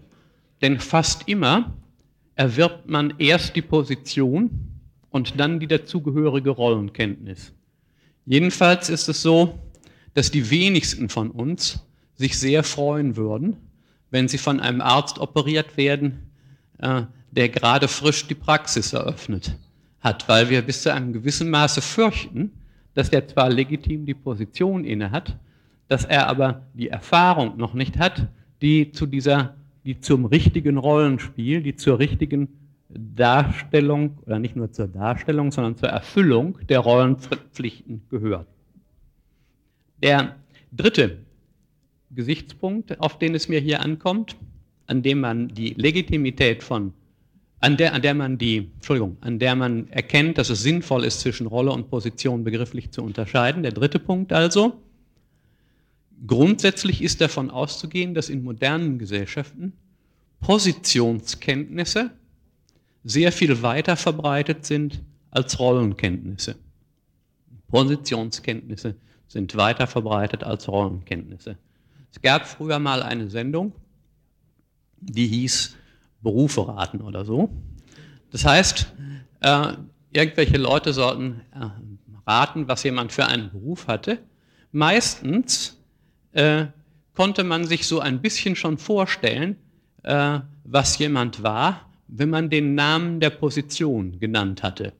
denn 0.61 0.79
fast 0.79 1.27
immer 1.27 1.73
erwirbt 2.35 2.87
man 2.87 3.15
erst 3.17 3.55
die 3.55 3.63
Position 3.63 4.51
und 5.09 5.39
dann 5.39 5.59
die 5.59 5.65
dazugehörige 5.65 6.51
Rollenkenntnis. 6.51 7.51
Jedenfalls 8.27 8.89
ist 8.89 9.09
es 9.09 9.23
so, 9.23 9.57
dass 10.13 10.29
die 10.29 10.51
wenigsten 10.51 11.09
von 11.09 11.31
uns 11.31 11.83
sich 12.13 12.37
sehr 12.37 12.63
freuen 12.63 13.15
würden, 13.15 13.57
wenn 14.11 14.27
sie 14.27 14.37
von 14.37 14.59
einem 14.59 14.81
Arzt 14.81 15.19
operiert 15.19 15.77
werden, 15.77 16.31
äh, 16.79 17.03
der 17.31 17.49
gerade 17.49 17.87
frisch 17.87 18.27
die 18.27 18.35
Praxis 18.35 18.93
eröffnet 18.93 19.55
hat, 19.99 20.27
weil 20.27 20.49
wir 20.49 20.61
bis 20.61 20.83
zu 20.83 20.93
einem 20.93 21.13
gewissen 21.13 21.49
Maße 21.49 21.81
fürchten, 21.81 22.51
dass 22.93 23.09
der 23.09 23.27
zwar 23.27 23.49
legitim 23.49 24.05
die 24.05 24.13
Position 24.13 24.83
inne 24.83 25.11
hat, 25.11 25.37
dass 25.87 26.05
er 26.05 26.27
aber 26.27 26.67
die 26.73 26.89
Erfahrung 26.89 27.57
noch 27.57 27.73
nicht 27.73 27.97
hat, 27.97 28.27
die 28.61 28.91
zu 28.91 29.05
dieser, 29.05 29.55
die 29.85 29.99
zum 29.99 30.25
richtigen 30.25 30.77
Rollenspiel, 30.77 31.61
die 31.61 31.75
zur 31.75 31.99
richtigen 31.99 32.47
Darstellung, 32.89 34.17
oder 34.25 34.39
nicht 34.39 34.55
nur 34.55 34.71
zur 34.71 34.87
Darstellung, 34.87 35.51
sondern 35.51 35.77
zur 35.77 35.89
Erfüllung 35.89 36.57
der 36.67 36.79
Rollenpflichten 36.79 38.01
gehört. 38.09 38.47
Der 40.01 40.35
dritte 40.71 41.17
Gesichtspunkt, 42.11 42.99
auf 42.99 43.19
den 43.19 43.35
es 43.35 43.47
mir 43.47 43.59
hier 43.59 43.81
ankommt, 43.81 44.35
an 44.87 45.01
dem 45.03 45.19
man 45.19 45.49
die 45.49 45.73
Legitimität 45.73 46.63
von, 46.63 46.93
an 47.59 47.77
der, 47.77 47.93
an 47.93 48.01
der 48.01 48.13
man 48.13 48.37
die, 48.37 48.69
Entschuldigung, 48.75 49.17
an 49.21 49.37
der 49.37 49.55
man 49.55 49.89
erkennt, 49.89 50.37
dass 50.37 50.49
es 50.49 50.63
sinnvoll 50.63 51.03
ist, 51.03 51.19
zwischen 51.19 51.45
Rolle 51.45 51.71
und 51.71 51.89
Position 51.89 52.43
begrifflich 52.43 52.91
zu 52.91 53.03
unterscheiden. 53.03 53.63
Der 53.63 53.71
dritte 53.71 53.99
Punkt 53.99 54.33
also. 54.33 54.81
Grundsätzlich 56.25 57.01
ist 57.01 57.21
davon 57.21 57.49
auszugehen, 57.49 58.13
dass 58.13 58.29
in 58.29 58.43
modernen 58.43 58.97
Gesellschaften 58.97 59.73
Positionskenntnisse 60.41 62.11
sehr 63.03 63.31
viel 63.31 63.61
weiter 63.61 63.95
verbreitet 63.95 64.65
sind 64.65 65.01
als 65.31 65.59
Rollenkenntnisse. 65.59 66.55
Positionskenntnisse 67.67 68.95
sind 69.27 69.55
weiter 69.55 69.87
verbreitet 69.87 70.43
als 70.43 70.67
Rollenkenntnisse. 70.67 71.57
Es 72.11 72.21
gab 72.21 72.47
früher 72.47 72.79
mal 72.79 73.03
eine 73.03 73.29
Sendung, 73.29 73.73
die 74.99 75.27
hieß 75.27 75.75
Berufe 76.21 76.67
raten 76.67 77.01
oder 77.01 77.25
so. 77.25 77.49
Das 78.31 78.45
heißt, 78.45 78.91
äh, 79.41 79.73
irgendwelche 80.11 80.57
Leute 80.57 80.93
sollten 80.93 81.41
äh, 81.53 81.67
raten, 82.27 82.67
was 82.67 82.83
jemand 82.83 83.11
für 83.11 83.25
einen 83.25 83.51
Beruf 83.51 83.87
hatte. 83.87 84.19
Meistens 84.71 85.77
äh, 86.33 86.65
konnte 87.15 87.43
man 87.43 87.65
sich 87.65 87.87
so 87.87 87.99
ein 87.99 88.21
bisschen 88.21 88.55
schon 88.55 88.77
vorstellen, 88.77 89.55
äh, 90.03 90.39
was 90.63 90.97
jemand 90.99 91.43
war, 91.43 91.89
wenn 92.07 92.29
man 92.29 92.49
den 92.49 92.75
Namen 92.75 93.19
der 93.19 93.29
Position 93.31 94.19
genannt 94.19 94.63
hatte. 94.63 94.93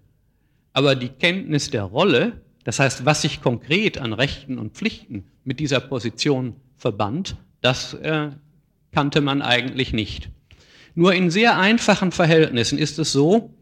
Aber 0.73 0.95
die 0.95 1.09
Kenntnis 1.09 1.69
der 1.69 1.83
Rolle, 1.83 2.41
das 2.63 2.79
heißt, 2.79 3.05
was 3.05 3.23
sich 3.23 3.41
konkret 3.41 3.97
an 3.97 4.13
Rechten 4.13 4.57
und 4.57 4.73
Pflichten 4.75 5.25
mit 5.43 5.59
dieser 5.59 5.79
Position 5.79 6.55
verband, 6.79 7.35
das 7.61 7.93
äh, 7.93 8.29
kannte 8.91 9.21
man 9.21 9.41
eigentlich 9.41 9.93
nicht. 9.93 10.29
Nur 10.95 11.13
in 11.13 11.29
sehr 11.29 11.57
einfachen 11.57 12.11
Verhältnissen 12.11 12.79
ist 12.79 12.97
es 12.99 13.11
so, 13.11 13.53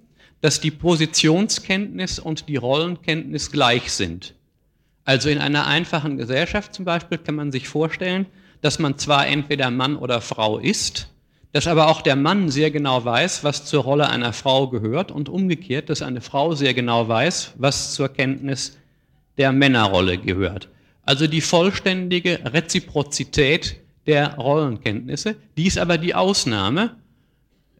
dass 0.41 0.61
die 0.61 0.71
Positionskenntnis 0.71 2.19
und 2.19 2.47
die 2.47 2.55
Rollenkenntnis 2.55 3.51
gleich 3.51 3.91
sind. 3.91 4.35
Also 5.03 5.29
in 5.29 5.39
einer 5.39 5.67
einfachen 5.67 6.17
Gesellschaft 6.17 6.73
zum 6.73 6.85
Beispiel 6.85 7.17
kann 7.17 7.35
man 7.35 7.51
sich 7.51 7.67
vorstellen, 7.67 8.27
dass 8.61 8.79
man 8.79 8.97
zwar 8.97 9.27
entweder 9.27 9.71
Mann 9.71 9.95
oder 9.95 10.21
Frau 10.21 10.57
ist, 10.57 11.09
dass 11.53 11.67
aber 11.67 11.87
auch 11.87 12.01
der 12.01 12.15
Mann 12.15 12.49
sehr 12.49 12.71
genau 12.71 13.03
weiß, 13.03 13.43
was 13.43 13.65
zur 13.65 13.83
Rolle 13.83 14.09
einer 14.09 14.33
Frau 14.33 14.67
gehört 14.67 15.11
und 15.11 15.29
umgekehrt, 15.29 15.89
dass 15.89 16.01
eine 16.01 16.21
Frau 16.21 16.55
sehr 16.55 16.73
genau 16.73 17.07
weiß, 17.07 17.53
was 17.57 17.93
zur 17.93 18.09
Kenntnis 18.09 18.77
der 19.37 19.51
Männerrolle 19.51 20.17
gehört. 20.17 20.69
Also 21.07 21.25
die 21.25 21.39
vollständige 21.39 22.41
Reziprozität 22.43 23.77
der 24.07 24.35
Rollenkenntnisse, 24.35 25.37
die 25.55 25.65
ist 25.65 25.77
aber 25.77 25.97
die 25.97 26.13
Ausnahme. 26.13 26.97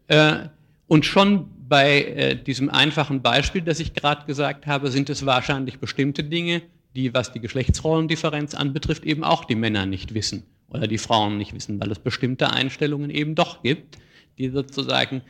Äh, 0.06 0.48
und 0.86 1.04
schon 1.04 1.50
bei 1.68 2.04
äh, 2.04 2.42
diesem 2.42 2.70
einfachen 2.70 3.20
Beispiel, 3.20 3.60
das 3.60 3.80
ich 3.80 3.92
gerade 3.92 4.24
gesagt 4.24 4.66
habe, 4.66 4.90
sind 4.90 5.10
es 5.10 5.26
wahrscheinlich 5.26 5.78
bestimmte 5.78 6.24
Dinge, 6.24 6.62
die, 6.96 7.12
was 7.12 7.30
die 7.30 7.40
Geschlechtsrollendifferenz 7.40 8.54
anbetrifft, 8.54 9.04
eben 9.04 9.24
auch 9.24 9.44
die 9.44 9.56
Männer 9.56 9.84
nicht 9.84 10.14
wissen 10.14 10.44
oder 10.70 10.86
die 10.86 10.96
Frauen 10.96 11.36
nicht 11.36 11.52
wissen, 11.52 11.78
weil 11.82 11.92
es 11.92 11.98
bestimmte 11.98 12.50
Einstellungen 12.50 13.10
eben 13.10 13.34
doch 13.34 13.62
gibt, 13.62 13.98
die 14.38 14.48
sozusagen 14.48 15.20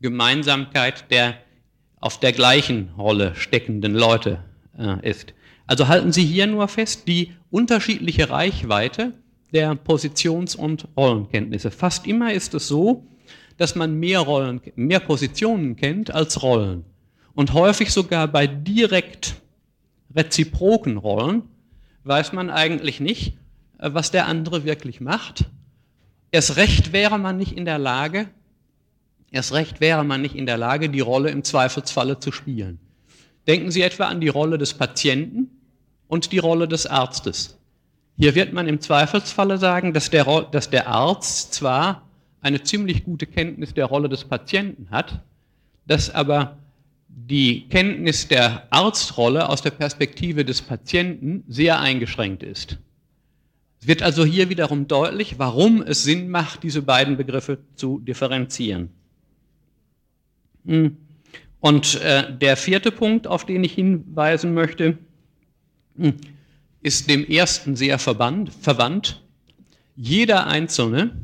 Gemeinsamkeit 0.00 1.12
der 1.12 1.38
auf 2.00 2.18
der 2.18 2.32
gleichen 2.32 2.88
Rolle 2.98 3.36
steckenden 3.36 3.94
Leute 3.94 4.42
äh, 4.76 5.08
ist. 5.08 5.32
Also 5.66 5.88
halten 5.88 6.12
Sie 6.12 6.24
hier 6.24 6.46
nur 6.46 6.68
fest, 6.68 7.08
die 7.08 7.32
unterschiedliche 7.50 8.30
Reichweite 8.30 9.14
der 9.52 9.74
Positions- 9.74 10.56
und 10.56 10.88
Rollenkenntnisse. 10.96 11.70
Fast 11.70 12.06
immer 12.06 12.32
ist 12.32 12.54
es 12.54 12.68
so, 12.68 13.06
dass 13.56 13.74
man 13.74 13.94
mehr 13.98 14.20
Rollen, 14.20 14.60
mehr 14.76 15.00
Positionen 15.00 15.76
kennt 15.76 16.14
als 16.14 16.42
Rollen. 16.42 16.84
Und 17.34 17.52
häufig 17.52 17.90
sogar 17.90 18.28
bei 18.28 18.46
direkt 18.46 19.36
reziproken 20.14 20.96
Rollen 20.96 21.42
weiß 22.04 22.32
man 22.32 22.50
eigentlich 22.50 23.00
nicht, 23.00 23.36
äh, 23.78 23.90
was 23.92 24.10
der 24.10 24.26
andere 24.26 24.64
wirklich 24.64 25.00
macht. 25.00 25.46
Erst 26.30 26.56
recht 26.56 26.92
wäre 26.92 27.18
man 27.18 27.36
nicht 27.36 27.56
in 27.56 27.64
der 27.64 27.78
Lage, 27.78 28.28
erst 29.30 29.52
recht 29.52 29.80
wäre 29.80 30.04
man 30.04 30.22
nicht 30.22 30.34
in 30.34 30.46
der 30.46 30.58
Lage, 30.58 30.88
die 30.88 31.00
Rolle 31.00 31.30
im 31.30 31.44
Zweifelsfalle 31.44 32.18
zu 32.18 32.32
spielen. 32.32 32.78
Denken 33.46 33.70
Sie 33.70 33.82
etwa 33.82 34.06
an 34.06 34.20
die 34.20 34.28
Rolle 34.28 34.58
des 34.58 34.74
Patienten 34.74 35.55
und 36.08 36.32
die 36.32 36.38
Rolle 36.38 36.68
des 36.68 36.86
Arztes. 36.86 37.58
Hier 38.16 38.34
wird 38.34 38.52
man 38.52 38.66
im 38.66 38.80
Zweifelsfalle 38.80 39.58
sagen, 39.58 39.92
dass 39.92 40.10
der, 40.10 40.24
dass 40.50 40.70
der 40.70 40.88
Arzt 40.88 41.52
zwar 41.52 42.02
eine 42.40 42.62
ziemlich 42.62 43.04
gute 43.04 43.26
Kenntnis 43.26 43.74
der 43.74 43.86
Rolle 43.86 44.08
des 44.08 44.24
Patienten 44.24 44.88
hat, 44.90 45.20
dass 45.86 46.14
aber 46.14 46.58
die 47.08 47.68
Kenntnis 47.68 48.28
der 48.28 48.66
Arztrolle 48.70 49.48
aus 49.48 49.62
der 49.62 49.70
Perspektive 49.70 50.44
des 50.44 50.62
Patienten 50.62 51.44
sehr 51.48 51.80
eingeschränkt 51.80 52.42
ist. 52.42 52.78
Es 53.80 53.88
wird 53.88 54.02
also 54.02 54.24
hier 54.24 54.48
wiederum 54.48 54.88
deutlich, 54.88 55.38
warum 55.38 55.82
es 55.82 56.02
Sinn 56.02 56.28
macht, 56.28 56.62
diese 56.62 56.82
beiden 56.82 57.16
Begriffe 57.16 57.58
zu 57.74 57.98
differenzieren. 58.00 58.90
Hm. 60.66 60.96
Und 61.60 62.00
äh, 62.00 62.36
der 62.36 62.56
vierte 62.56 62.92
Punkt, 62.92 63.26
auf 63.26 63.44
den 63.44 63.64
ich 63.64 63.72
hinweisen 63.72 64.54
möchte, 64.54 64.98
ist 66.82 67.08
dem 67.10 67.26
ersten 67.26 67.76
sehr 67.76 67.98
verwandt. 67.98 69.22
Jeder 69.96 70.46
Einzelne 70.46 71.16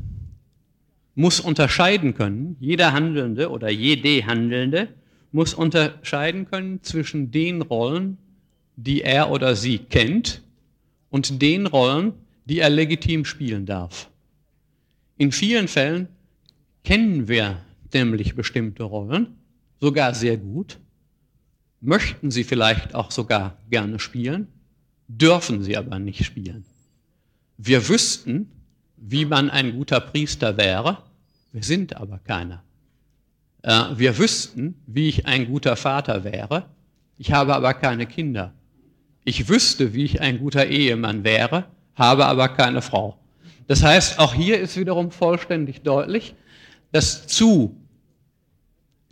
muss 1.15 1.41
unterscheiden 1.41 2.15
können, 2.15 2.57
jeder 2.59 2.93
Handelnde 2.93 3.51
oder 3.51 3.71
jede 3.71 4.27
Handelnde 4.27 4.89
muss 5.31 5.55
unterscheiden 5.55 6.47
können 6.47 6.83
zwischen 6.83 7.31
den 7.31 7.63
Rollen, 7.63 8.19
die 8.77 9.03
er 9.03 9.31
oder 9.31 9.57
sie 9.57 9.79
kennt 9.79 10.43
und 11.11 11.43
den 11.43 11.67
Rollen, 11.67 12.15
die 12.47 12.59
er 12.59 12.71
legitim 12.71 13.25
spielen 13.25 13.67
darf. 13.67 14.11
In 15.19 15.33
vielen 15.33 15.69
Fällen 15.69 16.09
kennen 16.85 17.29
wir 17.29 17.59
nämlich 17.93 18.35
bestimmte 18.35 18.83
Rollen, 18.83 19.37
sogar 19.81 20.15
sehr 20.15 20.37
gut, 20.37 20.79
möchten 21.81 22.31
sie 22.31 22.45
vielleicht 22.45 22.95
auch 22.95 23.11
sogar 23.11 23.59
gerne 23.71 23.99
spielen, 23.99 24.49
dürfen 25.19 25.63
sie 25.63 25.77
aber 25.77 25.99
nicht 25.99 26.25
spielen. 26.25 26.65
Wir 27.59 27.89
wüssten, 27.89 28.51
wie 28.97 29.25
man 29.25 29.51
ein 29.51 29.73
guter 29.73 30.01
Priester 30.01 30.57
wäre, 30.57 30.99
wir 31.53 31.63
sind 31.63 31.97
aber 31.97 32.19
keiner. 32.19 32.63
Äh, 33.63 33.85
wir 33.97 34.19
wüssten, 34.19 34.75
wie 34.87 35.09
ich 35.09 35.27
ein 35.27 35.47
guter 35.47 35.77
Vater 35.77 36.25
wäre, 36.25 36.67
ich 37.19 37.33
habe 37.33 37.55
aber 37.55 37.75
keine 37.75 38.07
Kinder. 38.07 38.53
Ich 39.25 39.49
wüsste, 39.49 39.95
wie 39.95 40.05
ich 40.05 40.21
ein 40.21 40.39
guter 40.39 40.67
Ehemann 40.67 41.25
wäre, 41.25 41.67
habe 41.95 42.27
aber 42.27 42.49
keine 42.49 42.83
Frau. 42.83 43.19
Das 43.69 43.83
heißt, 43.83 44.19
auch 44.19 44.35
hier 44.35 44.59
ist 44.59 44.77
wiederum 44.77 45.11
vollständig 45.13 45.83
deutlich, 45.83 46.35
dass 46.91 47.27
zu 47.27 47.77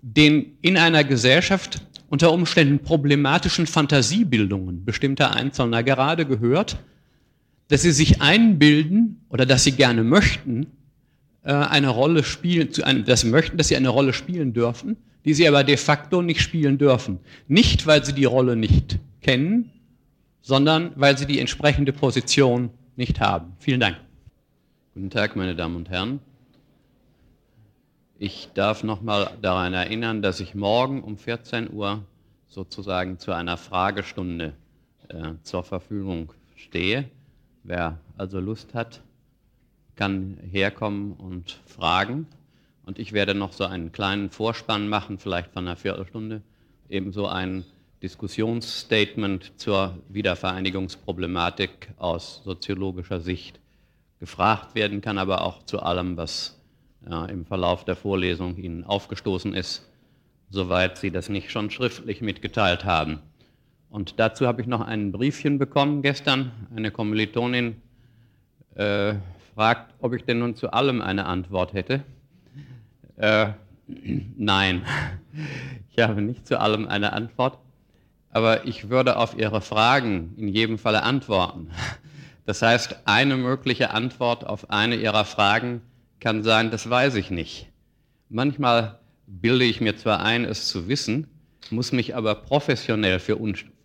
den 0.02 0.58
in 0.62 0.76
einer 0.76 1.04
Gesellschaft 1.04 1.82
unter 2.10 2.32
Umständen 2.32 2.80
problematischen 2.80 3.66
Fantasiebildungen 3.66 4.84
bestimmter 4.84 5.34
Einzelner 5.34 5.84
gerade 5.84 6.26
gehört, 6.26 6.76
dass 7.68 7.82
sie 7.82 7.92
sich 7.92 8.20
einbilden 8.20 9.24
oder 9.28 9.46
dass 9.46 9.62
sie 9.62 9.72
gerne 9.72 10.02
möchten, 10.02 10.66
äh, 11.44 11.52
eine 11.52 11.88
Rolle 11.88 12.24
spielen, 12.24 12.68
dass 13.06 13.20
sie 13.20 13.28
möchten, 13.28 13.56
dass 13.56 13.68
sie 13.68 13.76
eine 13.76 13.90
Rolle 13.90 14.12
spielen 14.12 14.52
dürfen, 14.52 14.96
die 15.24 15.34
sie 15.34 15.46
aber 15.46 15.62
de 15.62 15.76
facto 15.76 16.20
nicht 16.20 16.40
spielen 16.40 16.78
dürfen. 16.78 17.20
Nicht, 17.46 17.86
weil 17.86 18.04
sie 18.04 18.12
die 18.12 18.24
Rolle 18.24 18.56
nicht 18.56 18.98
kennen, 19.22 19.70
sondern 20.42 20.90
weil 20.96 21.16
sie 21.16 21.26
die 21.26 21.38
entsprechende 21.38 21.92
Position 21.92 22.70
nicht 22.96 23.20
haben. 23.20 23.52
Vielen 23.60 23.78
Dank. 23.78 23.98
Guten 24.94 25.10
Tag, 25.10 25.36
meine 25.36 25.54
Damen 25.54 25.76
und 25.76 25.88
Herren. 25.88 26.18
Ich 28.22 28.50
darf 28.52 28.84
noch 28.84 29.00
mal 29.00 29.30
daran 29.40 29.72
erinnern, 29.72 30.20
dass 30.20 30.40
ich 30.40 30.54
morgen 30.54 31.02
um 31.02 31.16
14 31.16 31.72
Uhr 31.72 32.04
sozusagen 32.48 33.18
zu 33.18 33.32
einer 33.32 33.56
Fragestunde 33.56 34.52
äh, 35.08 35.32
zur 35.42 35.64
Verfügung 35.64 36.34
stehe. 36.54 37.08
Wer 37.62 37.98
also 38.18 38.38
Lust 38.38 38.74
hat, 38.74 39.00
kann 39.96 40.36
herkommen 40.50 41.14
und 41.14 41.60
fragen. 41.64 42.26
Und 42.84 42.98
ich 42.98 43.14
werde 43.14 43.34
noch 43.34 43.54
so 43.54 43.64
einen 43.64 43.90
kleinen 43.90 44.28
Vorspann 44.28 44.86
machen, 44.86 45.16
vielleicht 45.16 45.52
von 45.52 45.66
einer 45.66 45.76
Viertelstunde, 45.76 46.42
ebenso 46.90 47.26
ein 47.26 47.64
Diskussionsstatement 48.02 49.58
zur 49.58 49.96
Wiedervereinigungsproblematik 50.10 51.88
aus 51.96 52.42
soziologischer 52.44 53.22
Sicht 53.22 53.60
gefragt 54.18 54.74
werden 54.74 55.00
kann, 55.00 55.16
aber 55.16 55.40
auch 55.40 55.62
zu 55.62 55.80
allem, 55.80 56.18
was 56.18 56.59
äh, 57.08 57.30
im 57.30 57.44
Verlauf 57.46 57.84
der 57.84 57.96
Vorlesung 57.96 58.56
Ihnen 58.56 58.84
aufgestoßen 58.84 59.54
ist, 59.54 59.88
soweit 60.50 60.98
Sie 60.98 61.10
das 61.10 61.28
nicht 61.28 61.50
schon 61.50 61.70
schriftlich 61.70 62.20
mitgeteilt 62.20 62.84
haben. 62.84 63.20
Und 63.88 64.20
dazu 64.20 64.46
habe 64.46 64.60
ich 64.60 64.68
noch 64.68 64.80
ein 64.80 65.10
Briefchen 65.10 65.58
bekommen 65.58 66.02
gestern. 66.02 66.52
Eine 66.74 66.90
Kommilitonin 66.90 67.76
äh, 68.76 69.14
fragt, 69.54 69.94
ob 70.00 70.14
ich 70.14 70.24
denn 70.24 70.38
nun 70.38 70.54
zu 70.54 70.72
allem 70.72 71.02
eine 71.02 71.26
Antwort 71.26 71.72
hätte. 71.72 72.04
Äh, 73.16 73.48
nein, 74.36 74.82
ich 75.90 75.98
habe 75.98 76.22
nicht 76.22 76.46
zu 76.46 76.60
allem 76.60 76.86
eine 76.86 77.12
Antwort, 77.12 77.58
aber 78.30 78.66
ich 78.66 78.88
würde 78.88 79.16
auf 79.16 79.36
Ihre 79.36 79.60
Fragen 79.60 80.34
in 80.36 80.48
jedem 80.48 80.78
Falle 80.78 81.02
antworten. 81.02 81.70
Das 82.46 82.62
heißt, 82.62 83.00
eine 83.04 83.36
mögliche 83.36 83.90
Antwort 83.92 84.44
auf 84.44 84.70
eine 84.70 84.96
Ihrer 84.96 85.24
Fragen 85.24 85.82
kann 86.20 86.42
sein, 86.42 86.70
das 86.70 86.88
weiß 86.88 87.16
ich 87.16 87.30
nicht. 87.30 87.68
Manchmal 88.28 88.98
bilde 89.26 89.64
ich 89.64 89.80
mir 89.80 89.96
zwar 89.96 90.20
ein, 90.20 90.44
es 90.44 90.68
zu 90.68 90.88
wissen, 90.88 91.26
muss 91.70 91.92
mich 91.92 92.14
aber 92.14 92.34
professionell 92.34 93.18
für 93.18 93.38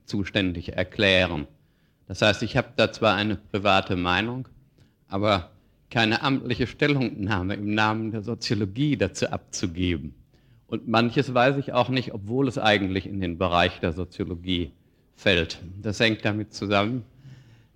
zuständig 0.06 0.74
erklären. 0.74 1.48
Das 2.08 2.22
heißt, 2.22 2.44
ich 2.44 2.58
habe 2.58 2.70
da 2.76 2.92
zwar 2.92 3.16
eine 3.16 3.36
private 3.36 3.96
Meinung, 3.96 4.48
aber 5.08 5.52
keine 5.90 6.22
amtliche 6.22 6.68
Stellungnahme 6.68 7.56
im 7.56 7.74
Namen 7.74 8.12
der 8.12 8.22
Soziologie 8.22 8.98
dazu 8.98 9.30
abzugeben. 9.30 10.14
Und 10.68 10.88
manches 10.88 11.34
weiß 11.34 11.58
ich 11.58 11.74
auch 11.74 11.90
nicht, 11.90 12.14
obwohl 12.14 12.48
es 12.48 12.58
eigentlich 12.58 13.08
in 13.08 13.22
den 13.22 13.38
Bereich 13.38 13.80
der 13.80 13.94
Soziologie 13.94 14.72
fällt. 15.16 15.60
Das 15.82 16.00
hängt 16.00 16.26
damit 16.26 16.54
zusammen, 16.54 17.04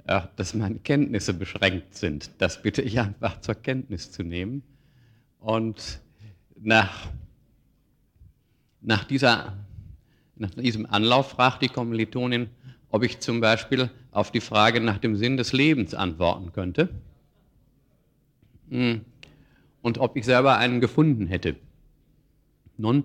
äh, 0.09 0.21
dass 0.37 0.55
meine 0.55 0.79
Kenntnisse 0.79 1.35
beschränkt 1.35 1.93
sind. 1.93 2.31
Das 2.39 2.63
bitte 2.63 2.81
ich 2.81 2.99
einfach 2.99 3.41
zur 3.41 3.53
Kenntnis 3.53 4.11
zu 4.11 4.23
nehmen. 4.23 4.63
Und 5.39 6.01
nach, 6.59 7.09
nach, 8.81 9.03
dieser, 9.03 9.55
nach 10.35 10.49
diesem 10.49 10.87
Anlauf 10.87 11.29
fragt 11.29 11.61
die 11.61 11.67
Kommilitonin, 11.67 12.49
ob 12.89 13.03
ich 13.03 13.19
zum 13.19 13.39
Beispiel 13.39 13.91
auf 14.09 14.31
die 14.31 14.41
Frage 14.41 14.81
nach 14.81 14.97
dem 14.97 15.15
Sinn 15.15 15.37
des 15.37 15.53
Lebens 15.53 15.93
antworten 15.93 16.53
könnte 16.53 16.89
hm. 18.71 19.01
und 19.83 19.99
ob 19.99 20.17
ich 20.17 20.25
selber 20.25 20.57
einen 20.57 20.81
gefunden 20.81 21.27
hätte. 21.27 21.55
Nun, 22.77 23.03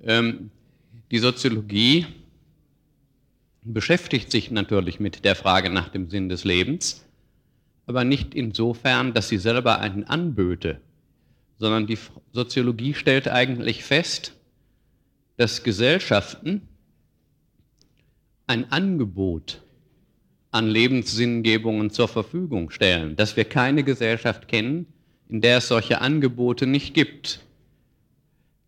ähm, 0.00 0.50
die 1.10 1.18
Soziologie 1.18 2.06
beschäftigt 3.72 4.30
sich 4.30 4.50
natürlich 4.50 5.00
mit 5.00 5.24
der 5.24 5.36
Frage 5.36 5.70
nach 5.70 5.88
dem 5.88 6.08
Sinn 6.08 6.28
des 6.28 6.44
Lebens, 6.44 7.04
aber 7.86 8.04
nicht 8.04 8.34
insofern, 8.34 9.14
dass 9.14 9.28
sie 9.28 9.38
selber 9.38 9.80
einen 9.80 10.04
anböte, 10.04 10.80
sondern 11.58 11.86
die 11.86 11.98
Soziologie 12.32 12.94
stellt 12.94 13.28
eigentlich 13.28 13.84
fest, 13.84 14.34
dass 15.36 15.62
Gesellschaften 15.62 16.62
ein 18.46 18.70
Angebot 18.72 19.62
an 20.50 20.66
Lebenssinngebungen 20.68 21.90
zur 21.90 22.08
Verfügung 22.08 22.70
stellen, 22.70 23.16
dass 23.16 23.36
wir 23.36 23.44
keine 23.44 23.84
Gesellschaft 23.84 24.48
kennen, 24.48 24.86
in 25.28 25.40
der 25.42 25.58
es 25.58 25.68
solche 25.68 26.00
Angebote 26.00 26.66
nicht 26.66 26.94
gibt. 26.94 27.40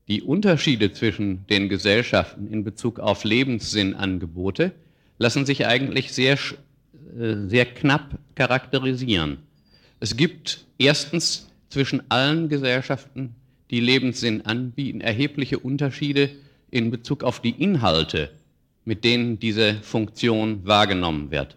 Die 0.08 0.22
Unterschiede 0.22 0.92
zwischen 0.92 1.46
den 1.46 1.68
Gesellschaften 1.68 2.48
in 2.48 2.64
Bezug 2.64 2.98
auf 2.98 3.24
Lebenssinnangebote 3.24 4.72
lassen 5.20 5.44
sich 5.46 5.66
eigentlich 5.66 6.12
sehr, 6.12 6.38
äh, 7.16 7.46
sehr 7.46 7.66
knapp 7.66 8.18
charakterisieren. 8.34 9.38
Es 10.00 10.16
gibt 10.16 10.64
erstens 10.78 11.48
zwischen 11.68 12.02
allen 12.10 12.48
Gesellschaften, 12.48 13.36
die 13.70 13.80
Lebenssinn 13.80 14.46
anbieten, 14.46 15.02
erhebliche 15.02 15.58
Unterschiede 15.58 16.30
in 16.70 16.90
Bezug 16.90 17.22
auf 17.22 17.40
die 17.40 17.50
Inhalte, 17.50 18.30
mit 18.86 19.04
denen 19.04 19.38
diese 19.38 19.74
Funktion 19.82 20.64
wahrgenommen 20.64 21.30
wird. 21.30 21.56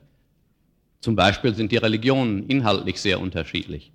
Zum 0.99 1.15
Beispiel 1.15 1.55
sind 1.55 1.71
die 1.71 1.77
Religionen 1.77 2.45
inhaltlich 2.47 2.99
sehr 2.99 3.21
unterschiedlich. 3.21 3.93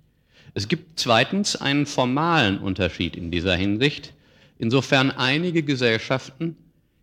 Es 0.55 0.67
gibt 0.67 0.99
zweitens 0.99 1.55
einen 1.55 1.85
formalen 1.85 2.57
Unterschied 2.57 3.15
in 3.15 3.29
dieser 3.29 3.55
Hinsicht, 3.55 4.13
insofern 4.57 5.11
einige 5.11 5.61
Gesellschaften 5.61 6.55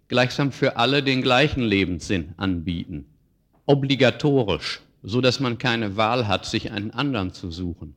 gleichsam 0.09 0.53
für 0.53 0.77
alle 0.77 1.03
den 1.03 1.23
gleichen 1.23 1.63
Lebenssinn 1.63 2.35
anbieten, 2.37 3.07
obligatorisch, 3.67 4.81
so 5.03 5.21
dass 5.21 5.41
man 5.41 5.59
keine 5.59 5.97
Wahl 5.97 6.29
hat, 6.29 6.47
sich 6.47 6.71
einen 6.71 6.91
anderen 6.91 7.33
zu 7.33 7.51
suchen. 7.51 7.95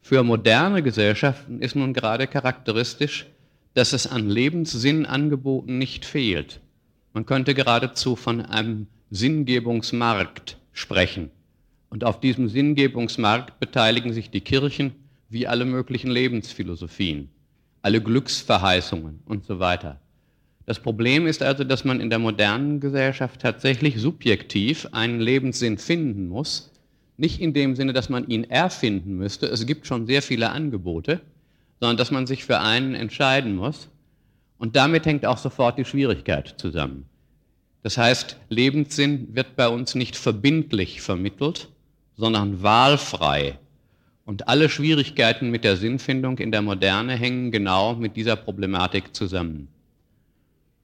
Für 0.00 0.22
moderne 0.22 0.82
Gesellschaften 0.82 1.60
ist 1.60 1.76
nun 1.76 1.94
gerade 1.94 2.26
charakteristisch, 2.26 3.26
dass 3.74 3.92
es 3.92 4.06
an 4.06 4.28
Lebenssinnangeboten 4.28 5.78
nicht 5.78 6.04
fehlt. 6.04 6.60
Man 7.14 7.24
könnte 7.24 7.54
geradezu 7.54 8.16
von 8.16 8.40
einem 8.40 8.86
Sinngebungsmarkt 9.10 10.58
sprechen. 10.72 11.30
Und 11.88 12.04
auf 12.04 12.20
diesem 12.20 12.48
Sinngebungsmarkt 12.48 13.60
beteiligen 13.60 14.12
sich 14.12 14.30
die 14.30 14.40
Kirchen 14.40 14.92
wie 15.28 15.46
alle 15.46 15.64
möglichen 15.64 16.10
Lebensphilosophien, 16.10 17.28
alle 17.82 18.02
Glücksverheißungen 18.02 19.20
und 19.26 19.44
so 19.44 19.58
weiter. 19.58 20.01
Das 20.64 20.78
Problem 20.78 21.26
ist 21.26 21.42
also, 21.42 21.64
dass 21.64 21.84
man 21.84 22.00
in 22.00 22.10
der 22.10 22.18
modernen 22.18 22.80
Gesellschaft 22.80 23.40
tatsächlich 23.40 23.98
subjektiv 23.98 24.88
einen 24.92 25.20
Lebenssinn 25.20 25.78
finden 25.78 26.28
muss, 26.28 26.70
nicht 27.16 27.40
in 27.40 27.52
dem 27.52 27.76
Sinne, 27.76 27.92
dass 27.92 28.08
man 28.08 28.28
ihn 28.28 28.44
erfinden 28.44 29.16
müsste, 29.16 29.46
es 29.46 29.66
gibt 29.66 29.86
schon 29.86 30.06
sehr 30.06 30.22
viele 30.22 30.50
Angebote, 30.50 31.20
sondern 31.80 31.96
dass 31.96 32.10
man 32.10 32.26
sich 32.26 32.44
für 32.44 32.60
einen 32.60 32.94
entscheiden 32.94 33.56
muss. 33.56 33.88
Und 34.58 34.76
damit 34.76 35.06
hängt 35.06 35.26
auch 35.26 35.38
sofort 35.38 35.78
die 35.78 35.84
Schwierigkeit 35.84 36.54
zusammen. 36.56 37.06
Das 37.82 37.98
heißt, 37.98 38.36
Lebenssinn 38.48 39.34
wird 39.34 39.56
bei 39.56 39.66
uns 39.68 39.96
nicht 39.96 40.16
verbindlich 40.16 41.00
vermittelt, 41.00 41.68
sondern 42.16 42.62
wahlfrei. 42.62 43.58
Und 44.24 44.46
alle 44.46 44.68
Schwierigkeiten 44.68 45.50
mit 45.50 45.64
der 45.64 45.76
Sinnfindung 45.76 46.38
in 46.38 46.52
der 46.52 46.62
Moderne 46.62 47.14
hängen 47.16 47.50
genau 47.50 47.96
mit 47.96 48.16
dieser 48.16 48.36
Problematik 48.36 49.16
zusammen. 49.16 49.66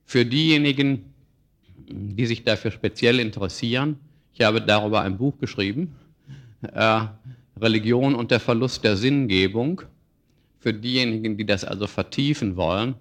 Für 0.08 0.24
diejenigen, 0.24 1.12
die 1.86 2.24
sich 2.24 2.42
dafür 2.42 2.70
speziell 2.70 3.20
interessieren, 3.20 3.98
ich 4.32 4.40
habe 4.40 4.62
darüber 4.62 5.02
ein 5.02 5.18
Buch 5.18 5.38
geschrieben, 5.38 5.96
äh, 6.62 7.00
Religion 7.60 8.14
und 8.14 8.30
der 8.30 8.40
Verlust 8.40 8.84
der 8.84 8.96
Sinngebung. 8.96 9.82
Für 10.60 10.72
diejenigen, 10.72 11.36
die 11.36 11.44
das 11.44 11.62
also 11.62 11.86
vertiefen 11.86 12.56
wollen, 12.56 12.94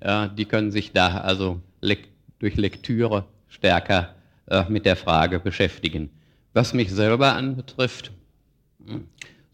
äh, 0.00 0.30
die 0.38 0.46
können 0.46 0.70
sich 0.70 0.92
da 0.92 1.18
also 1.18 1.60
le 1.82 1.98
durch 2.38 2.56
Lektüre 2.56 3.26
stärker 3.48 4.14
äh, 4.46 4.64
mit 4.70 4.86
der 4.86 4.96
Frage 4.96 5.40
beschäftigen. 5.40 6.08
Was 6.54 6.72
mich 6.72 6.90
selber 6.90 7.34
anbetrifft, 7.34 8.10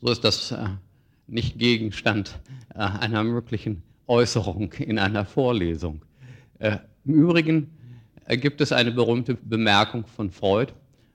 so 0.00 0.12
ist 0.12 0.22
das 0.22 0.52
äh, 0.52 0.64
nicht 1.26 1.58
Gegenstand 1.58 2.38
äh, 2.72 2.78
einer 2.78 3.24
möglichen 3.24 3.82
Äußerung 4.06 4.74
in 4.74 5.00
einer 5.00 5.24
Vorlesung. 5.24 6.02
Äh, 7.04 7.10
Im 7.10 7.14
Übrigen 7.14 7.70
äh, 8.26 8.36
gibt 8.36 8.60
es 8.60 8.72
eine 8.72 8.90
berühmte 8.90 9.34
Bemerkung 9.34 10.06
von 10.06 10.30
Freud, 10.30 10.72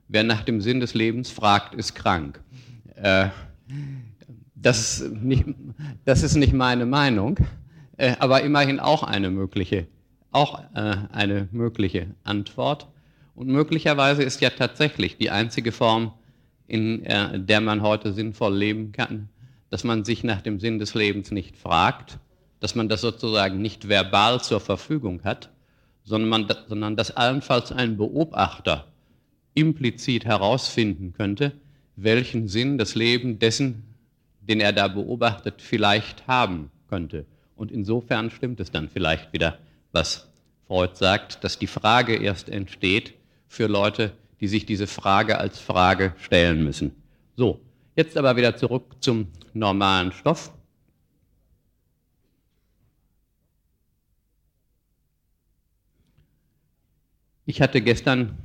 wer 0.08 0.22
nach 0.22 0.42
dem 0.42 0.60
Sinn 0.60 0.80
des 0.80 0.94
Lebens 0.94 1.30
fragt, 1.30 1.74
ist 1.74 1.94
krank. 1.94 2.40
Äh, 2.94 3.28
das, 4.54 5.04
nicht, 5.20 5.44
das, 6.04 6.22
ist 6.22 6.36
nicht 6.36 6.52
meine 6.52 6.86
Meinung, 6.86 7.38
aber 8.18 8.42
immerhin 8.42 8.80
auch 8.80 9.02
eine 9.02 9.30
mögliche 9.30 9.86
auch 10.36 10.60
äh, 10.74 10.96
eine 11.12 11.48
mögliche 11.50 12.08
Antwort. 12.22 12.88
Und 13.34 13.48
möglicherweise 13.48 14.22
ist 14.22 14.40
ja 14.42 14.50
tatsächlich 14.50 15.16
die 15.16 15.30
einzige 15.30 15.72
Form, 15.72 16.12
in 16.66 17.04
äh, 17.04 17.40
der 17.40 17.62
man 17.62 17.80
heute 17.80 18.12
sinnvoll 18.12 18.54
leben 18.54 18.92
kann, 18.92 19.30
dass 19.70 19.82
man 19.82 20.04
sich 20.04 20.24
nach 20.24 20.42
dem 20.42 20.60
Sinn 20.60 20.78
des 20.78 20.94
Lebens 20.94 21.30
nicht 21.30 21.56
fragt, 21.56 22.18
dass 22.60 22.74
man 22.74 22.88
das 22.88 23.00
sozusagen 23.00 23.62
nicht 23.62 23.88
verbal 23.88 24.42
zur 24.42 24.60
Verfügung 24.60 25.24
hat, 25.24 25.50
sondern, 26.06 26.30
man, 26.30 26.56
sondern 26.68 26.96
dass 26.96 27.14
allenfalls 27.14 27.72
ein 27.72 27.98
Beobachter 27.98 28.86
implizit 29.54 30.24
herausfinden 30.24 31.12
könnte, 31.12 31.52
welchen 31.96 32.48
Sinn 32.48 32.78
das 32.78 32.94
Leben 32.94 33.38
dessen, 33.38 33.82
den 34.40 34.60
er 34.60 34.72
da 34.72 34.88
beobachtet, 34.88 35.60
vielleicht 35.60 36.26
haben 36.26 36.70
könnte. 36.88 37.26
Und 37.56 37.72
insofern 37.72 38.30
stimmt 38.30 38.60
es 38.60 38.70
dann 38.70 38.88
vielleicht 38.88 39.32
wieder 39.32 39.58
was 39.92 40.28
Freud 40.66 40.94
sagt, 40.94 41.42
dass 41.42 41.58
die 41.58 41.66
Frage 41.66 42.16
erst 42.16 42.48
entsteht 42.48 43.14
für 43.48 43.66
Leute, 43.66 44.12
die 44.40 44.48
sich 44.48 44.66
diese 44.66 44.86
Frage 44.86 45.38
als 45.38 45.58
Frage 45.58 46.14
stellen 46.20 46.62
müssen. 46.62 46.92
So, 47.36 47.60
jetzt 47.94 48.16
aber 48.16 48.36
wieder 48.36 48.56
zurück 48.56 48.96
zum 49.00 49.28
normalen 49.54 50.12
Stoff. 50.12 50.52
Ich 57.46 57.62
hatte 57.62 57.80
gestern 57.80 58.36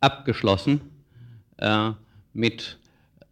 abgeschlossen 0.00 0.82
äh, 1.56 1.92
mit 2.32 2.78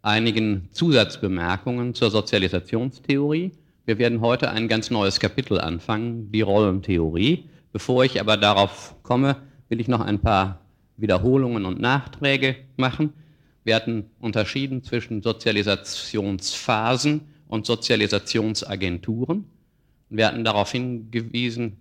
einigen 0.01 0.69
Zusatzbemerkungen 0.73 1.95
zur 1.95 2.11
Sozialisationstheorie 2.11 3.53
wir 3.85 3.99
werden 3.99 4.21
heute 4.21 4.51
ein 4.51 4.69
ganz 4.69 4.91
neues 4.91 5.19
Kapitel 5.19 5.61
anfangen, 5.61 6.31
die 6.31 6.43
Rollentheorie. 6.43 7.49
Bevor 7.73 8.05
ich 8.05 8.21
aber 8.21 8.37
darauf 8.37 8.95
komme, 9.03 9.37
will 9.69 9.81
ich 9.81 9.89
noch 9.89 10.01
ein 10.01 10.21
paar 10.21 10.61
Wiederholungen 10.97 11.65
und 11.65 11.81
Nachträge 11.81 12.55
machen. 12.77 13.13
Wir 13.65 13.75
hatten 13.75 14.09
unterschieden 14.21 14.85
zwischen 14.85 15.21
Sozialisationsphasen 15.21 17.23
und 17.49 17.67
Sozialisationsagenturen. 17.67 19.47
Wir 20.11 20.29
hatten 20.29 20.45
darauf 20.45 20.71
hingewiesen, 20.71 21.79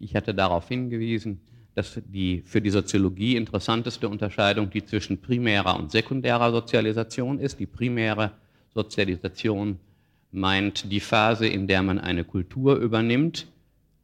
ich 0.00 0.16
hatte 0.16 0.34
darauf 0.34 0.66
hingewiesen, 0.66 1.40
dass 1.74 2.00
die 2.06 2.42
für 2.44 2.60
die 2.60 2.70
Soziologie 2.70 3.36
interessanteste 3.36 4.08
Unterscheidung 4.08 4.70
die 4.70 4.84
zwischen 4.84 5.20
primärer 5.20 5.78
und 5.78 5.90
sekundärer 5.90 6.52
Sozialisation 6.52 7.38
ist. 7.38 7.58
Die 7.58 7.66
primäre 7.66 8.32
Sozialisation 8.74 9.78
meint 10.30 10.90
die 10.90 11.00
Phase, 11.00 11.46
in 11.46 11.66
der 11.66 11.82
man 11.82 11.98
eine 11.98 12.24
Kultur 12.24 12.76
übernimmt, 12.76 13.46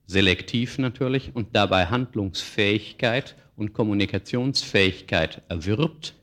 selektiv 0.07 0.79
natürlich, 0.79 1.31
und 1.35 1.49
dabei 1.55 1.87
Handlungsfähigkeit 1.87 3.37
und 3.57 3.73
Kommunikationsfähigkeit 3.73 5.43
erwirbt. 5.49 6.14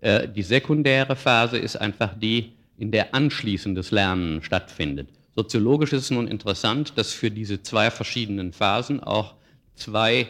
Äh, 0.00 0.28
die 0.28 0.42
sekundäre 0.42 1.16
Phase 1.16 1.58
ist 1.58 1.76
einfach 1.76 2.18
die, 2.18 2.52
in 2.78 2.90
der 2.90 3.14
anschließendes 3.14 3.90
Lernen 3.92 4.42
stattfindet. 4.42 5.08
Soziologisch 5.34 5.92
ist 5.92 6.04
es 6.04 6.10
nun 6.10 6.26
interessant, 6.26 6.98
dass 6.98 7.12
für 7.12 7.30
diese 7.30 7.62
zwei 7.62 7.90
verschiedenen 7.90 8.52
Phasen 8.52 9.00
auch 9.00 9.34
zwei 9.74 10.28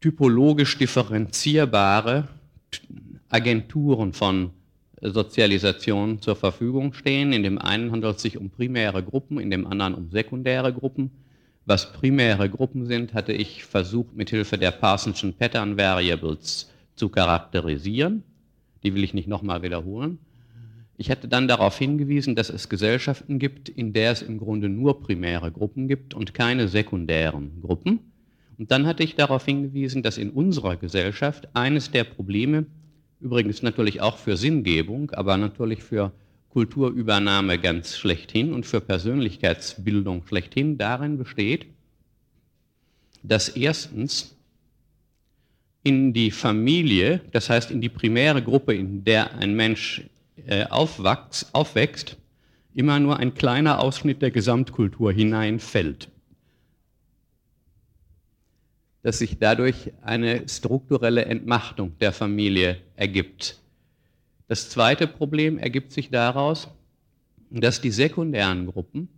typologisch 0.00 0.78
differenzierbare 0.78 2.28
Agenturen 3.28 4.12
von 4.12 4.50
Sozialisation 5.00 6.20
zur 6.20 6.36
Verfügung 6.36 6.92
stehen. 6.92 7.32
In 7.32 7.42
dem 7.42 7.58
einen 7.58 7.92
handelt 7.92 8.16
es 8.16 8.22
sich 8.22 8.38
um 8.38 8.50
primäre 8.50 9.02
Gruppen, 9.02 9.38
in 9.38 9.50
dem 9.50 9.66
anderen 9.66 9.94
um 9.94 10.10
sekundäre 10.10 10.72
Gruppen. 10.72 11.10
Was 11.64 11.92
primäre 11.92 12.48
Gruppen 12.48 12.86
sind, 12.86 13.14
hatte 13.14 13.32
ich 13.32 13.64
versucht, 13.64 14.14
mithilfe 14.14 14.56
der 14.56 14.70
Parsonschen 14.70 15.34
Pattern 15.34 15.76
Variables 15.76 16.70
zu 16.94 17.08
charakterisieren. 17.08 18.22
Die 18.82 18.94
will 18.94 19.02
ich 19.02 19.14
nicht 19.14 19.28
nochmal 19.28 19.62
wiederholen. 19.62 20.18
Ich 20.98 21.10
hätte 21.10 21.28
dann 21.28 21.46
darauf 21.46 21.76
hingewiesen, 21.78 22.34
dass 22.34 22.48
es 22.48 22.68
Gesellschaften 22.68 23.38
gibt, 23.38 23.68
in 23.68 23.92
der 23.92 24.12
es 24.12 24.22
im 24.22 24.38
Grunde 24.38 24.68
nur 24.68 25.00
primäre 25.00 25.52
Gruppen 25.52 25.88
gibt 25.88 26.14
und 26.14 26.32
keine 26.32 26.68
sekundären 26.68 27.60
Gruppen. 27.60 28.00
Und 28.58 28.70
dann 28.70 28.86
hatte 28.86 29.02
ich 29.02 29.14
darauf 29.14 29.44
hingewiesen, 29.44 30.02
dass 30.02 30.16
in 30.16 30.30
unserer 30.30 30.76
Gesellschaft 30.76 31.48
eines 31.54 31.90
der 31.90 32.04
Probleme, 32.04 32.64
übrigens 33.20 33.62
natürlich 33.62 34.00
auch 34.00 34.16
für 34.16 34.38
Sinngebung, 34.38 35.10
aber 35.10 35.36
natürlich 35.36 35.82
für 35.82 36.12
Kulturübernahme 36.50 37.58
ganz 37.58 37.98
schlechthin 37.98 38.54
und 38.54 38.64
für 38.64 38.80
Persönlichkeitsbildung 38.80 40.26
schlechthin 40.26 40.78
darin 40.78 41.18
besteht, 41.18 41.66
dass 43.22 43.50
erstens 43.50 44.34
in 45.82 46.14
die 46.14 46.30
Familie, 46.30 47.20
das 47.32 47.50
heißt 47.50 47.70
in 47.70 47.82
die 47.82 47.90
primäre 47.90 48.42
Gruppe, 48.42 48.74
in 48.74 49.04
der 49.04 49.34
ein 49.34 49.54
Mensch 49.54 50.02
äh, 50.44 50.66
aufwachs, 50.66 51.48
aufwächst, 51.52 52.16
immer 52.74 53.00
nur 53.00 53.18
ein 53.18 53.34
kleiner 53.34 53.80
Ausschnitt 53.80 54.20
der 54.20 54.30
Gesamtkultur 54.30 55.12
hineinfällt. 55.12 56.08
Dass 59.02 59.18
sich 59.18 59.38
dadurch 59.38 59.92
eine 60.02 60.48
strukturelle 60.48 61.24
Entmachtung 61.24 61.98
der 62.00 62.12
Familie 62.12 62.78
ergibt. 62.96 63.60
Das 64.48 64.68
zweite 64.68 65.06
Problem 65.06 65.58
ergibt 65.58 65.92
sich 65.92 66.10
daraus, 66.10 66.68
dass 67.50 67.80
die 67.80 67.90
sekundären 67.90 68.66
Gruppen, 68.66 69.08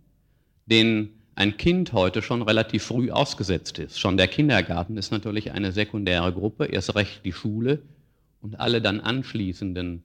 denen 0.65 1.09
ein 1.35 1.57
Kind 1.57 1.93
heute 1.93 2.21
schon 2.21 2.41
relativ 2.41 2.83
früh 2.83 3.11
ausgesetzt 3.11 3.79
ist, 3.79 3.99
schon 3.99 4.17
der 4.17 4.27
Kindergarten 4.27 4.97
ist 4.97 5.11
natürlich 5.11 5.51
eine 5.51 5.71
sekundäre 5.71 6.33
Gruppe, 6.33 6.65
erst 6.65 6.95
recht 6.95 7.25
die 7.25 7.33
Schule 7.33 7.81
und 8.41 8.59
alle 8.59 8.81
dann 8.81 8.99
anschließenden 8.99 10.03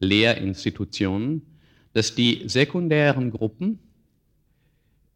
Lehrinstitutionen, 0.00 1.42
dass 1.92 2.14
die 2.14 2.42
sekundären 2.46 3.30
Gruppen 3.30 3.78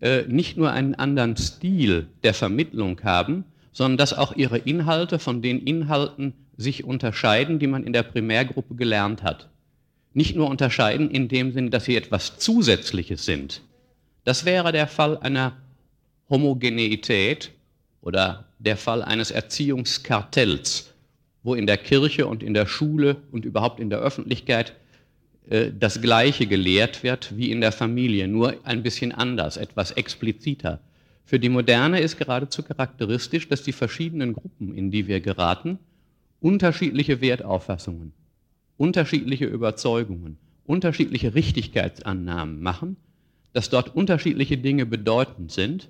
äh, 0.01 0.23
nicht 0.29 0.57
nur 0.57 0.71
einen 0.71 0.95
anderen 0.95 1.37
Stil 1.37 2.09
der 2.23 2.35
Vermittlung 2.35 3.01
haben, 3.03 3.45
sondern 3.73 3.99
dass 3.99 4.13
auch 4.13 4.37
ihre 4.37 4.59
Inhalte 4.59 5.19
von 5.19 5.43
den 5.43 5.61
Inhalten 5.61 6.35
sich 6.57 6.85
unterscheiden, 6.85 7.59
die 7.59 7.67
man 7.67 7.85
in 7.85 7.93
der 7.93 8.05
Primärgruppe 8.05 8.77
gelernt 8.77 9.23
hat. 9.23 9.49
Nicht 10.13 10.37
nur 10.37 10.49
unterscheiden 10.49 11.11
in 11.11 11.29
dem 11.29 11.53
Sinne, 11.53 11.71
dass 11.71 11.87
sie 11.87 11.97
etwas 11.97 12.39
Zusätzliches 12.39 13.25
sind. 13.25 13.63
Das 14.23 14.45
wäre 14.45 14.71
der 14.71 14.87
Fall 14.87 15.19
einer 15.19 15.57
Homogeneität 16.31 17.51
oder 18.01 18.45
der 18.59 18.77
Fall 18.77 19.03
eines 19.03 19.31
Erziehungskartells, 19.31 20.94
wo 21.45 21.55
in 21.55 21.67
der 21.67 21.77
Kirche 21.77 22.27
und 22.27 22.43
in 22.43 22.55
der 22.55 22.67
Schule 22.67 23.19
und 23.31 23.45
überhaupt 23.45 23.79
in 23.79 23.91
der 23.91 24.01
Öffentlichkeit 24.01 24.75
äh, 25.49 25.71
das 25.79 26.01
Gleiche 26.01 26.47
gelehrt 26.47 27.05
wird 27.05 27.37
wie 27.37 27.53
in 27.53 27.61
der 27.61 27.71
Familie, 27.71 28.27
nur 28.27 28.57
ein 28.65 28.83
bisschen 28.83 29.13
anders, 29.13 29.57
etwas 29.57 29.93
expliziter. 29.93 30.81
Für 31.25 31.39
die 31.39 31.49
Moderne 31.49 32.01
ist 32.01 32.19
geradezu 32.19 32.63
charakteristisch, 32.63 33.49
dass 33.49 33.63
die 33.63 33.73
verschiedenen 33.73 34.33
Gruppen, 34.33 34.75
in 34.75 34.91
die 34.91 35.07
wir 35.07 35.21
geraten, 35.21 35.79
unterschiedliche 36.41 37.21
Wertauffassungen, 37.21 38.13
unterschiedliche 38.77 39.47
Überzeugungen, 39.47 40.37
unterschiedliche 40.67 41.35
Richtigkeitsannahmen 41.35 42.61
machen, 42.61 42.97
dass 43.53 43.71
dort 43.71 43.95
unterschiedliche 43.95 44.59
Dinge 44.59 44.85
bedeutend 44.85 45.53
sind, 45.53 45.89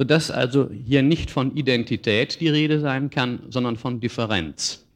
sodass 0.00 0.30
also 0.30 0.70
hier 0.70 1.02
nicht 1.02 1.30
von 1.30 1.54
Identität 1.54 2.40
die 2.40 2.48
Rede 2.48 2.80
sein 2.80 3.10
kann, 3.10 3.40
sondern 3.50 3.76
von 3.76 4.00
Differenz. 4.00 4.86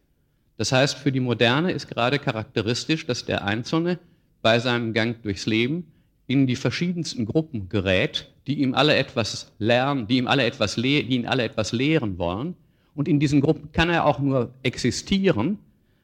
Das 0.57 0.73
heißt, 0.73 0.97
für 0.97 1.13
die 1.13 1.21
Moderne 1.21 1.73
ist 1.73 1.89
gerade 1.89 2.19
charakteristisch, 2.19 3.05
dass 3.05 3.27
der 3.27 3.45
Einzelne 3.45 3.99
bei 4.41 4.59
seinem 4.61 4.95
Gang 4.95 5.23
durchs 5.23 5.45
Leben 5.45 5.85
in 6.27 6.47
die 6.47 6.57
verschiedensten 6.57 7.27
Gruppen 7.27 7.69
gerät, 7.69 8.31
die 8.47 8.63
ihm 8.63 8.75
alle 8.75 8.97
etwas 8.97 9.53
lernen, 9.59 10.07
die 10.07 10.17
ihm 10.17 10.27
alle 10.27 10.47
etwas, 10.47 10.77
die 10.77 11.01
ihn 11.03 11.27
alle 11.27 11.43
etwas 11.43 11.73
lehren 11.73 12.17
wollen 12.17 12.55
und 12.95 13.07
in 13.07 13.21
diesen 13.21 13.43
Gruppen 13.43 13.73
kann 13.73 13.91
er 13.91 14.07
auch 14.07 14.21
nur 14.21 14.55
existieren, 14.63 15.59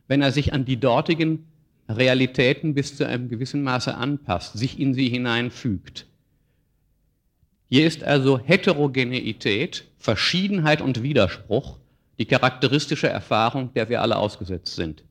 wenn 0.09 0.21
er 0.21 0.31
sich 0.31 0.53
an 0.53 0.67
die 0.67 0.77
dortigen 0.77 1.47
Realitäten 1.89 2.75
bis 2.75 2.99
zu 2.99 3.07
einem 3.07 3.31
gewissen 3.31 3.63
Maße 3.63 3.95
anpasst, 3.95 4.59
sich 4.59 4.79
in 4.79 4.93
sie 4.93 5.09
hineinfügt. 5.09 6.05
Hier 7.73 7.87
ist 7.87 8.03
also 8.03 8.41
Heterogeneität, 8.41 9.85
Verschiedenheit 9.97 10.81
und 10.81 11.05
Widerspruch 11.05 11.79
die 12.19 12.25
charakteristische 12.27 13.09
Erfahrung, 13.09 13.73
der 13.75 13.89
wir 13.89 14.03
alle 14.03 14.17
ausgesetzt 14.17 14.75
sind. 14.75 15.05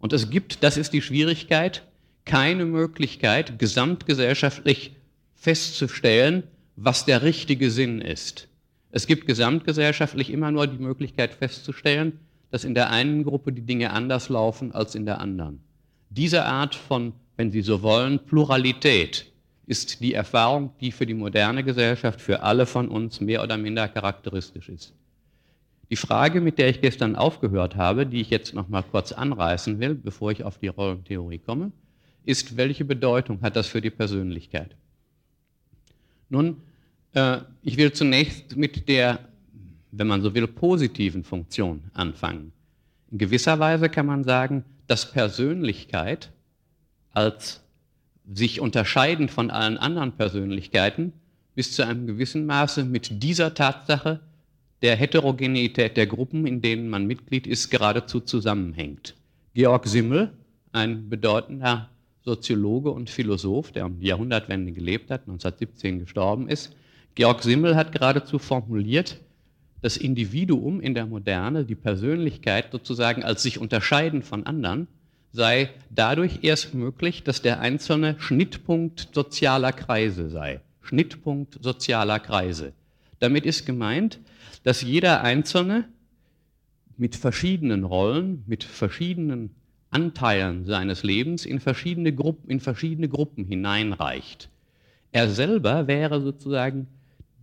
Und 0.00 0.12
es 0.12 0.28
gibt, 0.28 0.64
das 0.64 0.76
ist 0.76 0.92
die 0.92 1.02
Schwierigkeit, 1.02 1.84
keine 2.24 2.64
Möglichkeit, 2.64 3.60
gesamtgesellschaftlich 3.60 4.96
festzustellen, 5.36 6.42
was 6.74 7.04
der 7.04 7.22
richtige 7.22 7.70
Sinn 7.70 8.00
ist. 8.00 8.48
Es 8.90 9.06
gibt 9.06 9.28
gesamtgesellschaftlich 9.28 10.30
immer 10.30 10.50
nur 10.50 10.66
die 10.66 10.82
Möglichkeit 10.82 11.32
festzustellen, 11.32 12.18
dass 12.50 12.64
in 12.64 12.74
der 12.74 12.90
einen 12.90 13.22
Gruppe 13.22 13.52
die 13.52 13.62
Dinge 13.62 13.92
anders 13.92 14.28
laufen 14.28 14.72
als 14.72 14.96
in 14.96 15.06
der 15.06 15.20
anderen. 15.20 15.60
Diese 16.10 16.44
Art 16.44 16.74
von, 16.74 17.12
wenn 17.36 17.52
Sie 17.52 17.62
so 17.62 17.82
wollen, 17.82 18.18
Pluralität 18.18 19.31
ist 19.66 20.00
die 20.00 20.14
Erfahrung, 20.14 20.72
die 20.80 20.92
für 20.92 21.06
die 21.06 21.14
moderne 21.14 21.64
Gesellschaft, 21.64 22.20
für 22.20 22.42
alle 22.42 22.66
von 22.66 22.88
uns 22.88 23.20
mehr 23.20 23.42
oder 23.42 23.56
minder 23.56 23.88
charakteristisch 23.88 24.68
ist. 24.68 24.94
Die 25.90 25.96
Frage, 25.96 26.40
mit 26.40 26.58
der 26.58 26.68
ich 26.68 26.80
gestern 26.80 27.16
aufgehört 27.16 27.76
habe, 27.76 28.06
die 28.06 28.20
ich 28.20 28.30
jetzt 28.30 28.54
noch 28.54 28.68
mal 28.68 28.82
kurz 28.82 29.12
anreißen 29.12 29.78
will, 29.78 29.94
bevor 29.94 30.30
ich 30.32 30.42
auf 30.42 30.58
die 30.58 30.68
Rollentheorie 30.68 31.38
komme, 31.38 31.70
ist, 32.24 32.56
welche 32.56 32.84
Bedeutung 32.84 33.42
hat 33.42 33.56
das 33.56 33.66
für 33.66 33.80
die 33.80 33.90
Persönlichkeit? 33.90 34.74
Nun, 36.28 36.56
äh, 37.14 37.38
ich 37.62 37.76
will 37.76 37.92
zunächst 37.92 38.56
mit 38.56 38.88
der, 38.88 39.18
wenn 39.90 40.06
man 40.06 40.22
so 40.22 40.34
will, 40.34 40.46
positiven 40.46 41.24
Funktion 41.24 41.84
anfangen. 41.92 42.52
In 43.10 43.18
gewisser 43.18 43.58
Weise 43.58 43.90
kann 43.90 44.06
man 44.06 44.24
sagen, 44.24 44.64
dass 44.86 45.12
Persönlichkeit 45.12 46.32
als 47.12 47.61
sich 48.30 48.60
unterscheidend 48.60 49.30
von 49.30 49.50
allen 49.50 49.78
anderen 49.78 50.12
Persönlichkeiten 50.12 51.12
bis 51.54 51.72
zu 51.72 51.86
einem 51.86 52.06
gewissen 52.06 52.46
Maße 52.46 52.84
mit 52.84 53.22
dieser 53.22 53.54
Tatsache 53.54 54.20
der 54.80 54.96
Heterogenität 54.96 55.96
der 55.96 56.06
Gruppen, 56.06 56.46
in 56.46 56.60
denen 56.60 56.88
man 56.88 57.06
Mitglied 57.06 57.46
ist, 57.46 57.70
geradezu 57.70 58.20
zusammenhängt. 58.20 59.14
Georg 59.54 59.86
Simmel, 59.86 60.32
ein 60.72 61.08
bedeutender 61.08 61.90
Soziologe 62.24 62.90
und 62.90 63.10
Philosoph, 63.10 63.72
der 63.72 63.86
um 63.86 64.00
die 64.00 64.06
Jahrhundertwende 64.06 64.72
gelebt 64.72 65.10
hat, 65.10 65.22
1917 65.22 66.00
gestorben 66.00 66.48
ist, 66.48 66.74
Georg 67.14 67.42
Simmel 67.42 67.76
hat 67.76 67.92
geradezu 67.92 68.38
formuliert, 68.38 69.20
das 69.82 69.96
Individuum 69.96 70.80
in 70.80 70.94
der 70.94 71.06
Moderne, 71.06 71.64
die 71.64 71.74
Persönlichkeit 71.74 72.70
sozusagen 72.70 73.24
als 73.24 73.42
sich 73.42 73.58
unterscheiden 73.58 74.22
von 74.22 74.46
anderen, 74.46 74.86
sei 75.32 75.70
dadurch 75.90 76.40
erst 76.42 76.74
möglich, 76.74 77.24
dass 77.24 77.42
der 77.42 77.60
Einzelne 77.60 78.16
Schnittpunkt 78.18 79.08
sozialer 79.12 79.72
Kreise 79.72 80.28
sei. 80.28 80.60
Schnittpunkt 80.82 81.58
sozialer 81.62 82.20
Kreise. 82.20 82.72
Damit 83.18 83.46
ist 83.46 83.66
gemeint, 83.66 84.20
dass 84.62 84.82
jeder 84.82 85.22
Einzelne 85.22 85.88
mit 86.96 87.16
verschiedenen 87.16 87.84
Rollen, 87.84 88.44
mit 88.46 88.64
verschiedenen 88.64 89.50
Anteilen 89.90 90.64
seines 90.64 91.02
Lebens 91.02 91.44
in 91.44 91.60
verschiedene 91.60 92.14
Gruppen, 92.14 92.50
in 92.50 92.60
verschiedene 92.60 93.08
Gruppen 93.08 93.44
hineinreicht. 93.44 94.50
Er 95.12 95.28
selber 95.28 95.86
wäre 95.86 96.20
sozusagen 96.20 96.88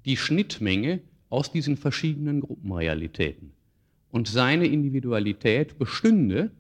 die 0.05 0.17
Schnittmenge 0.17 1.01
aus 1.29 1.51
diesen 1.51 1.77
verschiedenen 1.77 2.41
Gruppenrealitäten. 2.41 3.51
Und 4.11 4.27
seine 4.27 4.65
Individualität 4.65 5.77
bestünde, 5.77 6.51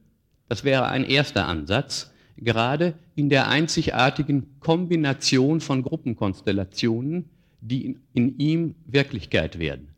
das 0.49 0.63
wäre 0.63 0.87
ein 0.87 1.05
erster 1.05 1.47
Ansatz, 1.47 2.11
gerade 2.35 2.95
in 3.15 3.29
der 3.29 3.47
einzigartigen 3.47 4.59
Kombination 4.59 5.61
von 5.61 5.83
Gruppenkonstellationen, 5.83 7.29
die 7.61 7.85
in, 7.85 7.99
in, 8.13 8.39
ihm 8.39 8.75
Wirklichkeit 8.85 9.59
werden. 9.59 9.89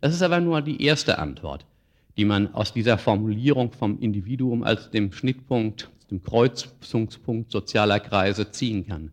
Das 0.00 0.14
ist 0.14 0.22
aber 0.22 0.40
nur 0.40 0.62
die 0.62 0.82
erste 0.82 1.18
Antwort, 1.18 1.64
die 2.16 2.24
man 2.24 2.52
aus 2.54 2.72
dieser 2.72 2.98
Formulierung 2.98 3.72
vom 3.72 3.98
Individuum 3.98 4.62
als 4.62 4.90
dem 4.90 5.12
Schnittpunkt, 5.12 5.90
dem 6.10 6.22
Kreuzungspunkt 6.22 7.50
sozialer 7.50 8.00
Kreise 8.00 8.50
ziehen 8.50 8.86
kann. 8.86 9.12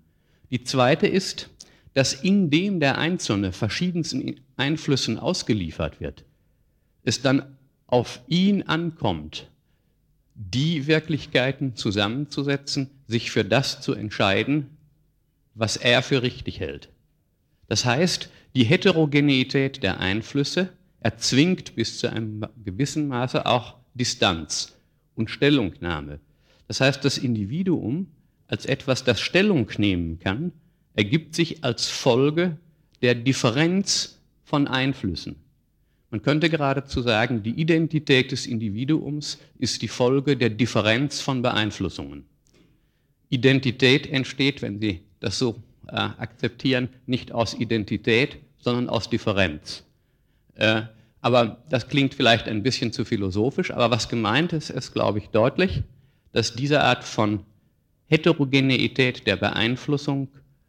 Die 0.52 0.64
zweite 0.64 1.08
ist, 1.08 1.50
dass 1.94 2.14
indem 2.14 2.80
der 2.80 2.98
Einzelne 2.98 3.52
verschiedensten 3.52 4.42
Einflüssen 4.58 5.18
ausgeliefert 5.18 6.02
wird, 6.02 6.26
es 7.04 7.22
dann 7.22 7.58
auf 7.88 8.22
ihn 8.28 8.64
ankommt, 8.64 9.50
die 10.36 10.88
Wirklichkeiten 10.88 11.76
zusammenzusetzen, 11.76 12.90
sich 13.08 13.32
für 13.32 13.46
das 13.46 13.82
zu 13.82 13.94
entscheiden, 13.94 14.78
was 15.54 15.78
er 15.78 16.02
für 16.02 16.24
richtig 16.24 16.60
hält. 16.60 16.90
Das 17.68 17.86
heißt, 17.86 18.30
die 18.56 18.64
Heterogeneität 18.64 19.84
der 19.84 20.00
Einflüsse 20.00 20.70
erzwingt 21.00 21.76
bis 21.76 22.00
zu 22.00 22.12
einem 22.12 22.46
gewissen 22.64 23.08
Maße 23.08 23.46
auch 23.46 23.76
Distanz 23.94 24.76
und 25.16 25.30
Stellungnahme. 25.30 26.20
Das 26.68 26.82
heißt, 26.82 27.04
das 27.06 27.18
Individuum 27.18 28.08
als 28.48 28.66
etwas, 28.66 29.04
das 29.04 29.22
Stellung 29.22 29.70
nehmen 29.78 30.20
kann, 30.20 30.52
ergibt 30.96 31.36
sich 31.36 31.64
als 31.64 31.90
Folge 31.90 32.58
der 33.02 33.16
Differenz 33.16 34.20
von 34.44 34.68
Einflüssen. 34.68 35.36
Man 36.14 36.22
könnte 36.22 36.48
geradezu 36.48 37.02
sagen, 37.02 37.42
die 37.42 37.60
Identität 37.60 38.32
des 38.32 38.46
Individuums 38.46 39.40
ist 39.58 39.82
die 39.82 39.88
Folge 39.88 40.38
der 40.38 40.52
Differenz 40.52 41.22
von 41.22 41.42
Beeinflussungen. 41.42 42.26
Identität 43.30 44.06
entsteht, 44.06 44.62
wenn 44.62 44.80
Sie 44.80 45.02
das 45.20 45.40
so 45.40 45.56
äh, 45.88 45.96
akzeptieren, 45.96 46.90
nicht 47.08 47.32
aus 47.32 47.56
Identität, 47.56 48.38
sondern 48.60 48.90
aus 48.90 49.10
Differenz. 49.10 49.86
Äh, 50.54 50.84
aber 51.20 51.64
das 51.70 51.88
klingt 51.88 52.14
vielleicht 52.14 52.48
ein 52.48 52.62
bisschen 52.62 52.94
zu 52.94 53.06
philosophisch, 53.06 53.72
aber 53.72 53.90
was 53.90 54.08
gemeint 54.08 54.54
ist, 54.54 54.70
ist, 54.70 54.94
glaube 54.94 55.18
ich, 55.18 55.30
deutlich, 55.30 55.82
dass 56.32 56.54
diese 56.54 56.84
Art 56.84 57.04
von 57.04 57.40
Heterogeneität 58.06 59.26
der 59.26 59.38
Beeinflussung 59.38 60.28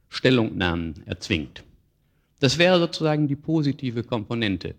Stellungnahmen 0.08 1.02
erzwingt. 1.04 1.64
Das 2.40 2.56
wäre 2.56 2.78
sozusagen 2.78 3.28
die 3.28 3.36
positive 3.36 4.04
Komponente. 4.04 4.74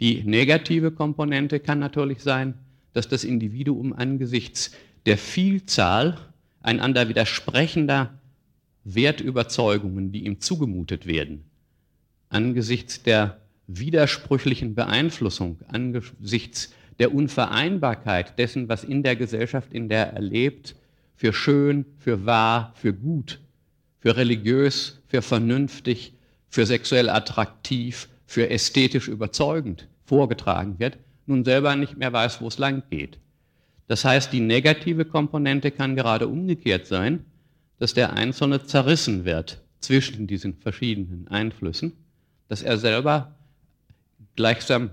Die 0.00 0.24
negative 0.24 0.90
Komponente 0.90 1.60
kann 1.60 1.78
natürlich 1.78 2.22
sein, 2.22 2.54
dass 2.92 3.08
das 3.08 3.24
Individuum 3.24 3.92
angesichts 3.92 4.72
der 5.06 5.18
Vielzahl 5.18 6.18
einander 6.62 7.08
widersprechender 7.08 8.18
Wertüberzeugungen, 8.84 10.12
die 10.12 10.24
ihm 10.24 10.40
zugemutet 10.40 11.06
werden, 11.06 11.44
angesichts 12.28 13.02
der 13.02 13.40
widersprüchlichen 13.66 14.74
Beeinflussung, 14.74 15.58
angesichts 15.68 16.72
der 16.98 17.14
Unvereinbarkeit 17.14 18.38
dessen, 18.38 18.68
was 18.68 18.84
in 18.84 19.02
der 19.02 19.16
Gesellschaft, 19.16 19.72
in 19.72 19.88
der 19.88 20.12
er 20.12 20.20
lebt, 20.20 20.76
für 21.16 21.32
schön, 21.32 21.86
für 21.98 22.26
wahr, 22.26 22.72
für 22.76 22.92
gut, 22.92 23.40
für 24.00 24.16
religiös, 24.16 25.00
für 25.06 25.22
vernünftig, 25.22 26.14
für 26.48 26.66
sexuell 26.66 27.08
attraktiv, 27.08 28.08
für 28.26 28.50
ästhetisch 28.50 29.08
überzeugend 29.08 29.88
vorgetragen 30.04 30.78
wird, 30.78 30.98
nun 31.26 31.44
selber 31.44 31.76
nicht 31.76 31.96
mehr 31.96 32.12
weiß, 32.12 32.40
wo 32.40 32.48
es 32.48 32.58
lang 32.58 32.82
geht. 32.90 33.18
Das 33.86 34.04
heißt, 34.04 34.32
die 34.32 34.40
negative 34.40 35.04
Komponente 35.04 35.70
kann 35.70 35.96
gerade 35.96 36.28
umgekehrt 36.28 36.86
sein, 36.86 37.24
dass 37.78 37.94
der 37.94 38.14
Einzelne 38.14 38.64
zerrissen 38.64 39.24
wird 39.24 39.62
zwischen 39.80 40.26
diesen 40.26 40.54
verschiedenen 40.54 41.28
Einflüssen, 41.28 41.92
dass 42.48 42.62
er 42.62 42.78
selber 42.78 43.34
gleichsam 44.36 44.90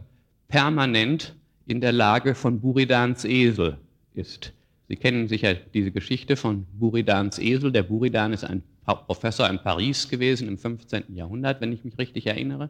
permanent 0.47 1.35
in 1.67 1.79
der 1.79 1.93
Lage 1.93 2.35
von 2.35 2.59
Buridans 2.59 3.23
Esel 3.23 3.77
ist. 4.13 4.51
Sie 4.89 4.97
kennen 4.97 5.29
sicher 5.29 5.53
diese 5.53 5.91
Geschichte 5.91 6.35
von 6.35 6.65
Buridans 6.73 7.39
Esel. 7.39 7.71
Der 7.71 7.83
Buridan 7.83 8.33
ist 8.33 8.43
ein 8.43 8.61
Professor 8.83 9.49
in 9.49 9.59
Paris 9.59 10.09
gewesen 10.09 10.49
im 10.49 10.57
15. 10.57 11.15
Jahrhundert, 11.15 11.61
wenn 11.61 11.71
ich 11.71 11.85
mich 11.85 11.97
richtig 11.97 12.27
erinnere, 12.27 12.69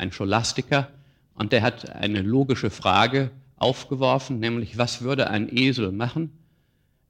ein 0.00 0.12
Scholastiker. 0.12 0.88
Und 1.34 1.52
der 1.52 1.62
hat 1.62 1.94
eine 1.94 2.22
logische 2.22 2.70
Frage 2.70 3.30
aufgeworfen, 3.56 4.40
nämlich 4.40 4.78
was 4.78 5.02
würde 5.02 5.30
ein 5.30 5.54
Esel 5.54 5.92
machen, 5.92 6.32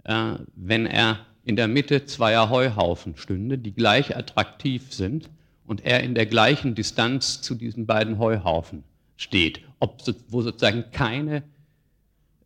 äh, 0.04 0.34
wenn 0.54 0.86
er 0.86 1.20
in 1.44 1.56
der 1.56 1.68
Mitte 1.68 2.04
zweier 2.04 2.50
Heuhaufen 2.50 3.16
stünde, 3.16 3.56
die 3.56 3.72
gleich 3.72 4.16
attraktiv 4.16 4.92
sind 4.92 5.30
und 5.66 5.84
er 5.84 6.02
in 6.02 6.14
der 6.14 6.26
gleichen 6.26 6.74
Distanz 6.74 7.40
zu 7.40 7.54
diesen 7.54 7.86
beiden 7.86 8.18
Heuhaufen 8.18 8.84
steht, 9.16 9.62
ob, 9.78 10.02
wo 10.28 10.42
sozusagen 10.42 10.84
keine, 10.92 11.42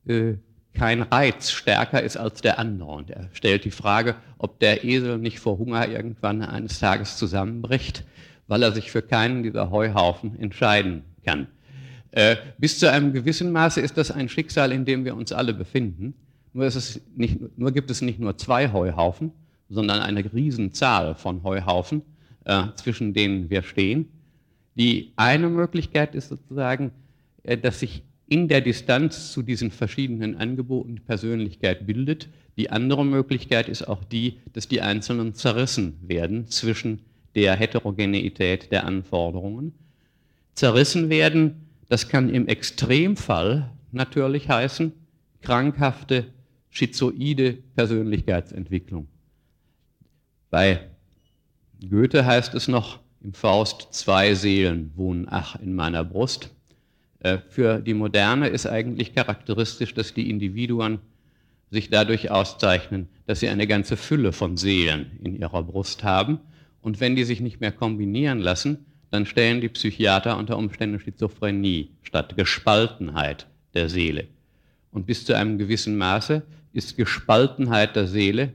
äh, 0.07 0.35
kein 0.75 1.03
Reiz 1.03 1.51
stärker 1.51 2.03
ist 2.03 2.17
als 2.17 2.41
der 2.43 2.59
andere. 2.59 2.91
Und 2.91 3.11
er 3.11 3.31
stellt 3.33 3.65
die 3.65 3.71
Frage, 3.71 4.17
ob 4.39 4.61
der 4.61 4.85
Esel 4.85 5.19
nicht 5.19 5.41
vor 5.41 5.59
Hunger 5.59 5.89
irgendwann 5.89 6.43
eines 6.43 6.79
Tages 6.79 7.17
zusammenbricht, 7.17 8.05
weil 8.55 8.63
er 8.63 8.71
sich 8.71 8.93
für 8.93 9.03
keinen 9.03 9.43
dieser 9.43 9.73
Heuhaufen 9.73 10.39
entscheiden 10.39 11.03
kann. 11.25 11.49
Äh, 12.13 12.37
bis 12.57 12.79
zu 12.79 12.89
einem 12.89 13.13
gewissen 13.13 13.51
Maße 13.51 13.81
ist 13.81 13.99
das 13.99 14.13
ein 14.13 14.29
Schicksal, 14.29 14.71
in 14.71 14.85
dem 14.85 15.05
wir 15.05 15.17
uns 15.17 15.33
alle 15.33 15.53
befinden. 15.53 16.15
Nur, 16.53 16.71
nicht, 17.17 17.59
nur 17.59 17.73
gibt 17.73 17.91
es 17.91 18.01
nicht 18.01 18.21
nur 18.21 18.39
zwei 18.39 18.71
Heuhaufen, 18.71 19.33
sondern 19.69 19.99
eine 19.99 20.33
Riesenzahl 20.33 21.17
von 21.17 21.43
Heuhaufen 21.43 22.03
äh, 22.45 22.67
zwischen 22.77 23.13
denen 23.13 23.51
wir 23.51 23.65
stehen. 23.65 24.09
Die 24.77 25.15
eine 25.17 25.49
Möglichkeit 25.49 26.15
ist 26.15 26.29
sozusagen, 26.29 26.93
äh, 27.43 27.59
dass 27.59 27.81
sich 27.81 28.05
in 28.29 28.47
der 28.47 28.61
Distanz 28.61 29.33
zu 29.33 29.43
diesen 29.43 29.73
verschiedenen 29.73 30.37
Angeboten 30.37 30.95
die 30.95 31.03
Persönlichkeit 31.03 31.89
bildet. 31.89 32.29
Die 32.57 32.71
andere 32.71 33.05
Möglichkeit 33.05 33.69
ist 33.69 33.89
auch 33.89 34.05
die, 34.05 34.39
dass 34.53 34.69
die 34.69 34.81
Einzelnen 34.81 35.35
zerrissen 35.35 35.97
werden 36.07 36.47
zwischen 36.47 37.01
der 37.35 37.57
Heterogeneität 37.57 38.71
der 38.71 38.87
Anforderungen. 38.87 39.75
Zerrissen 40.55 41.11
werden, 41.11 41.69
das 41.89 42.09
kann 42.09 42.31
im 42.31 42.47
Extremfall 42.47 43.71
natürlich 43.93 44.49
heißen, 44.49 44.93
krankhafte, 45.43 46.27
schizoide 46.71 47.59
Persönlichkeitsentwicklung. 47.77 49.09
Bei 50.51 50.89
Goethe 51.89 52.25
heißt 52.25 52.55
es 52.55 52.69
noch 52.69 53.01
im 53.23 53.33
Faust, 53.33 53.89
zwei 53.93 54.35
Seelen 54.35 54.93
wohnen 54.97 55.27
ach 55.29 55.57
in 55.57 55.75
meiner 55.75 56.05
Brust. 56.05 56.51
Äh, 57.21 57.39
für 57.49 57.81
die 57.81 57.95
Moderne 57.95 58.49
ist 58.49 58.67
eigentlich 58.67 59.15
charakteristisch, 59.15 59.95
dass 59.95 60.15
die 60.15 60.31
Individuen 60.31 60.99
sich 61.71 61.91
dadurch 61.91 62.31
auszeichnen, 62.31 63.09
dass 63.27 63.41
sie 63.41 63.49
eine 63.49 63.67
ganze 63.67 63.97
Fülle 63.97 64.33
von 64.33 64.57
Seelen 64.57 65.19
in 65.23 65.35
ihrer 65.37 65.63
Brust 65.63 66.05
haben. 66.05 66.39
Und 66.85 67.01
wenn 67.01 67.17
die 67.17 67.25
sich 67.25 67.41
nicht 67.41 67.63
mehr 67.63 67.73
kombinieren 67.73 68.41
lassen, 68.41 68.85
dann 69.11 69.25
stellen 69.25 69.63
die 69.63 69.71
Psychiater 69.71 70.37
unter 70.37 70.59
Umständen 70.59 71.01
Schizophrenie 71.01 71.89
statt 72.03 72.37
Gespaltenheit 72.37 73.47
der 73.73 73.89
Seele. 73.89 74.29
Und 74.91 75.07
bis 75.07 75.25
zu 75.25 75.35
einem 75.35 75.57
gewissen 75.57 75.97
Maße 75.97 76.43
ist 76.75 76.99
Gespaltenheit 76.99 77.97
der 77.97 78.07
Seele 78.07 78.53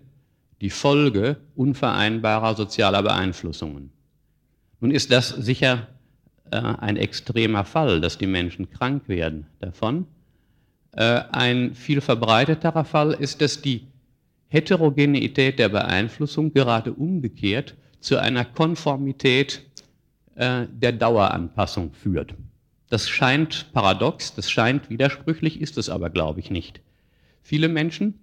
die 0.61 0.69
Folge 0.69 1.37
unvereinbarer 1.55 2.53
sozialer 2.53 3.01
Beeinflussungen. 3.01 3.89
Nun 4.79 4.91
ist 4.91 5.11
das 5.11 5.29
sicher 5.29 5.87
äh, 6.51 6.57
ein 6.57 6.97
extremer 6.97 7.65
Fall, 7.65 7.99
dass 7.99 8.19
die 8.19 8.27
Menschen 8.27 8.69
krank 8.69 9.09
werden 9.09 9.47
davon. 9.59 10.05
Äh, 10.91 11.21
ein 11.31 11.73
viel 11.73 11.99
verbreiteterer 11.99 12.85
Fall 12.85 13.13
ist, 13.13 13.41
dass 13.41 13.63
die 13.63 13.87
Heterogeneität 14.49 15.57
der 15.57 15.69
Beeinflussung 15.69 16.53
gerade 16.53 16.93
umgekehrt 16.93 17.75
zu 17.99 18.17
einer 18.17 18.45
Konformität 18.45 19.63
äh, 20.35 20.65
der 20.71 20.93
Daueranpassung 20.93 21.93
führt. 21.93 22.33
Das 22.89 23.07
scheint 23.07 23.71
paradox, 23.73 24.33
das 24.33 24.49
scheint 24.49 24.89
widersprüchlich, 24.89 25.61
ist 25.61 25.77
es 25.77 25.89
aber, 25.89 26.09
glaube 26.09 26.39
ich, 26.39 26.49
nicht. 26.49 26.81
Viele 27.43 27.67
Menschen 27.67 28.19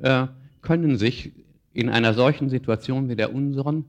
äh, 0.00 0.26
können 0.60 0.98
sich 0.98 1.32
in 1.72 1.88
einer 1.88 2.14
solchen 2.14 2.48
Situation 2.48 3.08
wie 3.08 3.16
der 3.16 3.34
unseren 3.34 3.84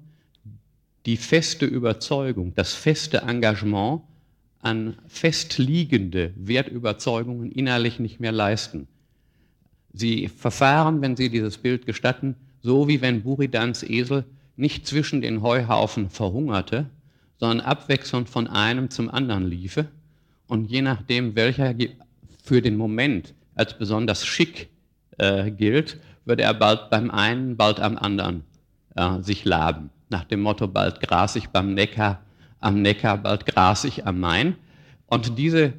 die 1.05 1.17
feste 1.17 1.65
Überzeugung, 1.65 2.53
das 2.55 2.73
feste 2.73 3.19
Engagement 3.19 4.01
an 4.61 4.95
festliegende 5.07 6.33
Wertüberzeugungen 6.37 7.51
innerlich 7.51 7.99
nicht 7.99 8.21
mehr 8.21 8.31
leisten. 8.31 8.87
Sie 9.91 10.29
verfahren, 10.29 11.01
wenn 11.01 11.17
Sie 11.17 11.29
dieses 11.29 11.57
Bild 11.57 11.85
gestatten, 11.85 12.35
so 12.64 12.88
wie 12.88 13.01
wenn 13.01 13.22
Buridans 13.22 13.84
Esel 13.84 14.26
nicht 14.55 14.88
zwischen 14.88 15.22
den 15.22 15.41
Heuhaufen 15.41 16.09
verhungerte, 16.09 16.88
sondern 17.38 17.59
abwechselnd 17.59 18.30
von 18.30 18.47
einem 18.47 18.89
zum 18.89 19.09
anderen 19.09 19.45
liefe 19.45 19.88
und 20.47 20.70
je 20.70 20.82
nachdem, 20.82 21.36
welcher 21.36 21.76
für 22.43 22.61
den 22.61 22.78
Moment 22.78 23.34
als 23.55 23.78
besonders 23.78 24.26
schick 24.26 24.70
äh, 25.18 25.51
gilt, 25.51 25.99
würde 26.26 26.43
er 26.43 26.53
bald 26.53 26.89
beim 26.89 27.11
einen, 27.11 27.57
bald 27.57 27.80
am 27.80 27.97
anderen 27.97 28.43
äh, 28.95 29.22
sich 29.22 29.45
laben. 29.45 29.89
Nach 30.09 30.24
dem 30.24 30.41
Motto, 30.41 30.68
bald 30.68 31.01
grasig 31.01 31.49
beim 31.49 31.74
Neckar, 31.74 32.22
am 32.59 32.82
Neckar, 32.82 33.18
bald 33.18 33.45
grasig 33.45 34.05
am 34.05 34.20
Main. 34.20 34.55
Und 35.07 35.38
diese, 35.38 35.74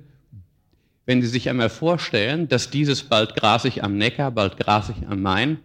wenn 1.06 1.22
Sie 1.22 1.28
sich 1.28 1.48
einmal 1.48 1.70
vorstellen, 1.70 2.48
dass 2.48 2.70
dieses 2.70 3.04
bald 3.04 3.36
grasig 3.36 3.82
am 3.82 3.96
Neckar, 3.96 4.30
bald 4.30 4.56
grasig 4.56 4.96
am 5.08 5.22
Main 5.22 5.58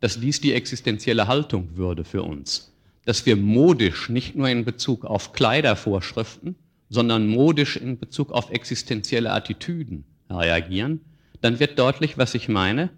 dass 0.00 0.18
dies 0.18 0.40
die 0.40 0.54
existenzielle 0.54 1.28
Haltung 1.28 1.76
würde 1.76 2.04
für 2.04 2.22
uns. 2.22 2.72
Dass 3.04 3.26
wir 3.26 3.36
modisch 3.36 4.08
nicht 4.08 4.34
nur 4.34 4.48
in 4.48 4.64
Bezug 4.64 5.04
auf 5.04 5.32
Kleidervorschriften, 5.32 6.56
sondern 6.88 7.26
modisch 7.28 7.76
in 7.76 7.98
Bezug 7.98 8.32
auf 8.32 8.50
existenzielle 8.50 9.30
Attitüden 9.32 10.04
reagieren, 10.28 11.00
dann 11.40 11.60
wird 11.60 11.78
deutlich, 11.78 12.18
was 12.18 12.34
ich 12.34 12.48
meine, 12.48 12.90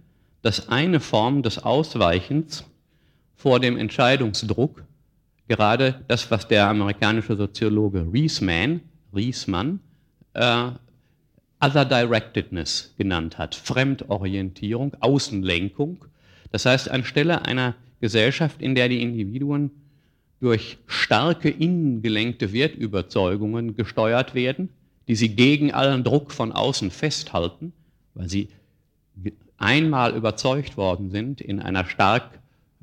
dass 0.43 0.69
eine 0.69 1.01
Form 1.01 1.43
des 1.43 1.59
Ausweichens 1.59 2.65
vor 3.37 3.61
dem 3.61 3.77
Entscheidungsdruck 3.77 4.85
gerade 5.49 6.03
das, 6.09 6.31
was 6.31 6.49
der 6.49 6.69
amerikanische 6.69 7.37
Soziologe 7.37 8.07
Riesman, 8.13 8.81
Riesmann, 9.15 9.81
äh, 10.35 10.71
Other 11.61 11.85
Directedness 11.85 12.95
genannt 12.99 13.39
hat, 13.39 13.55
Fremdorientierung, 13.55 14.97
Außenlenkung. 14.99 16.05
Das 16.53 16.67
heißt, 16.67 16.91
anstelle 16.91 17.47
einer 17.47 17.75
Gesellschaft, 18.01 18.61
in 18.61 18.75
der 18.75 18.89
die 18.89 19.03
Individuen 19.03 19.71
durch 20.41 20.77
starke 20.87 21.49
innengelenkte 21.49 22.53
Wertüberzeugungen 22.53 23.75
gesteuert 23.75 24.35
werden, 24.35 24.69
die 25.09 25.15
sie 25.15 25.31
gegen 25.31 25.73
allen 25.73 26.05
Druck 26.05 26.31
von 26.31 26.53
außen 26.53 26.91
festhalten, 26.91 27.73
weil 28.15 28.29
sie 28.29 28.49
einmal 29.57 30.15
überzeugt 30.15 30.77
worden 30.77 31.11
sind 31.11 31.41
in 31.41 31.61
einer 31.61 31.87
stark 31.87 32.39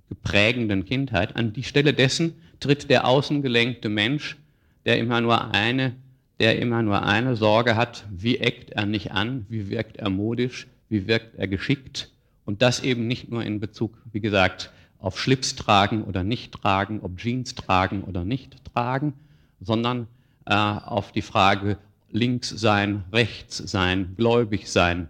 geprägenden 0.08 0.86
Kindheit, 0.86 1.36
an 1.36 1.54
die 1.54 1.64
Stelle 1.64 1.94
dessen 1.94 2.34
tritt 2.60 2.90
der 2.90 3.06
außengelenkte 3.06 3.90
Mensch, 3.90 4.38
der 4.86 4.98
immer 4.98 5.22
nur 5.22 5.54
eine, 5.54 5.96
der 6.40 6.58
immer 6.60 6.82
nur 6.82 7.04
eine 7.04 7.36
Sorge 7.36 7.76
hat, 7.76 8.06
wie 8.10 8.38
eckt 8.38 8.72
er 8.72 8.86
nicht 8.86 9.12
an, 9.12 9.46
wie 9.50 9.70
wirkt 9.70 9.98
er 9.98 10.10
modisch, 10.10 10.68
wie 10.88 11.08
wirkt 11.08 11.36
er 11.36 11.48
geschickt 11.48 12.10
und 12.50 12.64
das 12.64 12.80
eben 12.80 13.06
nicht 13.06 13.30
nur 13.30 13.44
in 13.46 13.60
Bezug, 13.60 13.96
wie 14.12 14.22
gesagt, 14.22 14.72
auf 14.98 15.20
Schlips 15.20 15.56
tragen 15.56 16.04
oder 16.04 16.24
nicht 16.24 16.52
tragen, 16.52 17.00
ob 17.02 17.20
Jeans 17.20 17.54
tragen 17.54 18.02
oder 18.02 18.26
nicht 18.26 18.66
tragen, 18.74 19.14
sondern 19.62 20.08
äh, 20.48 20.56
auf 20.56 21.12
die 21.12 21.22
Frage 21.22 21.78
links 22.10 22.50
sein, 22.50 23.04
rechts 23.14 23.58
sein, 23.58 24.16
gläubig 24.18 24.68
sein, 24.68 25.10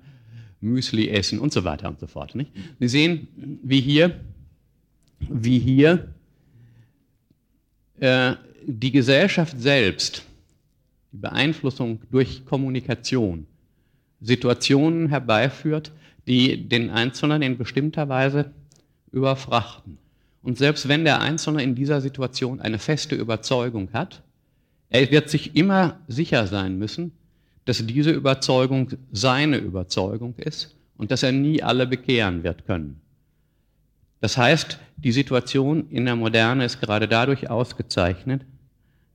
Müsli 0.60 1.08
essen 1.08 1.40
und 1.40 1.54
so 1.54 1.64
weiter 1.64 1.88
und 1.88 2.02
so 2.02 2.08
fort. 2.08 2.36
Nicht? 2.36 2.52
Sie 2.78 2.90
sehen, 2.90 3.30
wie 3.64 3.80
hier, 3.80 4.20
wie 5.22 5.60
hier 5.60 6.14
äh, 8.02 8.34
die 8.68 8.92
Gesellschaft 8.92 9.58
selbst, 9.58 10.26
die 11.14 11.20
Beeinflussung 11.20 12.02
durch 12.12 12.46
Kommunikation, 12.46 13.48
Situationen 14.20 15.08
herbeiführt, 15.08 15.94
die 16.30 16.70
den 16.70 16.92
Einzelnen 16.92 17.42
in 17.42 17.58
bestimmter 17.58 18.08
Weise 18.08 18.52
überfrachten. 19.12 19.98
Und 20.44 20.58
selbst 20.58 20.88
wenn 20.88 21.04
der 21.04 21.20
Einzelne 21.20 21.64
in 21.64 21.76
dieser 21.76 22.02
Situation 22.02 22.62
eine 22.62 22.78
feste 22.78 23.16
Überzeugung 23.16 23.90
hat, 23.92 24.22
er 24.90 25.10
wird 25.12 25.30
sich 25.30 25.56
immer 25.56 26.00
sicher 26.08 26.48
sein 26.48 26.78
müssen, 26.78 27.12
dass 27.66 27.86
diese 27.86 28.12
Überzeugung 28.12 28.92
seine 29.12 29.58
Überzeugung 29.58 30.36
ist 30.38 30.76
und 30.98 31.12
dass 31.12 31.24
er 31.24 31.32
nie 31.32 31.62
alle 31.62 31.88
bekehren 31.88 32.44
wird 32.44 32.66
können. 32.66 33.02
Das 34.22 34.38
heißt, 34.38 34.80
die 34.98 35.12
Situation 35.12 35.90
in 35.90 36.06
der 36.06 36.16
Moderne 36.16 36.66
ist 36.66 36.80
gerade 36.80 37.08
dadurch 37.08 37.50
ausgezeichnet, 37.50 38.44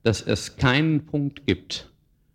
dass 0.02 0.20
es 0.20 0.56
keinen 0.56 1.06
Punkt 1.06 1.46
gibt, 1.46 1.90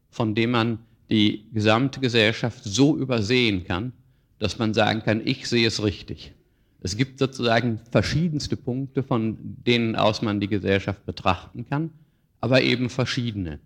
von 0.10 0.36
dem 0.36 0.52
man 0.52 0.80
die 1.10 1.46
gesamte 1.54 2.00
Gesellschaft 2.00 2.64
so 2.64 2.98
übersehen 2.98 3.64
kann, 3.66 3.94
dass 4.40 4.58
man 4.58 4.74
sagen 4.74 5.04
kann, 5.04 5.22
ich 5.26 5.48
sehe 5.48 5.68
es 5.68 5.84
richtig. 5.84 6.34
Es 6.82 6.96
gibt 6.96 7.20
sozusagen 7.20 7.80
verschiedenste 7.92 8.56
Punkte, 8.56 9.04
von 9.04 9.38
denen 9.42 9.96
aus 9.96 10.22
man 10.22 10.40
die 10.40 10.48
Gesellschaft 10.48 11.06
betrachten 11.06 11.66
kann, 11.70 11.92
aber 12.40 12.62
eben 12.62 12.90
verschiedene. 12.90 13.60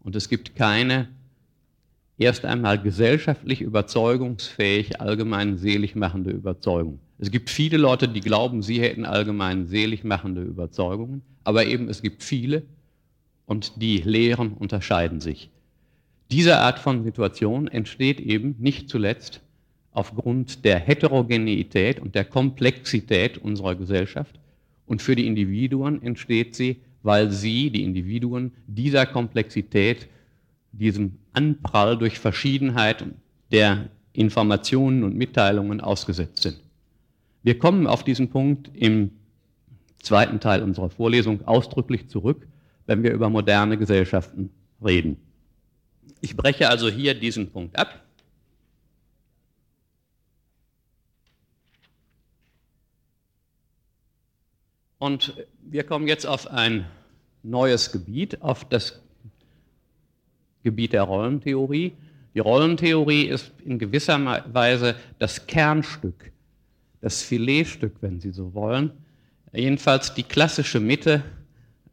Und 0.00 0.16
es 0.16 0.28
gibt 0.28 0.56
keine 0.56 1.08
erst 2.16 2.44
einmal 2.44 2.80
gesellschaftlich 2.80 3.60
überzeugungsfähig, 3.60 5.00
allgemein 5.00 5.56
selig 5.56 5.94
machende 5.94 6.30
Überzeugung. 6.30 6.98
Es 7.18 7.30
gibt 7.30 7.50
viele 7.50 7.76
Leute, 7.76 8.08
die 8.08 8.20
glauben, 8.20 8.62
sie 8.62 8.80
hätten 8.80 9.04
allgemein 9.04 9.66
selig 9.66 10.04
machende 10.04 10.42
Überzeugungen, 10.42 11.22
aber 11.44 11.66
eben 11.66 11.88
es 11.88 12.02
gibt 12.02 12.22
viele 12.22 12.62
und 13.46 13.80
die 13.80 13.98
Lehren 13.98 14.52
unterscheiden 14.54 15.20
sich. 15.20 15.50
Diese 16.30 16.58
Art 16.58 16.78
von 16.78 17.04
Situation 17.04 17.68
entsteht 17.68 18.20
eben 18.20 18.56
nicht 18.58 18.88
zuletzt 18.88 19.40
aufgrund 19.98 20.64
der 20.64 20.78
Heterogeneität 20.78 21.98
und 21.98 22.14
der 22.14 22.24
Komplexität 22.24 23.36
unserer 23.36 23.74
Gesellschaft 23.74 24.38
und 24.86 25.02
für 25.02 25.16
die 25.16 25.26
Individuen 25.26 26.00
entsteht 26.00 26.54
sie, 26.54 26.76
weil 27.02 27.32
sie, 27.32 27.70
die 27.70 27.82
Individuen, 27.82 28.52
dieser 28.68 29.06
Komplexität, 29.06 30.06
diesem 30.70 31.18
Anprall 31.32 31.98
durch 31.98 32.20
Verschiedenheit 32.20 33.04
der 33.50 33.88
Informationen 34.12 35.02
und 35.02 35.16
Mitteilungen 35.16 35.80
ausgesetzt 35.80 36.42
sind. 36.42 36.60
Wir 37.42 37.58
kommen 37.58 37.88
auf 37.88 38.04
diesen 38.04 38.30
Punkt 38.30 38.70
im 38.74 39.10
zweiten 40.00 40.38
Teil 40.38 40.62
unserer 40.62 40.90
Vorlesung 40.90 41.44
ausdrücklich 41.44 42.06
zurück, 42.06 42.46
wenn 42.86 43.02
wir 43.02 43.12
über 43.12 43.30
moderne 43.30 43.76
Gesellschaften 43.76 44.50
reden. 44.80 45.16
Ich 46.20 46.36
breche 46.36 46.68
also 46.68 46.88
hier 46.88 47.14
diesen 47.14 47.50
Punkt 47.50 47.76
ab. 47.76 48.04
Und 54.98 55.34
wir 55.62 55.84
kommen 55.84 56.08
jetzt 56.08 56.26
auf 56.26 56.48
ein 56.48 56.86
neues 57.42 57.92
Gebiet, 57.92 58.42
auf 58.42 58.64
das 58.64 59.00
Gebiet 60.64 60.92
der 60.92 61.02
Rollentheorie. 61.02 61.92
Die 62.34 62.40
Rollentheorie 62.40 63.26
ist 63.26 63.52
in 63.64 63.78
gewisser 63.78 64.18
Weise 64.52 64.96
das 65.18 65.46
Kernstück, 65.46 66.32
das 67.00 67.22
Filetstück, 67.22 67.96
wenn 68.00 68.20
Sie 68.20 68.32
so 68.32 68.52
wollen, 68.54 68.90
jedenfalls 69.52 70.14
die 70.14 70.24
klassische 70.24 70.80
Mitte 70.80 71.22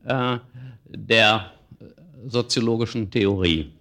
äh, 0.06 0.40
der 0.88 1.52
soziologischen 2.28 3.10
Theorie. 3.12 3.72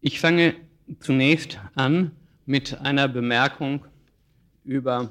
Ich 0.00 0.18
fange 0.18 0.56
zunächst 1.00 1.58
an 1.74 2.12
mit 2.46 2.80
einer 2.80 3.08
Bemerkung 3.08 3.84
über 4.64 5.10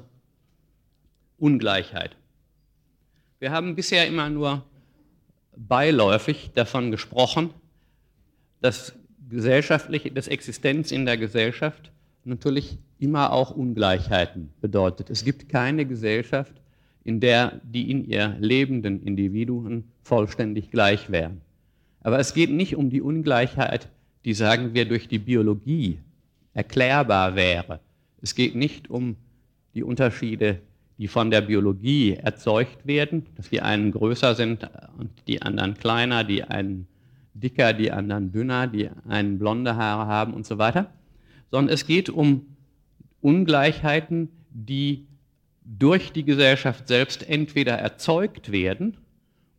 Ungleichheit. 1.38 2.16
Wir 3.38 3.50
haben 3.50 3.74
bisher 3.74 4.06
immer 4.06 4.30
nur 4.30 4.64
beiläufig 5.56 6.52
davon 6.54 6.90
gesprochen, 6.90 7.50
dass 8.60 8.94
gesellschaftliche, 9.28 10.10
dass 10.10 10.28
Existenz 10.28 10.92
in 10.92 11.04
der 11.06 11.16
Gesellschaft 11.16 11.90
natürlich 12.24 12.78
immer 12.98 13.32
auch 13.32 13.50
Ungleichheiten 13.50 14.52
bedeutet. 14.60 15.10
Es 15.10 15.24
gibt 15.24 15.48
keine 15.48 15.86
Gesellschaft, 15.86 16.52
in 17.04 17.18
der 17.18 17.60
die 17.64 17.90
in 17.90 18.08
ihr 18.08 18.36
lebenden 18.38 19.02
Individuen 19.02 19.84
vollständig 20.02 20.70
gleich 20.70 21.10
wären. 21.10 21.40
Aber 22.00 22.18
es 22.18 22.34
geht 22.34 22.50
nicht 22.50 22.76
um 22.76 22.90
die 22.90 23.00
Ungleichheit 23.00 23.88
die, 24.24 24.34
sagen 24.34 24.74
wir, 24.74 24.84
durch 24.84 25.08
die 25.08 25.18
Biologie 25.18 25.98
erklärbar 26.54 27.34
wäre. 27.34 27.80
Es 28.20 28.34
geht 28.34 28.54
nicht 28.54 28.90
um 28.90 29.16
die 29.74 29.82
Unterschiede, 29.82 30.60
die 30.98 31.08
von 31.08 31.30
der 31.30 31.40
Biologie 31.40 32.14
erzeugt 32.14 32.86
werden, 32.86 33.26
dass 33.36 33.48
die 33.50 33.60
einen 33.60 33.90
größer 33.90 34.34
sind 34.34 34.68
und 34.98 35.10
die 35.26 35.42
anderen 35.42 35.74
kleiner, 35.74 36.22
die 36.22 36.44
einen 36.44 36.86
dicker, 37.34 37.72
die 37.72 37.90
anderen 37.90 38.30
dünner, 38.30 38.66
die 38.66 38.90
einen 39.08 39.38
blonde 39.38 39.74
Haare 39.76 40.06
haben 40.06 40.34
und 40.34 40.46
so 40.46 40.58
weiter, 40.58 40.92
sondern 41.50 41.74
es 41.74 41.86
geht 41.86 42.10
um 42.10 42.46
Ungleichheiten, 43.20 44.28
die 44.50 45.06
durch 45.64 46.12
die 46.12 46.24
Gesellschaft 46.24 46.88
selbst 46.88 47.28
entweder 47.28 47.74
erzeugt 47.74 48.52
werden 48.52 48.96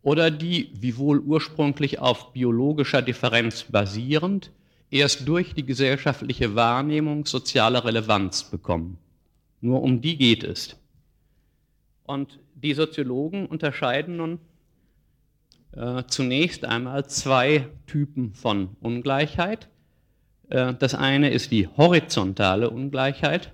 oder 0.04 0.30
die, 0.30 0.70
wiewohl 0.74 1.20
ursprünglich 1.20 2.00
auf 2.00 2.34
biologischer 2.34 3.02
Differenz 3.02 3.64
basierend, 3.64 4.52
erst 4.92 5.28
durch 5.28 5.56
die 5.56 5.66
gesellschaftliche 5.66 6.56
Wahrnehmung 6.56 7.26
soziale 7.26 7.84
Relevanz 7.84 8.44
bekommen. 8.44 8.98
Nur 9.62 9.82
um 9.82 10.02
die 10.02 10.18
geht 10.18 10.44
es. 10.44 10.76
Und 12.04 12.38
die 12.54 12.74
Soziologen 12.74 13.46
unterscheiden 13.46 14.18
nun 14.18 14.40
äh, 15.72 16.04
zunächst 16.08 16.66
einmal 16.66 17.08
zwei 17.08 17.68
Typen 17.88 18.34
von 18.34 18.76
Ungleichheit. 18.82 19.70
Äh, 20.50 20.74
das 20.74 20.96
eine 20.96 21.30
ist 21.30 21.52
die 21.52 21.68
horizontale 21.78 22.70
Ungleichheit 22.70 23.54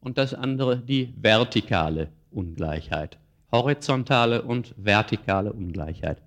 und 0.00 0.16
das 0.16 0.32
andere 0.32 0.78
die 0.78 1.12
vertikale 1.20 2.08
Ungleichheit 2.30 3.18
horizontale 3.50 4.42
und 4.42 4.74
vertikale 4.76 5.52
Ungleichheit. 5.52 6.22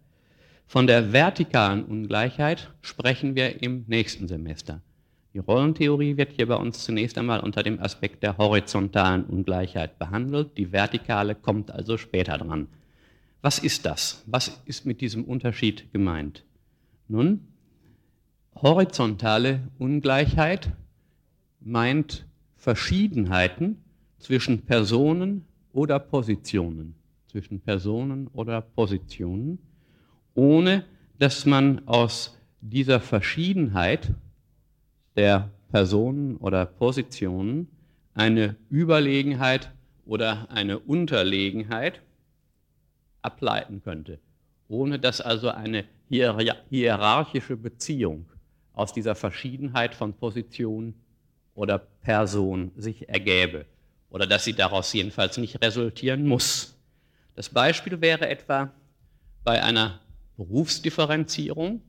Von 0.67 0.87
der 0.87 1.11
vertikalen 1.11 1.83
Ungleichheit 1.83 2.71
sprechen 2.81 3.35
wir 3.35 3.61
im 3.61 3.83
nächsten 3.87 4.27
Semester. 4.27 4.81
Die 5.33 5.39
Rollentheorie 5.39 6.17
wird 6.17 6.33
hier 6.33 6.47
bei 6.47 6.55
uns 6.55 6.83
zunächst 6.83 7.17
einmal 7.17 7.39
unter 7.39 7.63
dem 7.63 7.79
Aspekt 7.79 8.23
der 8.23 8.37
horizontalen 8.37 9.25
Ungleichheit 9.25 9.97
behandelt. 9.97 10.57
Die 10.57 10.71
vertikale 10.71 11.35
kommt 11.35 11.71
also 11.71 11.97
später 11.97 12.37
dran. 12.37 12.67
Was 13.41 13.59
ist 13.59 13.85
das? 13.85 14.23
Was 14.25 14.61
ist 14.65 14.85
mit 14.85 15.01
diesem 15.01 15.23
Unterschied 15.23 15.91
gemeint? 15.91 16.43
Nun, 17.07 17.47
horizontale 18.55 19.61
Ungleichheit 19.79 20.71
meint 21.59 22.25
Verschiedenheiten 22.57 23.83
zwischen 24.19 24.65
Personen 24.65 25.45
oder 25.73 25.99
Positionen, 25.99 26.95
zwischen 27.31 27.61
Personen 27.61 28.27
oder 28.27 28.61
Positionen, 28.61 29.59
ohne 30.33 30.85
dass 31.17 31.45
man 31.45 31.87
aus 31.87 32.37
dieser 32.61 32.99
Verschiedenheit 32.99 34.11
der 35.15 35.49
Personen 35.71 36.37
oder 36.37 36.65
Positionen 36.65 37.67
eine 38.13 38.55
Überlegenheit 38.69 39.71
oder 40.05 40.49
eine 40.51 40.79
Unterlegenheit 40.79 42.01
ableiten 43.21 43.81
könnte, 43.81 44.19
ohne 44.67 44.99
dass 44.99 45.21
also 45.21 45.49
eine 45.49 45.85
hierarchische 46.09 47.55
Beziehung 47.55 48.25
aus 48.73 48.93
dieser 48.93 49.15
Verschiedenheit 49.15 49.95
von 49.95 50.13
Position 50.13 50.95
oder 51.55 51.79
Person 51.79 52.71
sich 52.75 53.07
ergäbe 53.07 53.65
oder 54.09 54.27
dass 54.27 54.43
sie 54.43 54.53
daraus 54.53 54.91
jedenfalls 54.91 55.37
nicht 55.37 55.61
resultieren 55.61 56.27
muss. 56.27 56.77
Das 57.35 57.49
Beispiel 57.49 58.01
wäre 58.01 58.27
etwa 58.27 58.71
bei 59.43 59.63
einer 59.63 59.99
Berufsdifferenzierung, 60.37 61.81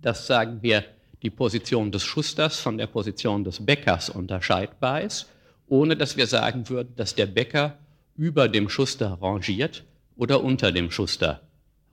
dass 0.00 0.26
sagen 0.26 0.62
wir 0.62 0.84
die 1.22 1.30
Position 1.30 1.90
des 1.90 2.04
Schusters 2.04 2.60
von 2.60 2.78
der 2.78 2.86
Position 2.86 3.44
des 3.44 3.64
Bäckers 3.64 4.08
unterscheidbar 4.08 5.02
ist, 5.02 5.26
ohne 5.66 5.96
dass 5.96 6.16
wir 6.16 6.26
sagen 6.26 6.68
würden, 6.68 6.94
dass 6.96 7.14
der 7.14 7.26
Bäcker 7.26 7.76
über 8.16 8.48
dem 8.48 8.68
Schuster 8.68 9.18
rangiert 9.20 9.84
oder 10.16 10.42
unter 10.42 10.72
dem 10.72 10.90
Schuster 10.90 11.40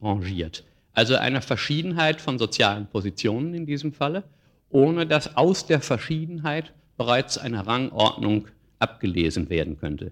rangiert. 0.01 0.64
Also 0.93 1.16
eine 1.16 1.41
Verschiedenheit 1.41 2.22
von 2.22 2.39
sozialen 2.39 2.88
Positionen 2.88 3.53
in 3.53 3.66
diesem 3.66 3.93
Falle, 3.93 4.24
ohne 4.70 5.06
dass 5.06 5.36
aus 5.36 5.66
der 5.66 5.82
Verschiedenheit 5.82 6.74
bereits 6.97 7.38
eine 7.38 7.68
Rangordnung 7.68 8.47
abgelesen 8.80 9.49
werden 9.49 9.78
könnte. 9.78 10.12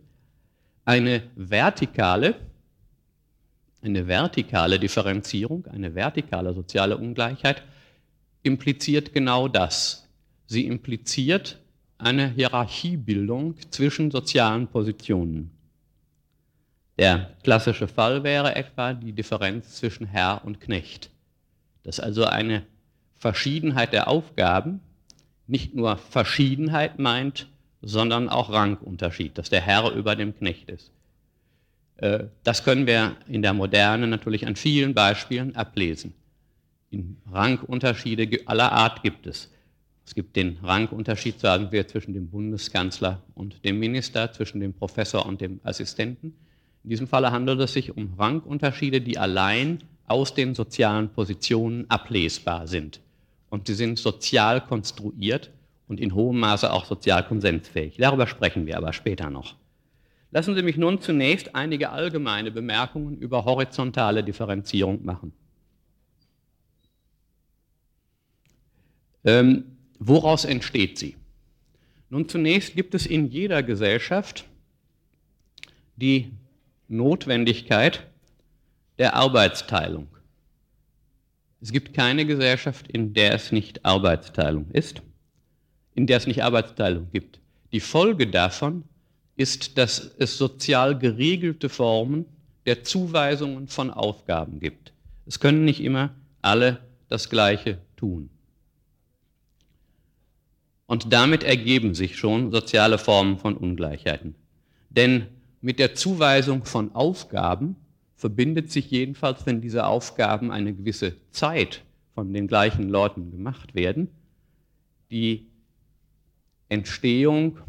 Eine 0.86 1.24
vertikale, 1.36 2.36
eine 3.82 4.08
vertikale 4.08 4.80
Differenzierung, 4.80 5.66
eine 5.68 5.96
vertikale 5.96 6.54
soziale 6.54 6.98
Ungleichheit 6.98 7.64
impliziert 8.44 9.14
genau 9.14 9.48
das. 9.48 10.10
Sie 10.46 10.66
impliziert 10.66 11.60
eine 11.98 12.30
Hierarchiebildung 12.30 13.56
zwischen 13.72 14.12
sozialen 14.12 14.68
Positionen. 14.68 15.52
Der 16.98 17.32
klassische 17.44 17.88
Fall 17.88 18.24
wäre 18.24 18.56
etwa 18.56 18.94
die 18.94 19.14
Differenz 19.14 19.78
zwischen 19.78 20.06
Herr 20.06 20.42
und 20.44 20.60
Knecht. 20.60 21.10
Dass 21.84 22.00
also 22.00 22.26
eine 22.26 22.66
Verschiedenheit 23.16 23.94
der 23.94 24.10
Aufgaben 24.10 24.82
nicht 25.48 25.74
nur 25.76 25.98
Verschiedenheit 25.98 27.00
meint, 27.00 27.48
sondern 27.84 28.30
auch 28.30 28.50
Rangunterschied, 28.50 29.38
dass 29.38 29.50
der 29.50 29.62
Herr 29.62 29.92
über 29.92 30.16
dem 30.16 30.36
Knecht 30.36 30.70
ist. 30.70 30.92
Äh, 31.98 32.26
das 32.44 32.64
können 32.64 32.88
wir 32.88 33.18
in 33.28 33.42
der 33.42 33.54
Moderne 33.54 34.08
natürlich 34.08 34.48
an 34.48 34.56
vielen 34.56 34.94
Beispielen 34.94 35.56
ablesen. 35.56 36.14
Rangunterschiede 37.32 38.42
aller 38.46 38.72
Art 38.72 39.04
gibt 39.04 39.28
es. 39.28 39.52
Es 40.06 40.16
gibt 40.16 40.36
den 40.36 40.58
Rangunterschied, 40.62 41.40
sagen 41.40 41.72
wir, 41.72 41.88
zwischen 41.88 42.14
dem 42.14 42.30
Bundeskanzler 42.30 43.22
und 43.36 43.64
dem 43.66 43.80
Minister, 43.80 44.32
zwischen 44.32 44.60
dem 44.60 44.74
Professor 44.74 45.26
und 45.26 45.42
dem 45.42 45.60
Assistenten. 45.64 46.36
In 46.84 46.90
diesem 46.90 47.08
Falle 47.08 47.32
handelt 47.32 47.60
es 47.62 47.74
sich 47.74 47.96
um 47.96 48.14
Rangunterschiede, 48.18 49.02
die 49.02 49.18
allein 49.18 49.80
aus 50.08 50.34
den 50.34 50.54
sozialen 50.56 51.10
Positionen 51.10 51.90
ablesbar 51.90 52.68
sind. 52.68 53.00
Und 53.50 53.68
sie 53.68 53.74
sind 53.74 53.98
sozial 53.98 54.62
konstruiert 54.62 55.52
und 55.88 56.00
in 56.00 56.16
hohem 56.16 56.40
Maße 56.40 56.72
auch 56.72 56.86
sozial 56.86 57.26
konsensfähig. 57.26 57.98
Darüber 57.98 58.28
sprechen 58.28 58.66
wir 58.66 58.78
aber 58.78 58.94
später 58.94 59.30
noch. 59.30 59.56
Lassen 60.32 60.56
Sie 60.56 60.64
mich 60.64 60.78
nun 60.78 61.00
zunächst 61.00 61.54
einige 61.54 61.92
allgemeine 61.92 62.50
Bemerkungen 62.50 63.18
über 63.18 63.46
horizontale 63.46 64.24
Differenzierung 64.24 65.06
machen. 65.06 65.32
Ähm, 69.24 69.78
woraus 70.00 70.44
entsteht 70.44 70.98
sie? 70.98 71.16
Nun, 72.10 72.28
zunächst 72.28 72.76
gibt 72.76 72.96
es 72.96 73.06
in 73.06 73.30
jeder 73.30 73.64
Gesellschaft 73.64 74.46
die 75.96 76.32
Notwendigkeit 76.88 78.08
der 78.98 79.16
Arbeitsteilung. 79.16 80.08
Es 81.62 81.72
gibt 81.72 81.94
keine 81.94 82.26
Gesellschaft, 82.26 82.88
in 82.92 83.14
der 83.14 83.34
es 83.34 83.52
nicht 83.52 83.86
Arbeitsteilung 83.86 84.70
ist, 84.72 85.02
in 85.96 86.08
der 86.08 86.18
es 86.18 86.28
nicht 86.28 86.44
Arbeitsteilung 86.44 87.10
gibt. 87.12 87.40
Die 87.72 87.80
Folge 87.80 88.28
davon 88.28 88.84
ist, 89.36 89.78
dass 89.78 90.14
es 90.18 90.38
sozial 90.38 90.98
geregelte 90.98 91.70
Formen 91.70 92.26
der 92.66 92.84
Zuweisungen 92.84 93.68
von 93.68 93.90
Aufgaben 93.90 94.60
gibt. 94.60 94.94
Es 95.26 95.40
können 95.40 95.66
nicht 95.66 95.82
immer 95.82 96.14
alle 96.42 96.80
das 97.10 97.30
Gleiche 97.30 97.80
tun. 97.96 98.30
Und 100.86 101.12
damit 101.12 101.44
ergeben 101.44 101.96
sich 101.96 102.18
schon 102.18 102.52
soziale 102.52 102.98
Formen 102.98 103.38
von 103.40 103.58
Ungleichheiten. 103.58 104.36
Denn 104.90 105.28
mit 105.62 105.80
der 105.80 105.96
Zuweisung 105.96 106.66
von 106.66 106.94
Aufgaben 106.94 107.78
verbindet 108.16 108.72
sich 108.72 108.92
jedenfalls, 108.92 109.46
wenn 109.46 109.62
diese 109.62 109.86
Aufgaben 109.86 110.52
eine 110.52 110.74
gewisse 110.74 111.16
Zeit 111.32 111.84
von 112.14 112.34
den 112.34 112.48
gleichen 112.48 112.90
Leuten 112.90 113.32
gemacht 113.32 113.74
werden, 113.74 114.10
die 115.10 115.48
Entstehung 116.74 117.60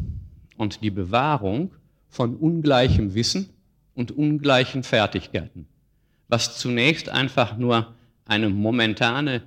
und 0.57 0.83
die 0.83 0.91
Bewahrung 0.91 1.73
von 2.09 2.37
ungleichem 2.37 3.15
Wissen 3.15 3.51
und 3.95 4.11
ungleichen 4.13 4.83
Fertigkeiten, 4.83 5.67
was 6.29 6.59
zunächst 6.59 7.09
einfach 7.09 7.57
nur 7.57 7.95
eine 8.25 8.49
momentane 8.49 9.43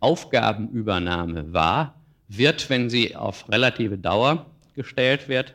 Aufgabenübernahme 0.00 1.52
war, 1.52 2.00
wird, 2.28 2.70
wenn 2.70 2.88
sie 2.88 3.16
auf 3.16 3.48
relative 3.50 3.98
Dauer 3.98 4.46
gestellt 4.74 5.28
wird, 5.28 5.54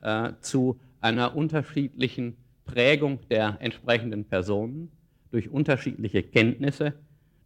äh, 0.00 0.32
zu 0.40 0.80
einer 1.00 1.36
unterschiedlichen 1.36 2.36
Prägung 2.64 3.18
der 3.28 3.58
entsprechenden 3.60 4.24
Personen 4.24 4.90
durch 5.30 5.48
unterschiedliche 5.48 6.22
Kenntnisse, 6.22 6.94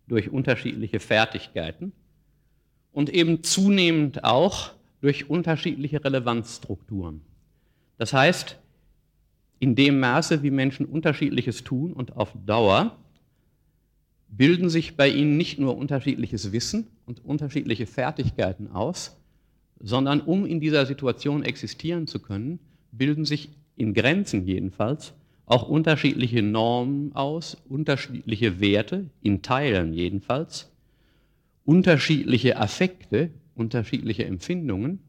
durch 0.09 0.31
unterschiedliche 0.31 1.01
Fertigkeiten 1.01 1.93
und 2.93 3.11
eben 3.11 3.43
zunehmend 3.43 4.25
auch 4.25 4.76
durch 5.07 5.31
unterschiedliche 5.31 6.05
Relevanzstrukturen. 6.05 7.21
Das 7.97 8.13
heißt, 8.13 8.59
in 9.61 9.77
dem 9.77 10.01
Maße, 10.01 10.43
wie 10.43 10.51
Menschen 10.51 10.85
unterschiedliches 10.85 11.63
tun 11.63 11.93
und 11.93 12.17
auf 12.17 12.33
Dauer, 12.45 12.99
bilden 14.27 14.69
sich 14.69 14.97
bei 14.97 15.09
ihnen 15.09 15.37
nicht 15.37 15.61
nur 15.61 15.77
unterschiedliches 15.77 16.51
Wissen 16.51 16.89
und 17.07 17.25
unterschiedliche 17.25 17.87
Fertigkeiten 17.87 18.73
aus, 18.73 19.17
sondern 19.79 20.23
um 20.23 20.45
in 20.45 20.59
dieser 20.59 20.87
Situation 20.87 21.45
existieren 21.45 22.09
zu 22.09 22.19
können, 22.19 22.59
bilden 22.91 23.25
sich 23.25 23.51
in 23.77 23.95
Grenzen 23.95 24.45
jedenfalls 24.45 25.15
auch 25.45 25.69
unterschiedliche 25.69 26.43
Normen 26.43 27.15
aus, 27.15 27.57
unterschiedliche 27.69 28.59
Werte, 28.59 29.09
in 29.23 29.41
Teilen 29.43 29.93
jedenfalls, 29.93 30.69
unterschiedliche 31.65 32.57
Affekte, 32.57 33.31
unterschiedliche 33.57 34.25
Empfindungen, 34.25 35.01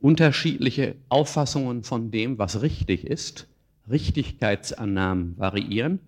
unterschiedliche 0.00 0.96
Auffassungen 1.08 1.82
von 1.82 2.10
dem, 2.10 2.38
was 2.38 2.60
richtig 2.60 3.06
ist, 3.06 3.48
Richtigkeitsannahmen 3.88 5.38
variieren 5.38 6.00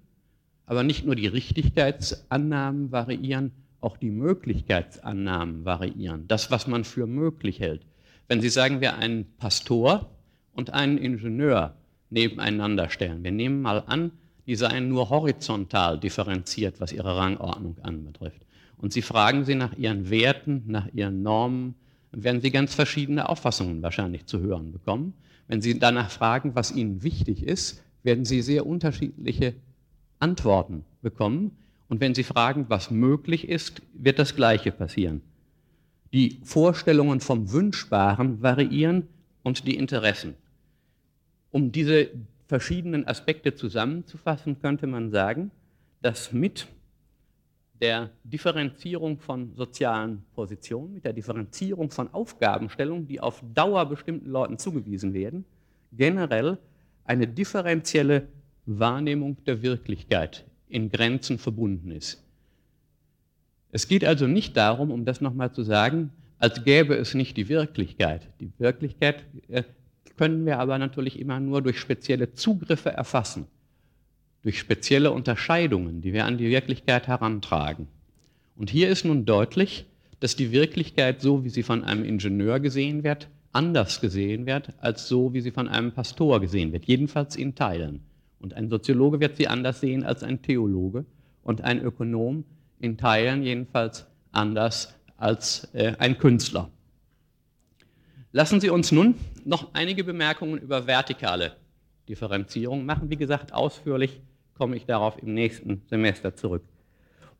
aber 0.68 0.82
nicht 0.82 1.06
nur 1.06 1.16
die 1.16 1.26
Richtigkeitsannahmen 1.26 2.92
variieren, 2.92 3.52
auch 3.80 3.96
die 3.96 4.10
Möglichkeitsannahmen 4.10 5.64
variieren. 5.64 6.28
Das, 6.28 6.50
was 6.50 6.66
man 6.66 6.84
für 6.84 7.06
möglich 7.06 7.58
hält. 7.58 7.82
Wenn 8.28 8.42
Sie 8.42 8.50
sagen, 8.50 8.82
wir 8.82 8.96
einen 8.96 9.24
Pastor 9.38 10.10
und 10.52 10.74
einen 10.74 10.98
Ingenieur 10.98 11.74
nebeneinander 12.10 12.90
stellen, 12.90 13.24
wir 13.24 13.32
nehmen 13.32 13.62
mal 13.62 13.82
an, 13.86 14.12
die 14.46 14.56
seien 14.56 14.88
nur 14.88 15.08
horizontal 15.08 15.98
differenziert, 15.98 16.80
was 16.80 16.92
ihre 16.92 17.16
Rangordnung 17.16 17.76
anbetrifft. 17.82 18.44
Und 18.78 18.92
Sie 18.92 19.02
fragen 19.02 19.44
sie 19.44 19.54
nach 19.54 19.76
ihren 19.76 20.08
Werten, 20.10 20.62
nach 20.66 20.88
ihren 20.92 21.22
Normen, 21.22 21.74
dann 22.12 22.24
werden 22.24 22.40
Sie 22.40 22.50
ganz 22.50 22.74
verschiedene 22.74 23.28
Auffassungen 23.28 23.82
wahrscheinlich 23.82 24.26
zu 24.26 24.40
hören 24.40 24.72
bekommen. 24.72 25.14
Wenn 25.46 25.60
Sie 25.60 25.78
danach 25.78 26.10
fragen, 26.10 26.54
was 26.54 26.72
Ihnen 26.72 27.02
wichtig 27.02 27.42
ist, 27.42 27.82
werden 28.02 28.24
Sie 28.24 28.42
sehr 28.42 28.66
unterschiedliche 28.66 29.54
Antworten 30.18 30.84
bekommen. 31.02 31.56
Und 31.88 32.00
wenn 32.00 32.14
Sie 32.14 32.24
fragen, 32.24 32.66
was 32.68 32.90
möglich 32.90 33.48
ist, 33.48 33.82
wird 33.92 34.18
das 34.18 34.36
Gleiche 34.36 34.72
passieren. 34.72 35.22
Die 36.12 36.40
Vorstellungen 36.42 37.20
vom 37.20 37.52
Wünschbaren 37.52 38.42
variieren 38.42 39.08
und 39.42 39.66
die 39.66 39.76
Interessen. 39.76 40.34
Um 41.50 41.72
diese 41.72 42.08
verschiedenen 42.46 43.06
Aspekte 43.06 43.54
zusammenzufassen, 43.54 44.60
könnte 44.60 44.86
man 44.86 45.10
sagen, 45.10 45.50
dass 46.00 46.32
mit 46.32 46.66
der 47.80 48.10
Differenzierung 48.24 49.18
von 49.18 49.54
sozialen 49.54 50.24
Positionen, 50.34 50.94
mit 50.94 51.04
der 51.04 51.12
Differenzierung 51.12 51.90
von 51.90 52.12
Aufgabenstellungen, 52.12 53.06
die 53.06 53.20
auf 53.20 53.42
Dauer 53.54 53.86
bestimmten 53.86 54.30
Leuten 54.30 54.58
zugewiesen 54.58 55.14
werden, 55.14 55.44
generell 55.92 56.58
eine 57.04 57.26
differenzielle 57.26 58.28
Wahrnehmung 58.66 59.36
der 59.44 59.62
Wirklichkeit 59.62 60.44
in 60.68 60.90
Grenzen 60.90 61.38
verbunden 61.38 61.90
ist. 61.90 62.22
Es 63.70 63.88
geht 63.88 64.04
also 64.04 64.26
nicht 64.26 64.56
darum, 64.56 64.90
um 64.90 65.04
das 65.04 65.20
nochmal 65.20 65.52
zu 65.52 65.62
sagen, 65.62 66.10
als 66.38 66.64
gäbe 66.64 66.94
es 66.94 67.14
nicht 67.14 67.36
die 67.36 67.48
Wirklichkeit. 67.48 68.28
Die 68.40 68.50
Wirklichkeit 68.58 69.24
äh, 69.48 69.62
können 70.16 70.46
wir 70.46 70.58
aber 70.58 70.78
natürlich 70.78 71.18
immer 71.18 71.40
nur 71.40 71.62
durch 71.62 71.78
spezielle 71.78 72.32
Zugriffe 72.32 72.90
erfassen 72.90 73.46
durch 74.42 74.58
spezielle 74.58 75.10
Unterscheidungen, 75.12 76.00
die 76.00 76.12
wir 76.12 76.24
an 76.24 76.38
die 76.38 76.50
Wirklichkeit 76.50 77.08
herantragen. 77.08 77.88
Und 78.56 78.70
hier 78.70 78.88
ist 78.88 79.04
nun 79.04 79.24
deutlich, 79.24 79.86
dass 80.20 80.36
die 80.36 80.52
Wirklichkeit, 80.52 81.20
so 81.20 81.44
wie 81.44 81.48
sie 81.48 81.62
von 81.62 81.84
einem 81.84 82.04
Ingenieur 82.04 82.60
gesehen 82.60 83.04
wird, 83.04 83.28
anders 83.52 84.00
gesehen 84.00 84.46
wird, 84.46 84.72
als 84.78 85.08
so 85.08 85.32
wie 85.32 85.40
sie 85.40 85.50
von 85.50 85.68
einem 85.68 85.92
Pastor 85.92 86.40
gesehen 86.40 86.72
wird, 86.72 86.84
jedenfalls 86.86 87.36
in 87.36 87.54
Teilen. 87.54 88.00
Und 88.40 88.54
ein 88.54 88.68
Soziologe 88.68 89.20
wird 89.20 89.36
sie 89.36 89.48
anders 89.48 89.80
sehen 89.80 90.04
als 90.04 90.22
ein 90.22 90.42
Theologe 90.42 91.04
und 91.42 91.62
ein 91.62 91.80
Ökonom 91.82 92.44
in 92.78 92.96
Teilen 92.96 93.42
jedenfalls 93.42 94.06
anders 94.32 94.94
als 95.16 95.68
äh, 95.74 95.94
ein 95.98 96.18
Künstler. 96.18 96.70
Lassen 98.30 98.60
Sie 98.60 98.70
uns 98.70 98.92
nun 98.92 99.14
noch 99.44 99.72
einige 99.72 100.04
Bemerkungen 100.04 100.58
über 100.58 100.86
vertikale 100.86 101.56
Differenzierung 102.08 102.84
machen. 102.84 103.10
Wie 103.10 103.16
gesagt, 103.16 103.52
ausführlich 103.52 104.20
komme 104.58 104.76
ich 104.76 104.84
darauf 104.84 105.22
im 105.22 105.32
nächsten 105.32 105.82
Semester 105.88 106.34
zurück. 106.34 106.64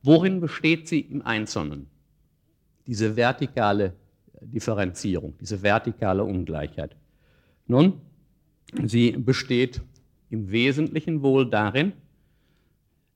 Worin 0.01 0.39
besteht 0.39 0.87
sie 0.87 1.01
im 1.01 1.21
Einzelnen? 1.21 1.87
Diese 2.87 3.15
vertikale 3.15 3.93
Differenzierung, 4.41 5.35
diese 5.39 5.61
vertikale 5.61 6.23
Ungleichheit. 6.23 6.95
Nun, 7.67 8.01
sie 8.85 9.11
besteht 9.11 9.81
im 10.29 10.49
Wesentlichen 10.49 11.21
wohl 11.21 11.49
darin, 11.49 11.91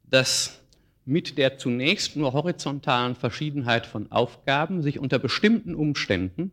dass 0.03 0.59
mit 1.05 1.38
der 1.38 1.57
zunächst 1.57 2.15
nur 2.15 2.34
horizontalen 2.34 3.15
Verschiedenheit 3.15 3.85
von 3.85 4.11
Aufgaben 4.11 4.81
sich 4.81 4.99
unter 4.99 5.19
bestimmten 5.19 5.75
Umständen 5.75 6.51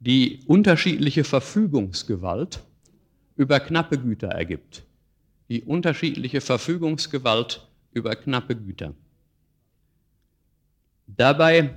die 0.00 0.40
unterschiedliche 0.46 1.24
Verfügungsgewalt 1.24 2.60
über 3.36 3.60
knappe 3.60 3.98
Güter 3.98 4.28
ergibt 4.28 4.84
die 5.52 5.64
unterschiedliche 5.64 6.40
Verfügungsgewalt 6.40 7.68
über 7.92 8.16
knappe 8.16 8.56
Güter. 8.56 8.94
Dabei 11.06 11.74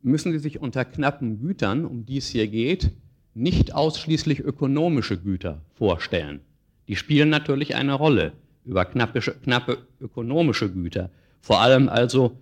müssen 0.00 0.32
Sie 0.32 0.38
sich 0.38 0.60
unter 0.60 0.86
knappen 0.86 1.40
Gütern, 1.40 1.84
um 1.84 2.06
die 2.06 2.16
es 2.16 2.28
hier 2.28 2.48
geht, 2.48 2.90
nicht 3.34 3.74
ausschließlich 3.74 4.40
ökonomische 4.40 5.18
Güter 5.18 5.60
vorstellen. 5.74 6.40
Die 6.88 6.96
spielen 6.96 7.28
natürlich 7.28 7.74
eine 7.74 7.92
Rolle 7.92 8.32
über 8.64 8.86
knappe, 8.86 9.20
knappe 9.20 9.86
ökonomische 10.00 10.72
Güter, 10.72 11.10
vor 11.42 11.60
allem 11.60 11.90
also 11.90 12.34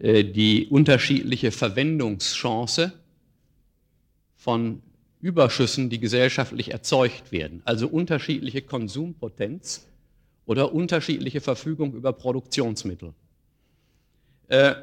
äh, 0.00 0.24
die 0.24 0.66
unterschiedliche 0.66 1.52
Verwendungschance 1.52 2.92
von 4.34 4.82
Überschüssen, 5.20 5.90
die 5.90 6.00
gesellschaftlich 6.00 6.72
erzeugt 6.72 7.30
werden, 7.30 7.62
also 7.64 7.88
unterschiedliche 7.88 8.62
Konsumpotenz 8.62 9.86
oder 10.46 10.72
unterschiedliche 10.72 11.40
Verfügung 11.40 11.92
über 11.92 12.12
Produktionsmittel. 12.12 13.12
Äh, 14.48 14.74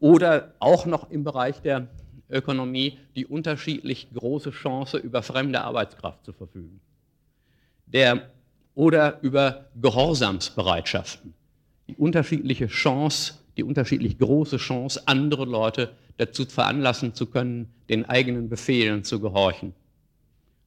oder 0.00 0.54
auch 0.58 0.86
noch 0.86 1.10
im 1.10 1.24
Bereich 1.24 1.60
der 1.60 1.88
Ökonomie 2.28 2.98
die 3.14 3.26
unterschiedlich 3.26 4.08
große 4.12 4.50
Chance, 4.50 4.98
über 4.98 5.22
fremde 5.22 5.60
Arbeitskraft 5.60 6.24
zu 6.24 6.32
verfügen. 6.32 6.80
Der, 7.86 8.30
oder 8.74 9.20
über 9.20 9.66
Gehorsamsbereitschaften. 9.80 11.34
Die 11.88 11.94
unterschiedliche 11.94 12.68
Chance, 12.68 13.34
die 13.56 13.62
unterschiedlich 13.62 14.18
große 14.18 14.56
Chance, 14.56 15.02
andere 15.06 15.44
Leute 15.44 15.92
dazu 16.16 16.46
veranlassen 16.46 17.14
zu 17.14 17.26
können, 17.26 17.72
den 17.88 18.06
eigenen 18.08 18.48
Befehlen 18.48 19.04
zu 19.04 19.20
gehorchen. 19.20 19.74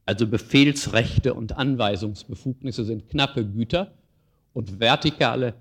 Also 0.06 0.27
Befehlsrechte 0.27 1.34
und 1.34 1.57
Anweisungsbefugnisse 1.57 2.86
sind 2.86 3.10
knappe 3.10 3.45
Güter 3.45 3.91
und 4.53 4.80
vertikale, 4.80 5.56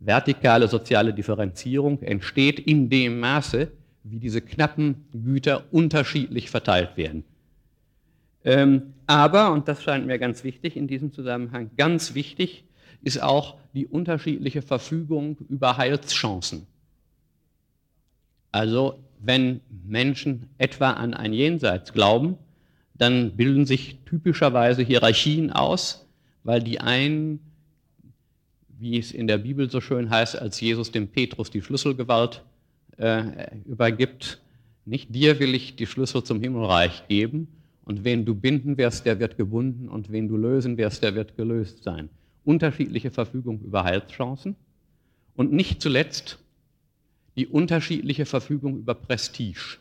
vertikale 0.00 0.68
soziale 0.68 1.14
Differenzierung 1.14 2.02
entsteht 2.02 2.58
in 2.58 2.90
dem 2.90 3.20
Maße, 3.20 3.70
wie 4.02 4.18
diese 4.18 4.40
knappen 4.40 5.06
Güter 5.12 5.64
unterschiedlich 5.70 6.50
verteilt 6.50 6.96
werden. 6.96 7.24
Ähm, 8.44 8.94
aber, 9.06 9.52
und 9.52 9.68
das 9.68 9.82
scheint 9.82 10.06
mir 10.06 10.18
ganz 10.18 10.44
wichtig 10.44 10.76
in 10.76 10.86
diesem 10.88 11.12
Zusammenhang, 11.12 11.70
ganz 11.76 12.14
wichtig 12.14 12.64
ist 13.02 13.22
auch 13.22 13.56
die 13.74 13.86
unterschiedliche 13.86 14.62
Verfügung 14.62 15.38
über 15.48 15.76
Heilschancen. 15.76 16.66
Also 18.52 18.98
wenn 19.20 19.60
Menschen 19.86 20.48
etwa 20.58 20.92
an 20.92 21.14
ein 21.14 21.32
Jenseits 21.32 21.92
glauben, 21.92 22.38
dann 22.94 23.36
bilden 23.36 23.66
sich 23.66 23.98
typischerweise 24.06 24.82
Hierarchien 24.82 25.50
aus, 25.50 26.06
weil 26.44 26.62
die 26.62 26.80
einen, 26.80 27.40
wie 28.68 28.98
es 28.98 29.12
in 29.12 29.26
der 29.26 29.38
Bibel 29.38 29.68
so 29.70 29.80
schön 29.80 30.10
heißt, 30.10 30.38
als 30.38 30.60
Jesus 30.60 30.92
dem 30.92 31.08
Petrus 31.08 31.50
die 31.50 31.62
Schlüsselgewalt 31.62 32.42
äh, 32.96 33.56
übergibt, 33.66 34.40
nicht 34.84 35.14
dir 35.14 35.40
will 35.40 35.54
ich 35.54 35.76
die 35.76 35.86
Schlüssel 35.86 36.22
zum 36.22 36.40
Himmelreich 36.40 37.08
geben 37.08 37.48
und 37.84 38.04
wen 38.04 38.24
du 38.24 38.34
binden 38.34 38.76
wirst, 38.76 39.06
der 39.06 39.18
wird 39.18 39.36
gebunden 39.36 39.88
und 39.88 40.12
wen 40.12 40.28
du 40.28 40.36
lösen 40.36 40.76
wirst, 40.76 41.02
der 41.02 41.14
wird 41.14 41.36
gelöst 41.36 41.82
sein. 41.82 42.10
Unterschiedliche 42.44 43.10
Verfügung 43.10 43.60
über 43.62 43.84
Heilschancen 43.84 44.56
und 45.34 45.52
nicht 45.52 45.80
zuletzt 45.80 46.38
die 47.36 47.46
unterschiedliche 47.46 48.26
Verfügung 48.26 48.78
über 48.78 48.94
Prestige 48.94 49.78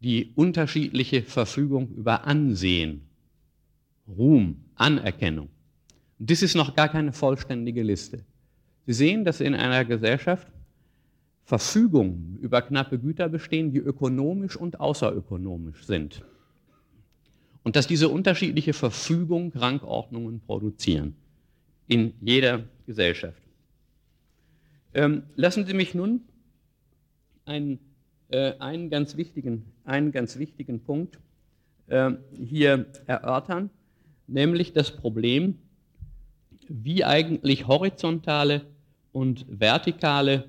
die 0.00 0.32
unterschiedliche 0.34 1.22
Verfügung 1.22 1.90
über 1.94 2.24
Ansehen, 2.26 3.02
Ruhm, 4.08 4.64
Anerkennung. 4.74 5.48
Und 6.18 6.30
das 6.30 6.42
ist 6.42 6.54
noch 6.54 6.74
gar 6.74 6.88
keine 6.88 7.12
vollständige 7.12 7.82
Liste. 7.82 8.24
Sie 8.86 8.94
sehen, 8.94 9.24
dass 9.24 9.40
in 9.40 9.54
einer 9.54 9.84
Gesellschaft 9.84 10.48
Verfügungen 11.44 12.38
über 12.40 12.62
knappe 12.62 12.98
Güter 12.98 13.28
bestehen, 13.28 13.72
die 13.72 13.78
ökonomisch 13.78 14.56
und 14.56 14.80
außerökonomisch 14.80 15.84
sind. 15.84 16.24
Und 17.62 17.76
dass 17.76 17.86
diese 17.86 18.08
unterschiedliche 18.08 18.72
Verfügung 18.72 19.52
Rangordnungen 19.54 20.40
produzieren 20.40 21.14
in 21.88 22.14
jeder 22.20 22.64
Gesellschaft. 22.86 23.42
Ähm, 24.94 25.24
lassen 25.36 25.66
Sie 25.66 25.74
mich 25.74 25.94
nun 25.94 26.22
einen 27.44 27.80
äh, 28.30 28.54
einen, 28.58 28.90
ganz 28.90 29.16
wichtigen, 29.16 29.64
einen 29.90 30.12
ganz 30.12 30.38
wichtigen 30.38 30.80
Punkt 30.80 31.18
äh, 31.88 32.12
hier 32.32 32.86
erörtern, 33.06 33.70
nämlich 34.26 34.72
das 34.72 34.96
Problem, 34.96 35.58
wie 36.68 37.04
eigentlich 37.04 37.66
horizontale 37.66 38.62
und 39.12 39.44
vertikale 39.48 40.44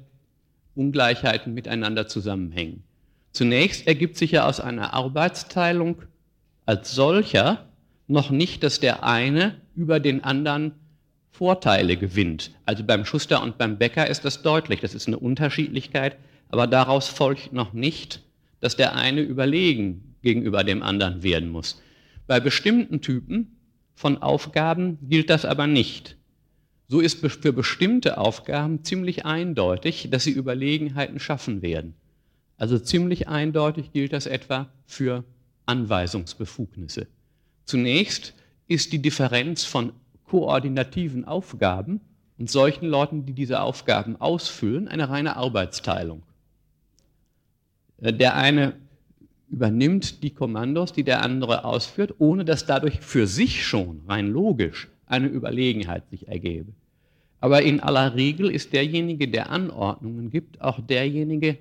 Ungleichheiten 0.76 1.54
miteinander 1.54 2.08
zusammenhängen. 2.08 2.84
Zunächst 3.32 3.88
ergibt 3.88 4.18
sich 4.18 4.32
ja 4.32 4.48
aus 4.48 4.60
einer 4.60 4.94
Arbeitsteilung 4.94 6.04
als 6.66 6.94
solcher 6.94 7.66
noch 8.08 8.30
nicht, 8.30 8.64
dass 8.64 8.80
der 8.80 9.04
eine 9.04 9.56
über 9.76 10.00
den 10.00 10.24
anderen 10.24 10.74
Vorteile 11.32 11.98
gewinnt. 11.98 12.52
Also 12.66 12.84
beim 12.84 13.06
Schuster 13.06 13.42
und 13.42 13.58
beim 13.58 13.78
Bäcker 13.78 14.08
ist 14.08 14.26
das 14.26 14.42
deutlich. 14.42 14.82
Das 14.82 14.94
ist 14.94 15.08
eine 15.08 15.18
Unterschiedlichkeit, 15.18 16.18
aber 16.50 16.68
daraus 16.68 17.08
folgt 17.08 17.54
noch 17.54 17.74
nicht, 17.74 18.22
dass 18.62 18.78
der 18.78 18.96
eine 18.96 19.22
überlegen 19.22 20.16
gegenüber 20.22 20.64
dem 20.64 20.82
anderen 20.82 21.24
werden 21.24 21.50
muss. 21.50 21.82
Bei 22.28 22.40
bestimmten 22.40 23.02
Typen 23.02 23.58
von 23.96 24.22
Aufgaben 24.22 24.98
gilt 25.10 25.30
das 25.30 25.44
aber 25.44 25.68
nicht. 25.68 26.16
So 26.88 27.00
ist 27.00 27.26
für 27.26 27.54
bestimmte 27.54 28.18
Aufgaben 28.18 28.84
ziemlich 28.84 29.26
eindeutig, 29.26 30.10
dass 30.12 30.24
sie 30.24 30.32
Überlegenheiten 30.32 31.20
schaffen 31.20 31.62
werden. 31.62 31.96
Also 32.58 32.78
ziemlich 32.78 33.28
eindeutig 33.28 33.92
gilt 33.92 34.14
das 34.14 34.28
etwa 34.28 34.72
für 34.86 35.24
Anweisungsbefugnisse. 35.66 37.08
Zunächst 37.66 38.34
ist 38.68 38.94
die 38.94 39.02
Differenz 39.02 39.64
von 39.64 39.94
koordinativen 40.26 41.26
Aufgaben 41.26 42.02
und 42.38 42.50
solchen 42.50 42.88
Leuten, 42.88 43.26
die 43.26 43.34
diese 43.34 43.62
Aufgaben 43.62 44.16
ausfüllen, 44.16 44.88
eine 44.88 45.10
reine 45.10 45.36
Arbeitsteilung. 45.38 46.24
Äh, 48.02 48.14
der 48.14 48.36
eine 48.36 48.74
übernimmt 49.50 50.24
die 50.24 50.32
Kommandos, 50.32 50.94
die 50.94 51.04
der 51.04 51.22
andere 51.22 51.66
ausführt, 51.66 52.16
ohne 52.20 52.46
dass 52.46 52.66
dadurch 52.66 53.00
für 53.02 53.28
sich 53.28 53.66
schon 53.66 54.02
rein 54.08 54.28
logisch 54.28 54.88
eine 55.08 55.28
Überlegenheit 55.28 56.10
sich 56.10 56.28
ergebe. 56.28 56.72
Aber 57.42 57.62
in 57.64 57.80
aller 57.80 58.16
Regel 58.16 58.50
ist 58.50 58.72
derjenige, 58.72 59.28
der 59.28 59.50
Anordnungen 59.50 60.30
gibt, 60.30 60.62
auch 60.62 60.80
derjenige, 60.80 61.58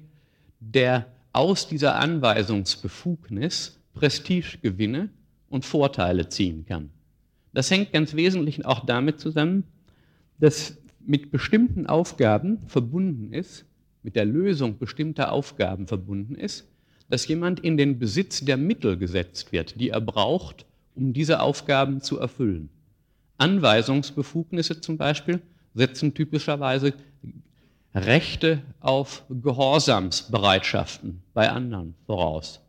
der 0.61 1.07
aus 1.33 1.67
dieser 1.69 1.97
Anweisungsbefugnis 1.97 3.79
Prestigegewinne 3.95 5.09
und 5.49 5.65
Vorteile 5.65 6.29
ziehen 6.29 6.65
kann. 6.67 6.91
Das 7.53 7.71
hängt 7.71 7.93
ganz 7.93 8.15
wesentlich 8.15 8.65
auch 8.65 8.85
damit 8.85 9.19
zusammen, 9.19 9.65
dass 10.39 10.77
mit 11.05 11.31
bestimmten 11.33 11.87
Aufgaben 11.87 12.59
verbunden 12.67 13.33
ist, 13.33 13.65
mit 14.03 14.17
der 14.17 14.25
Lösung 14.25 14.79
bestimmter 14.79 15.33
Aufgaben 15.33 15.87
verbunden 15.87 16.35
ist, 16.35 16.69
dass 17.09 17.27
jemand 17.27 17.61
in 17.61 17.77
den 17.77 17.99
Besitz 17.99 18.45
der 18.45 18.57
Mittel 18.57 18.97
gesetzt 18.97 19.53
wird, 19.53 19.81
die 19.81 19.91
er 19.91 20.01
braucht, 20.01 20.65
um 20.95 21.13
diese 21.13 21.41
Aufgaben 21.41 22.01
zu 22.01 22.19
erfüllen. 22.19 22.71
Anweisungsbefugnisse 23.39 24.81
zum 24.81 24.97
Beispiel 24.97 25.41
setzen 25.75 26.15
typischerweise 26.15 26.95
Rechte 27.95 28.63
auf 28.79 29.25
Gehorsamsbereitschaften 29.29 31.23
bei 31.35 31.51
anderen 31.51 31.95
voraus. 32.07 32.61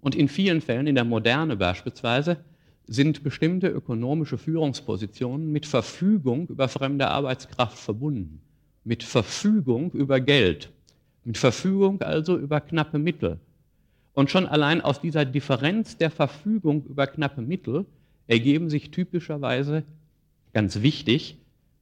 Und 0.00 0.14
in 0.14 0.28
vielen 0.28 0.60
Fällen, 0.60 0.86
in 0.86 0.94
der 0.94 1.04
Moderne 1.04 1.56
beispielsweise, 1.56 2.38
sind 2.86 3.22
bestimmte 3.22 3.68
ökonomische 3.68 4.38
Führungspositionen 4.38 5.52
mit 5.52 5.66
Verfügung 5.66 6.48
über 6.48 6.68
fremde 6.68 7.06
Arbeitskraft 7.06 7.78
verbunden, 7.78 8.40
mit 8.90 9.04
Verfügung 9.04 9.92
über 9.92 10.18
Geld, 10.18 10.68
mit 11.24 11.38
Verfügung 11.38 12.02
also 12.02 12.36
über 12.36 12.60
knappe 12.60 12.98
Mittel. 12.98 13.38
Und 14.14 14.32
schon 14.32 14.48
allein 14.48 14.80
aus 14.80 15.00
dieser 15.00 15.24
Differenz 15.24 15.96
der 15.96 16.10
Verfügung 16.10 16.84
über 16.86 17.06
knappe 17.06 17.40
Mittel 17.40 17.86
ergeben 18.26 18.68
sich 18.68 18.90
typischerweise, 18.90 19.84
ganz 20.52 20.82
wichtig, 20.82 21.36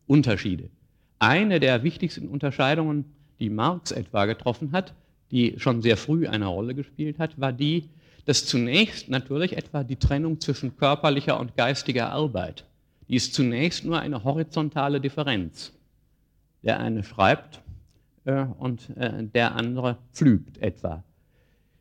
Unterschiede. 0.06 0.68
Eine 1.18 1.60
der 1.60 1.82
wichtigsten 1.82 2.28
Unterscheidungen, 2.28 3.06
die 3.40 3.48
Marx 3.48 3.90
etwa 3.90 4.26
getroffen 4.26 4.72
hat, 4.72 4.93
die 5.30 5.55
schon 5.56 5.80
sehr 5.80 5.97
früh 5.97 6.26
eine 6.28 6.48
Rolle 6.48 6.74
gespielt 6.74 7.18
hat, 7.18 7.40
war 7.40 7.55
die, 7.55 7.89
dass 8.26 8.44
zunächst 8.44 9.09
natürlich 9.09 9.56
etwa 9.56 9.82
die 9.82 9.97
Trennung 9.97 10.43
zwischen 10.43 10.76
körperlicher 10.76 11.40
und 11.40 11.56
geistiger 11.56 12.12
Arbeit, 12.12 12.66
die 13.09 13.14
ist 13.14 13.32
zunächst 13.32 13.86
nur 13.86 13.98
eine 13.98 14.24
horizontale 14.24 15.01
Differenz. 15.01 15.72
Der 16.69 16.81
eine 16.81 17.03
schreibt 17.03 17.62
äh, 18.27 18.45
und 18.59 18.95
äh, 18.99 19.24
der 19.24 19.55
andere 19.55 19.97
pflügt 20.12 20.59
etwa. 20.59 21.03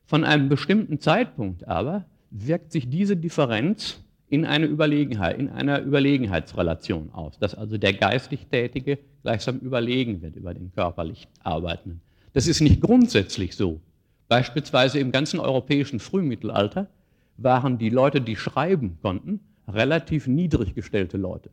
Von 0.05 0.23
einem 0.23 0.47
bestimmten 0.47 1.01
Zeitpunkt 1.01 1.67
aber 1.67 2.05
wirkt 2.31 2.71
sich 2.71 2.89
diese 2.89 3.17
Differenz 3.17 4.01
in 4.29 4.45
eine 4.45 4.65
Überlegenheit, 4.65 5.39
in 5.39 5.49
einer 5.49 5.81
Überlegenheitsrelation 5.81 7.09
aus, 7.11 7.37
dass 7.37 7.53
also 7.53 7.77
der 7.77 7.91
geistig 7.91 8.47
Tätige 8.47 8.97
gleichsam 9.23 9.57
überlegen 9.57 10.21
wird 10.21 10.37
über 10.37 10.53
den 10.53 10.71
körperlich 10.71 11.27
Arbeitenden. 11.43 11.99
Das 12.31 12.47
ist 12.47 12.61
nicht 12.61 12.79
grundsätzlich 12.79 13.57
so. 13.57 13.81
Beispielsweise 14.29 14.99
im 14.99 15.11
ganzen 15.11 15.41
europäischen 15.41 15.99
Frühmittelalter 15.99 16.87
waren 17.35 17.77
die 17.77 17.89
Leute, 17.89 18.21
die 18.21 18.37
schreiben 18.37 18.97
konnten, 19.01 19.41
relativ 19.67 20.27
niedrig 20.27 20.75
gestellte 20.75 21.17
Leute. 21.17 21.49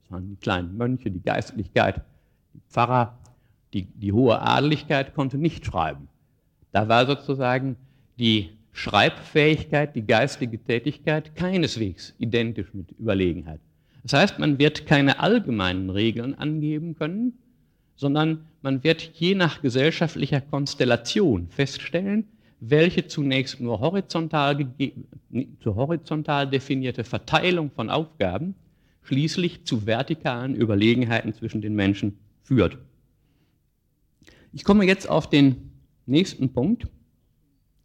Das 0.00 0.12
waren 0.12 0.30
die 0.30 0.36
kleinen 0.36 0.74
Mönche, 0.78 1.10
die 1.10 1.22
Geistlichkeit, 1.22 2.00
die 2.54 2.60
Pfarrer, 2.68 3.18
die, 3.72 3.84
die 3.84 4.12
hohe 4.12 4.40
Adeligkeit 4.40 5.14
konnte 5.14 5.38
nicht 5.38 5.66
schreiben. 5.66 6.08
Da 6.72 6.88
war 6.88 7.06
sozusagen 7.06 7.76
die 8.18 8.50
Schreibfähigkeit, 8.72 9.96
die 9.96 10.06
geistige 10.06 10.62
Tätigkeit 10.62 11.34
keineswegs 11.34 12.14
identisch 12.18 12.72
mit 12.72 12.92
Überlegenheit. 12.92 13.60
Das 14.02 14.12
heißt, 14.12 14.38
man 14.38 14.58
wird 14.58 14.86
keine 14.86 15.20
allgemeinen 15.20 15.90
Regeln 15.90 16.34
angeben 16.34 16.94
können, 16.94 17.34
sondern 17.96 18.46
man 18.62 18.84
wird 18.84 19.02
je 19.14 19.34
nach 19.34 19.60
gesellschaftlicher 19.60 20.40
Konstellation 20.40 21.48
feststellen, 21.48 22.24
welche 22.60 23.06
zunächst 23.06 23.60
nur 23.60 23.80
horizontal, 23.80 24.66
zu 25.60 25.76
horizontal 25.76 26.48
definierte 26.48 27.04
Verteilung 27.04 27.70
von 27.70 27.90
Aufgaben 27.90 28.54
schließlich 29.02 29.64
zu 29.64 29.86
vertikalen 29.86 30.54
Überlegenheiten 30.54 31.32
zwischen 31.32 31.60
den 31.62 31.74
Menschen 31.74 32.18
führt. 32.48 32.78
Ich 34.52 34.64
komme 34.64 34.84
jetzt 34.86 35.08
auf 35.08 35.28
den 35.28 35.70
nächsten 36.06 36.52
Punkt. 36.52 36.88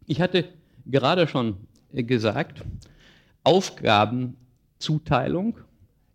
Ich 0.06 0.22
hatte 0.22 0.48
gerade 0.86 1.28
schon 1.28 1.58
gesagt, 1.92 2.64
Aufgabenzuteilung 3.44 5.58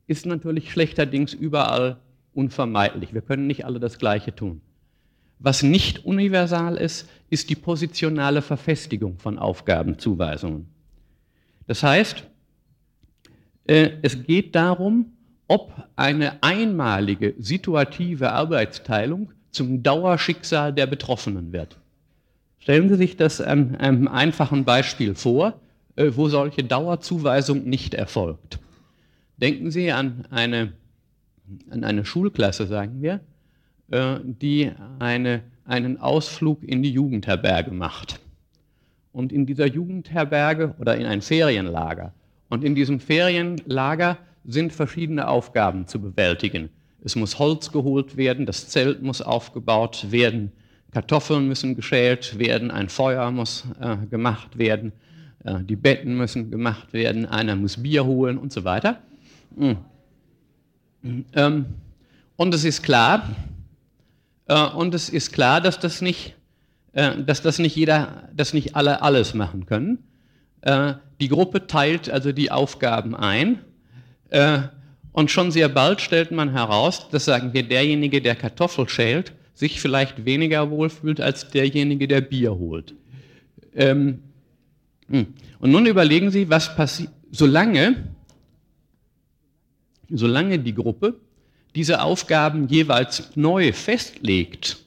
ist 0.08 0.26
natürlich 0.26 0.72
schlechterdings 0.72 1.34
überall 1.34 1.98
unvermeidlich. 2.34 3.14
Wir 3.14 3.22
können 3.22 3.46
nicht 3.46 3.66
alle 3.66 3.80
das 3.80 4.00
Gleiche 4.00 4.36
tun. 4.36 4.62
Was 5.38 5.62
nicht 5.62 6.06
universal 6.06 6.76
ist, 6.76 7.08
ist 7.30 7.52
die 7.52 7.56
positionale 7.56 8.42
Verfestigung 8.42 9.20
von 9.20 9.38
Aufgabenzuweisungen. 9.38 10.68
Das 11.68 11.84
heißt, 11.84 12.24
äh, 13.68 13.92
es 14.02 14.24
geht 14.24 14.56
darum, 14.56 15.12
ob 15.50 15.74
eine 15.96 16.42
einmalige 16.44 17.34
situative 17.40 18.32
Arbeitsteilung 18.32 19.34
zum 19.52 19.84
Dauerschicksal 19.84 20.72
der 20.72 20.86
Betroffenen 20.86 21.52
wird. 21.52 21.78
Stellen 22.60 22.88
Sie 22.88 22.96
sich 22.96 23.18
das 23.18 23.42
an 23.42 23.76
einem 23.76 24.08
einfachen 24.08 24.64
Beispiel 24.64 25.16
vor, 25.16 25.60
äh, 25.96 26.12
wo 26.16 26.30
solche 26.30 26.64
Dauerzuweisung 26.64 27.64
nicht 27.64 27.96
erfolgt. 27.96 28.60
Denken 29.38 29.72
Sie 29.72 29.92
an 29.92 30.26
eine, 30.30 30.74
an 31.72 31.84
eine 31.84 32.06
Schulklasse, 32.06 32.68
sagen 32.68 33.02
wir, 33.02 33.20
äh, 33.90 34.20
die 34.24 34.72
eine, 35.00 35.42
einen 35.66 36.00
Ausflug 36.00 36.64
in 36.64 36.84
die 36.84 36.92
Jugendherberge 36.92 37.72
macht. 37.72 38.20
Und 39.12 39.34
in 39.34 39.48
dieser 39.48 39.66
Jugendherberge 39.66 40.76
oder 40.80 40.96
in 40.96 41.08
ein 41.08 41.24
Ferienlager. 41.24 42.14
Und 42.50 42.64
in 42.64 42.76
diesem 42.76 43.00
Ferienlager 43.00 44.20
sind 44.46 44.74
verschiedene 44.74 45.28
Aufgaben 45.28 45.88
zu 45.88 46.02
bewältigen. 46.02 46.70
Es 47.04 47.16
muss 47.16 47.40
Holz 47.40 47.72
geholt 47.72 48.18
werden, 48.18 48.46
das 48.46 48.68
Zelt 48.70 49.02
muss 49.02 49.22
aufgebaut 49.22 50.08
werden, 50.12 50.52
Kartoffeln 50.92 51.48
müssen 51.48 51.76
geschält 51.76 52.40
werden, 52.40 52.72
ein 52.72 52.90
Feuer 52.90 53.32
muss 53.32 53.66
äh, 53.80 53.98
gemacht 54.08 54.58
werden, 54.58 54.92
äh, 55.44 55.64
die 55.64 55.76
Betten 55.76 56.18
müssen 56.18 56.50
gemacht 56.52 56.94
werden, 56.94 57.26
einer 57.26 57.56
muss 57.56 57.82
Bier 57.82 58.06
holen 58.06 58.38
und 58.38 58.52
so 58.52 58.64
weiter. 58.64 59.00
Mhm. 59.56 59.78
Ähm, 61.34 61.66
und 62.36 62.54
es 62.54 62.66
ist 62.66 62.84
klar, 62.84 63.30
äh, 64.48 64.66
und 64.66 64.94
es 64.94 65.10
ist 65.10 65.32
klar, 65.32 65.62
dass 65.62 65.80
das 65.80 66.02
nicht, 66.02 66.36
äh, 66.94 67.24
dass 67.24 67.42
das 67.42 67.60
nicht 67.60 67.76
jeder, 67.76 68.30
dass 68.36 68.54
nicht 68.54 68.76
alle 68.76 69.02
alles 69.02 69.34
machen 69.34 69.66
können. 69.66 70.00
Äh, 70.62 70.96
die 71.22 71.30
Gruppe 71.30 71.68
teilt 71.68 72.10
also 72.10 72.32
die 72.32 72.52
Aufgaben 72.52 73.16
ein. 73.16 73.60
Äh, 74.30 74.60
und 75.12 75.32
schon 75.32 75.52
sehr 75.52 75.70
bald 75.70 76.02
stellt 76.02 76.32
man 76.32 76.52
heraus, 76.52 77.10
dass 77.10 77.26
sagen 77.26 77.54
wir, 77.54 77.64
derjenige, 77.64 78.22
der 78.22 78.36
Kartoffel 78.36 78.88
schält, 78.88 79.34
sich 79.54 79.82
vielleicht 79.82 80.26
weniger 80.26 80.70
wohlfühlt 80.70 81.20
als 81.20 81.50
derjenige, 81.50 82.08
der 82.08 82.22
Bier 82.22 82.58
holt. 82.58 82.94
Ähm, 83.76 84.20
hm. 85.10 85.28
und 85.60 85.72
nun 85.72 85.86
überlegen 85.86 86.32
Sie, 86.32 86.50
was 86.50 86.76
passiert, 86.76 87.12
solange, 87.32 88.08
solange 90.10 90.60
die 90.60 90.74
Gruppe 90.74 91.16
diese 91.76 92.02
Aufgaben 92.02 92.68
jeweils 92.68 93.36
neu 93.36 93.74
festlegt, 93.74 94.78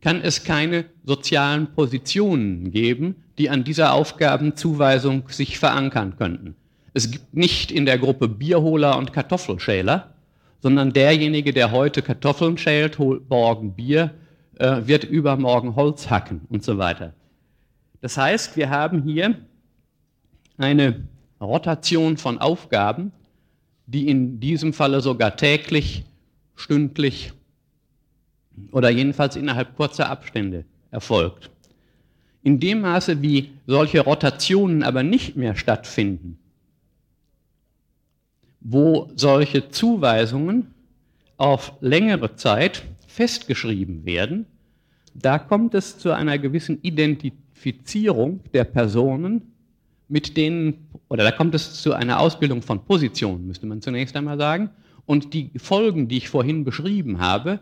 kann 0.00 0.20
es 0.20 0.44
keine 0.44 0.84
sozialen 1.04 1.72
Positionen 1.72 2.70
geben, 2.70 3.16
die 3.38 3.50
an 3.50 3.64
dieser 3.64 3.92
Aufgabenzuweisung 3.92 5.28
sich 5.28 5.58
verankern 5.58 6.16
könnten. 6.16 6.54
Es 6.96 7.10
gibt 7.10 7.34
nicht 7.34 7.72
in 7.72 7.84
der 7.84 7.98
Gruppe 7.98 8.26
Bierholer 8.26 8.96
und 8.96 9.12
Kartoffelschäler, 9.12 10.14
sondern 10.62 10.94
derjenige, 10.94 11.52
der 11.52 11.70
heute 11.70 12.00
Kartoffeln 12.00 12.56
schält, 12.56 12.98
holt 12.98 13.28
morgen 13.28 13.74
Bier, 13.74 14.14
äh, 14.54 14.80
wird 14.86 15.04
übermorgen 15.04 15.76
Holz 15.76 16.08
hacken 16.08 16.40
und 16.48 16.64
so 16.64 16.78
weiter. 16.78 17.12
Das 18.00 18.16
heißt, 18.16 18.56
wir 18.56 18.70
haben 18.70 19.02
hier 19.02 19.34
eine 20.56 21.06
Rotation 21.38 22.16
von 22.16 22.38
Aufgaben, 22.38 23.12
die 23.84 24.08
in 24.08 24.40
diesem 24.40 24.72
Falle 24.72 25.02
sogar 25.02 25.36
täglich, 25.36 26.06
stündlich 26.54 27.34
oder 28.72 28.88
jedenfalls 28.88 29.36
innerhalb 29.36 29.76
kurzer 29.76 30.08
Abstände 30.08 30.64
erfolgt. 30.90 31.50
In 32.42 32.58
dem 32.58 32.80
Maße, 32.80 33.20
wie 33.20 33.50
solche 33.66 34.00
Rotationen 34.00 34.82
aber 34.82 35.02
nicht 35.02 35.36
mehr 35.36 35.56
stattfinden, 35.56 36.38
wo 38.68 39.08
solche 39.14 39.68
Zuweisungen 39.68 40.74
auf 41.36 41.74
längere 41.80 42.34
Zeit 42.34 42.82
festgeschrieben 43.06 44.04
werden, 44.04 44.46
da 45.14 45.38
kommt 45.38 45.74
es 45.74 45.98
zu 45.98 46.10
einer 46.10 46.36
gewissen 46.38 46.82
Identifizierung 46.82 48.40
der 48.52 48.64
Personen 48.64 49.52
mit 50.08 50.36
denen, 50.36 50.88
oder 51.08 51.22
da 51.22 51.30
kommt 51.30 51.54
es 51.54 51.80
zu 51.80 51.92
einer 51.92 52.18
Ausbildung 52.18 52.60
von 52.60 52.84
Positionen, 52.84 53.46
müsste 53.46 53.66
man 53.66 53.82
zunächst 53.82 54.16
einmal 54.16 54.36
sagen. 54.36 54.70
Und 55.04 55.32
die 55.32 55.52
Folgen, 55.56 56.08
die 56.08 56.16
ich 56.16 56.28
vorhin 56.28 56.64
beschrieben 56.64 57.20
habe, 57.20 57.60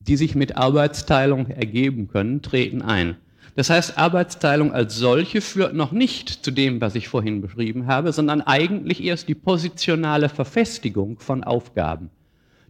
die 0.00 0.16
sich 0.16 0.34
mit 0.34 0.56
Arbeitsteilung 0.56 1.46
ergeben 1.46 2.08
können, 2.08 2.42
treten 2.42 2.82
ein. 2.82 3.16
Das 3.56 3.70
heißt, 3.70 3.96
Arbeitsteilung 3.96 4.72
als 4.72 4.96
solche 4.96 5.40
führt 5.40 5.72
noch 5.72 5.90
nicht 5.90 6.28
zu 6.28 6.50
dem, 6.50 6.82
was 6.82 6.94
ich 6.94 7.08
vorhin 7.08 7.40
beschrieben 7.40 7.86
habe, 7.86 8.12
sondern 8.12 8.42
eigentlich 8.42 9.02
erst 9.02 9.28
die 9.28 9.34
positionale 9.34 10.28
Verfestigung 10.28 11.18
von 11.18 11.42
Aufgaben, 11.42 12.10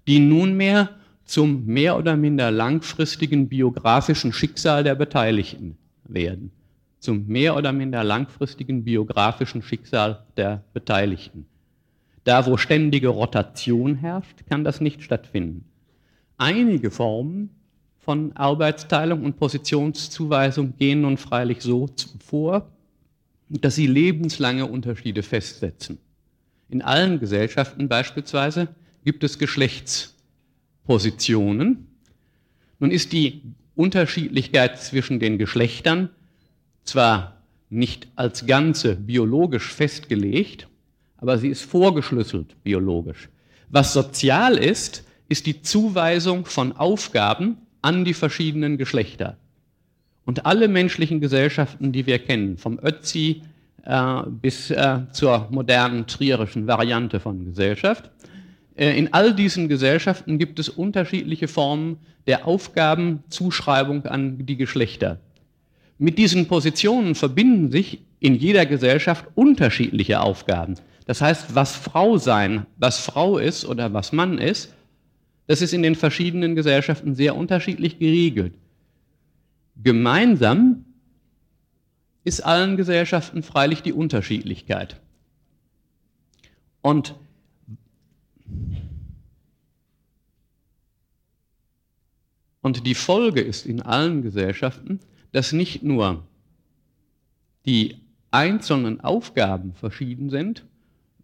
die 0.07 0.21
nunmehr 0.21 0.91
zum 1.25 1.67
mehr 1.67 1.99
oder 1.99 2.17
minder 2.17 2.53
langfristigen 2.53 3.49
biografischen 3.49 4.33
Schicksal 4.33 4.85
der 4.85 4.95
Beteiligten 4.95 5.77
werden. 6.05 6.53
Zum 7.01 7.27
mehr 7.27 7.57
oder 7.57 7.73
minder 7.73 8.05
langfristigen 8.05 8.85
biografischen 8.85 9.63
Schicksal 9.63 10.25
der 10.37 10.63
Beteiligten. 10.73 11.47
Da, 12.23 12.47
wo 12.47 12.57
ständige 12.57 13.09
Rotation 13.09 13.97
herrscht, 13.97 14.47
kann 14.49 14.63
das 14.63 14.81
nicht 14.81 15.03
stattfinden. 15.03 15.65
Einige 16.39 16.93
Formen 16.93 17.51
von 18.07 18.35
Arbeitsteilung 18.37 19.23
und 19.25 19.37
Positionszuweisung 19.37 20.75
gehen 20.79 21.01
nun 21.01 21.17
freilich 21.17 21.61
so 21.61 21.91
vor, 22.25 22.71
dass 23.49 23.75
sie 23.75 23.89
lebenslange 23.89 24.65
Unterschiede 24.65 25.25
festsetzen. 25.25 25.99
In 26.69 26.83
allen 26.83 27.19
Gesellschaften 27.19 27.89
beispielsweise 27.89 28.69
gibt 29.05 29.25
es 29.25 29.41
Geschlechtspositionen. 29.41 31.89
Nun 32.79 32.93
ist 32.93 33.13
die 33.13 33.43
Unterschiedlichkeit 33.75 34.81
zwischen 34.81 35.19
den 35.19 35.37
Geschlechtern 35.37 36.11
zwar 36.85 37.43
nicht 37.71 38.07
als 38.15 38.47
Ganze 38.47 38.95
biologisch 38.95 39.73
festgelegt, 39.73 40.69
aber 41.17 41.39
sie 41.39 41.49
ist 41.49 41.65
vorgeschlüsselt 41.65 42.55
biologisch. 42.63 43.31
Was 43.69 43.93
sozial 43.93 44.59
ist, 44.59 45.03
ist 45.29 45.47
die 45.47 45.61
Zuweisung 45.61 46.45
von 46.45 46.71
Aufgaben 46.71 47.66
an 47.87 48.05
die 48.05 48.15
verschiedenen 48.15 48.79
Geschlechter. 48.79 49.37
Und 50.25 50.45
alle 50.45 50.67
menschlichen 50.67 51.21
Gesellschaften, 51.21 51.93
die 51.93 52.05
wir 52.05 52.19
kennen, 52.19 52.59
vom 52.59 52.81
Ötzi 52.83 53.43
äh, 53.85 54.23
bis 54.27 54.73
äh, 54.73 55.03
zur 55.13 55.47
modernen 55.53 56.09
trierischen 56.09 56.67
Variante 56.67 57.21
von 57.21 57.45
Gesellschaft, 57.45 58.11
äh, 58.75 58.99
in 58.99 59.15
all 59.15 59.33
diesen 59.33 59.69
Gesellschaften 59.69 60.37
gibt 60.37 60.59
es 60.59 60.69
unterschiedliche 60.69 61.47
Formen 61.47 61.99
der 62.27 62.49
Aufgabenzuschreibung 62.49 64.05
an 64.07 64.45
die 64.45 64.57
Geschlechter. 64.57 65.21
Mit 65.97 66.19
diesen 66.19 66.49
Positionen 66.49 67.15
verbinden 67.15 67.71
sich 67.71 68.01
in 68.19 68.35
jeder 68.35 68.67
Gesellschaft 68.67 69.27
unterschiedliche 69.37 70.21
Aufgaben. 70.21 70.75
Das 71.07 71.21
heißt, 71.21 71.55
was 71.55 71.77
Frau 71.77 72.19
sein, 72.19 72.67
was 72.79 72.99
Frau 72.99 73.39
ist 73.39 73.65
oder 73.65 73.95
was 73.95 74.11
Mann 74.11 74.39
ist, 74.39 74.75
das 75.47 75.63
ist 75.63 75.73
in 75.73 75.83
den 75.83 75.95
verschiedenen 75.95 76.55
Gesellschaften 76.55 77.15
sehr 77.15 77.37
unterschiedlich 77.37 77.99
geregelt. 77.99 78.55
Gemeinsam 79.83 80.85
ist 82.25 82.41
allen 82.41 82.77
Gesellschaften 82.77 83.43
freilich 83.43 83.83
die 83.83 83.93
Unterschiedlichkeit. 83.93 85.01
Und 86.83 87.15
Und 92.63 92.85
die 92.85 92.97
Folge 92.97 93.43
ist 93.43 93.65
in 93.65 93.81
allen 93.81 94.23
Gesellschaften, 94.23 94.99
dass 95.31 95.53
nicht 95.53 95.85
nur 95.85 96.27
die 97.65 97.99
einzelnen 98.33 99.01
Aufgaben 99.01 99.73
verschieden 99.73 100.31
sind, 100.31 100.65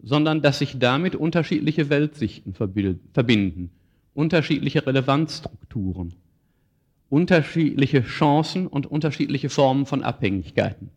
sondern 0.01 0.41
dass 0.41 0.61
sich 0.61 0.79
damit 0.79 1.17
unterschiedliche 1.17 1.91
Weltsichten 1.91 2.55
verbinden 2.55 3.73
unterschiedliche 4.15 4.87
Relevanzstrukturen, 4.87 6.15
unterschiedliche 7.09 8.03
Chancen 8.03 8.67
und 8.67 8.87
unterschiedliche 8.87 9.51
Formen 9.51 9.87
von 9.87 10.03
Abhängigkeiten. 10.03 10.91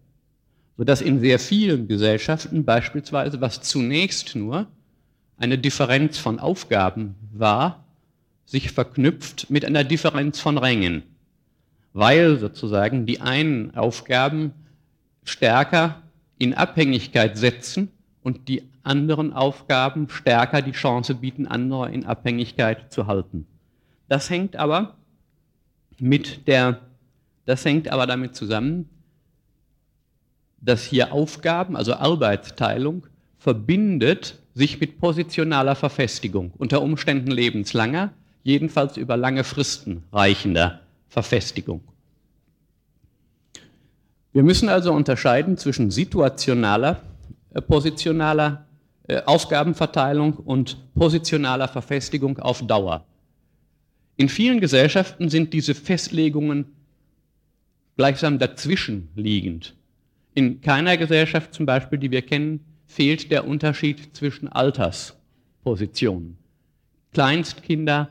Sodass 0.78 1.02
in 1.02 1.20
sehr 1.20 1.40
vielen 1.40 1.88
Gesellschaften 1.88 2.66
beispielsweise, 2.66 3.40
was 3.40 3.62
zunächst 3.62 4.36
nur 4.36 4.68
eine 5.38 5.58
Differenz 5.58 6.18
von 6.18 6.40
Aufgaben 6.40 7.16
war, 7.34 7.86
sich 8.46 8.72
verknüpft 8.72 9.50
mit 9.50 9.66
einer 9.66 9.84
Differenz 9.84 10.40
von 10.40 10.58
Rängen, 10.58 11.04
weil 11.94 12.40
sozusagen 12.40 13.06
die 13.06 13.22
einen 13.22 13.76
Aufgaben 13.76 14.54
stärker 15.24 16.04
in 16.38 16.54
Abhängigkeit 16.54 17.38
setzen 17.38 17.90
und 18.22 18.48
die 18.48 18.64
anderen 18.86 19.34
Aufgaben 19.34 20.10
stärker 20.10 20.62
die 20.62 20.72
Chance 20.72 21.16
bieten, 21.16 21.48
andere 21.48 21.92
in 21.92 22.06
Abhängigkeit 22.06 22.92
zu 22.92 23.08
halten. 23.08 23.48
Das 24.08 24.30
hängt 24.30 24.56
aber 24.56 24.96
mit 26.00 26.48
der, 26.48 26.82
das 27.46 27.66
hängt 27.66 27.90
aber 27.90 28.08
damit 28.08 28.36
zusammen, 28.36 28.90
dass 30.62 30.84
hier 30.84 31.14
Aufgaben, 31.14 31.76
also 31.76 31.94
Arbeitsteilung, 31.94 33.08
verbindet 33.38 34.40
sich 34.54 34.80
mit 34.80 35.00
positionaler 35.00 35.76
Verfestigung, 35.76 36.52
unter 36.58 36.82
Umständen 36.82 37.30
lebenslanger, 37.30 38.14
jedenfalls 38.44 38.98
über 38.98 39.18
lange 39.18 39.44
Fristen 39.44 40.04
reichender 40.12 40.80
Verfestigung. 41.10 41.82
Wir 44.34 44.44
müssen 44.44 44.68
also 44.68 44.92
unterscheiden 44.92 45.58
zwischen 45.58 45.92
situationaler, 45.92 47.02
äh, 47.54 47.62
positionaler 47.62 48.66
Aufgabenverteilung 49.26 50.34
und 50.34 50.78
positionaler 50.96 51.68
Verfestigung 51.68 52.40
auf 52.40 52.66
Dauer. 52.66 53.06
In 54.18 54.30
vielen 54.30 54.60
Gesellschaften 54.60 55.30
sind 55.30 55.54
diese 55.54 55.76
Festlegungen 55.76 56.66
gleichsam 57.98 58.40
dazwischen 58.40 59.10
liegend. 59.16 59.76
In 60.34 60.62
keiner 60.62 60.98
Gesellschaft 60.98 61.54
zum 61.54 61.66
Beispiel, 61.66 62.00
die 62.00 62.12
wir 62.12 62.22
kennen, 62.22 62.62
fehlt 62.88 63.32
der 63.32 63.48
Unterschied 63.48 64.16
zwischen 64.16 64.48
Alterspositionen. 64.48 66.38
Kleinstkinder, 67.14 68.10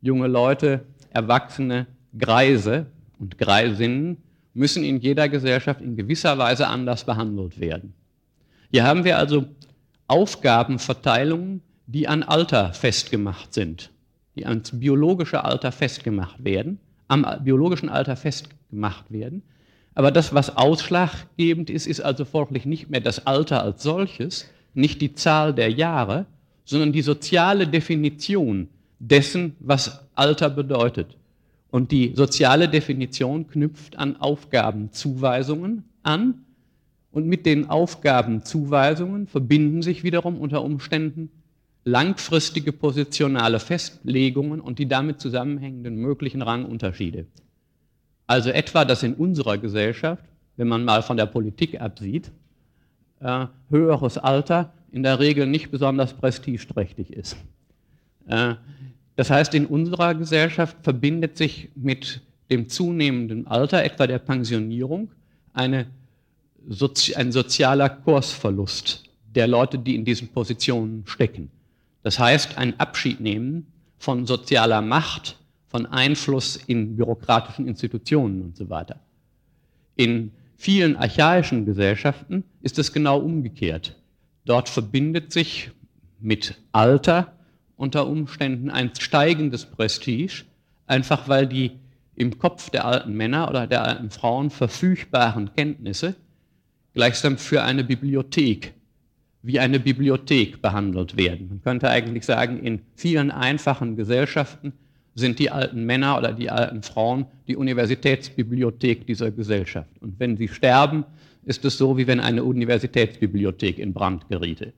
junge 0.00 0.28
Leute, 0.28 0.84
Erwachsene, 1.10 1.86
Greise 2.16 2.86
und 3.18 3.38
Greisinnen 3.38 4.18
müssen 4.54 4.84
in 4.84 4.98
jeder 4.98 5.28
Gesellschaft 5.28 5.80
in 5.80 5.96
gewisser 5.96 6.38
Weise 6.38 6.66
anders 6.68 7.04
behandelt 7.04 7.60
werden. 7.60 7.94
Hier 8.70 8.84
haben 8.84 9.04
wir 9.04 9.18
also 9.18 9.46
Aufgabenverteilungen, 10.10 11.62
die 11.86 12.08
an 12.08 12.24
Alter 12.24 12.72
festgemacht 12.72 13.54
sind, 13.54 13.90
die 14.34 14.44
ans 14.44 14.72
biologische 14.72 15.44
Alter 15.44 15.70
festgemacht 15.70 16.42
werden, 16.42 16.80
am 17.06 17.24
biologischen 17.44 17.88
Alter 17.88 18.16
festgemacht 18.16 19.12
werden. 19.12 19.42
Aber 19.94 20.10
das, 20.10 20.34
was 20.34 20.56
ausschlaggebend 20.56 21.70
ist, 21.70 21.86
ist 21.86 22.00
also 22.00 22.24
folglich 22.24 22.66
nicht 22.66 22.90
mehr 22.90 23.00
das 23.00 23.26
Alter 23.26 23.62
als 23.62 23.84
solches, 23.84 24.50
nicht 24.74 25.00
die 25.00 25.14
Zahl 25.14 25.54
der 25.54 25.70
Jahre, 25.70 26.26
sondern 26.64 26.92
die 26.92 27.02
soziale 27.02 27.68
Definition 27.68 28.68
dessen, 28.98 29.54
was 29.60 30.00
Alter 30.16 30.50
bedeutet. 30.50 31.16
Und 31.70 31.92
die 31.92 32.14
soziale 32.16 32.68
Definition 32.68 33.46
knüpft 33.46 33.96
an 33.96 34.16
Aufgabenzuweisungen 34.16 35.84
an, 36.02 36.44
und 37.12 37.26
mit 37.26 37.46
den 37.46 37.68
Aufgabenzuweisungen 37.68 39.26
verbinden 39.26 39.82
sich 39.82 40.04
wiederum 40.04 40.38
unter 40.38 40.62
Umständen 40.62 41.30
langfristige 41.84 42.72
positionale 42.72 43.58
Festlegungen 43.58 44.60
und 44.60 44.78
die 44.78 44.86
damit 44.86 45.20
zusammenhängenden 45.20 45.96
möglichen 45.96 46.42
Rangunterschiede. 46.42 47.26
Also 48.26 48.50
etwa, 48.50 48.84
dass 48.84 49.02
in 49.02 49.14
unserer 49.14 49.58
Gesellschaft, 49.58 50.24
wenn 50.56 50.68
man 50.68 50.84
mal 50.84 51.02
von 51.02 51.16
der 51.16 51.26
Politik 51.26 51.80
absieht, 51.80 52.30
äh, 53.20 53.46
höheres 53.70 54.18
Alter 54.18 54.72
in 54.92 55.02
der 55.02 55.18
Regel 55.18 55.46
nicht 55.46 55.70
besonders 55.70 56.12
prestigeträchtig 56.14 57.12
ist. 57.12 57.36
Äh, 58.26 58.54
das 59.16 59.30
heißt, 59.30 59.54
in 59.54 59.66
unserer 59.66 60.14
Gesellschaft 60.14 60.76
verbindet 60.82 61.36
sich 61.36 61.70
mit 61.74 62.22
dem 62.50 62.68
zunehmenden 62.68 63.46
Alter, 63.46 63.84
etwa 63.84 64.06
der 64.06 64.18
Pensionierung, 64.18 65.10
eine 65.52 65.86
sozi 66.68 67.14
ein 67.14 67.32
sozialer 67.32 67.88
Kursverlust 67.88 69.04
der 69.34 69.46
Leute, 69.46 69.78
die 69.78 69.94
in 69.94 70.04
diesen 70.04 70.28
Positionen 70.28 71.04
stecken. 71.06 71.50
Das 72.02 72.18
heißt, 72.18 72.58
ein 72.58 72.78
Abschied 72.80 73.20
nehmen 73.20 73.66
von 73.98 74.26
sozialer 74.26 74.80
Macht, 74.80 75.38
von 75.68 75.86
Einfluss 75.86 76.56
in 76.56 76.96
bürokratischen 76.96 77.68
Institutionen 77.68 78.42
und 78.42 78.56
so 78.56 78.70
weiter. 78.70 79.00
In 79.94 80.32
vielen 80.56 80.96
archaischen 80.96 81.64
Gesellschaften 81.64 82.44
ist 82.62 82.78
es 82.78 82.92
genau 82.92 83.18
umgekehrt. 83.18 83.96
Dort 84.44 84.68
verbindet 84.68 85.32
sich 85.32 85.70
mit 86.18 86.60
Alter 86.72 87.34
unter 87.76 88.06
Umständen 88.06 88.70
ein 88.70 88.90
steigendes 88.98 89.64
Prestige, 89.64 90.44
einfach 90.86 91.28
weil 91.28 91.46
die 91.46 91.72
im 92.16 92.38
Kopf 92.38 92.70
der 92.70 92.84
alten 92.84 93.12
Männer 93.14 93.48
oder 93.48 93.66
der 93.66 93.84
alten 93.84 94.10
Frauen 94.10 94.50
verfügbaren 94.50 95.54
Kenntnisse 95.54 96.16
gleichsam 96.94 97.38
für 97.38 97.62
eine 97.62 97.84
Bibliothek, 97.84 98.72
wie 99.42 99.58
eine 99.58 99.80
Bibliothek 99.80 100.60
behandelt 100.60 101.16
werden. 101.16 101.48
Man 101.48 101.62
könnte 101.62 101.88
eigentlich 101.88 102.24
sagen, 102.24 102.62
in 102.62 102.80
vielen 102.94 103.30
einfachen 103.30 103.96
Gesellschaften 103.96 104.72
sind 105.14 105.38
die 105.38 105.50
alten 105.50 105.84
Männer 105.84 106.18
oder 106.18 106.32
die 106.32 106.50
alten 106.50 106.82
Frauen 106.82 107.26
die 107.48 107.56
Universitätsbibliothek 107.56 109.06
dieser 109.06 109.30
Gesellschaft. 109.30 109.90
Und 110.00 110.18
wenn 110.18 110.36
sie 110.36 110.48
sterben, 110.48 111.04
ist 111.44 111.64
es 111.64 111.78
so, 111.78 111.96
wie 111.96 112.06
wenn 112.06 112.20
eine 112.20 112.44
Universitätsbibliothek 112.44 113.78
in 113.78 113.92
Brand 113.92 114.28
geriete. 114.28 114.72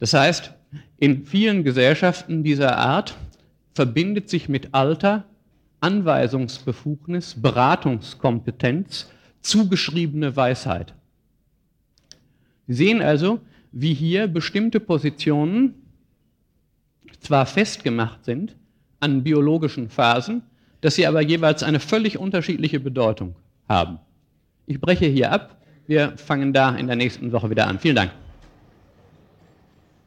Das 0.00 0.14
heißt, 0.14 0.52
in 0.98 1.26
vielen 1.26 1.64
Gesellschaften 1.64 2.42
dieser 2.42 2.76
Art 2.76 3.14
verbindet 3.74 4.28
sich 4.28 4.48
mit 4.48 4.74
Alter 4.74 5.24
Anweisungsbefugnis, 5.80 7.34
Beratungskompetenz, 7.40 9.10
zugeschriebene 9.40 10.36
Weisheit. 10.36 10.94
Sie 12.66 12.74
sehen 12.74 13.02
also, 13.02 13.40
wie 13.72 13.94
hier 13.94 14.26
bestimmte 14.28 14.80
Positionen 14.80 15.74
zwar 17.20 17.46
festgemacht 17.46 18.24
sind 18.24 18.56
an 19.00 19.22
biologischen 19.22 19.88
Phasen, 19.88 20.42
dass 20.80 20.94
sie 20.94 21.06
aber 21.06 21.22
jeweils 21.22 21.62
eine 21.62 21.80
völlig 21.80 22.18
unterschiedliche 22.18 22.80
Bedeutung 22.80 23.34
haben. 23.68 23.98
Ich 24.66 24.80
breche 24.80 25.06
hier 25.06 25.32
ab. 25.32 25.60
Wir 25.86 26.16
fangen 26.16 26.52
da 26.52 26.74
in 26.74 26.86
der 26.86 26.96
nächsten 26.96 27.32
Woche 27.32 27.50
wieder 27.50 27.66
an. 27.66 27.78
Vielen 27.78 27.96
Dank. 27.96 28.12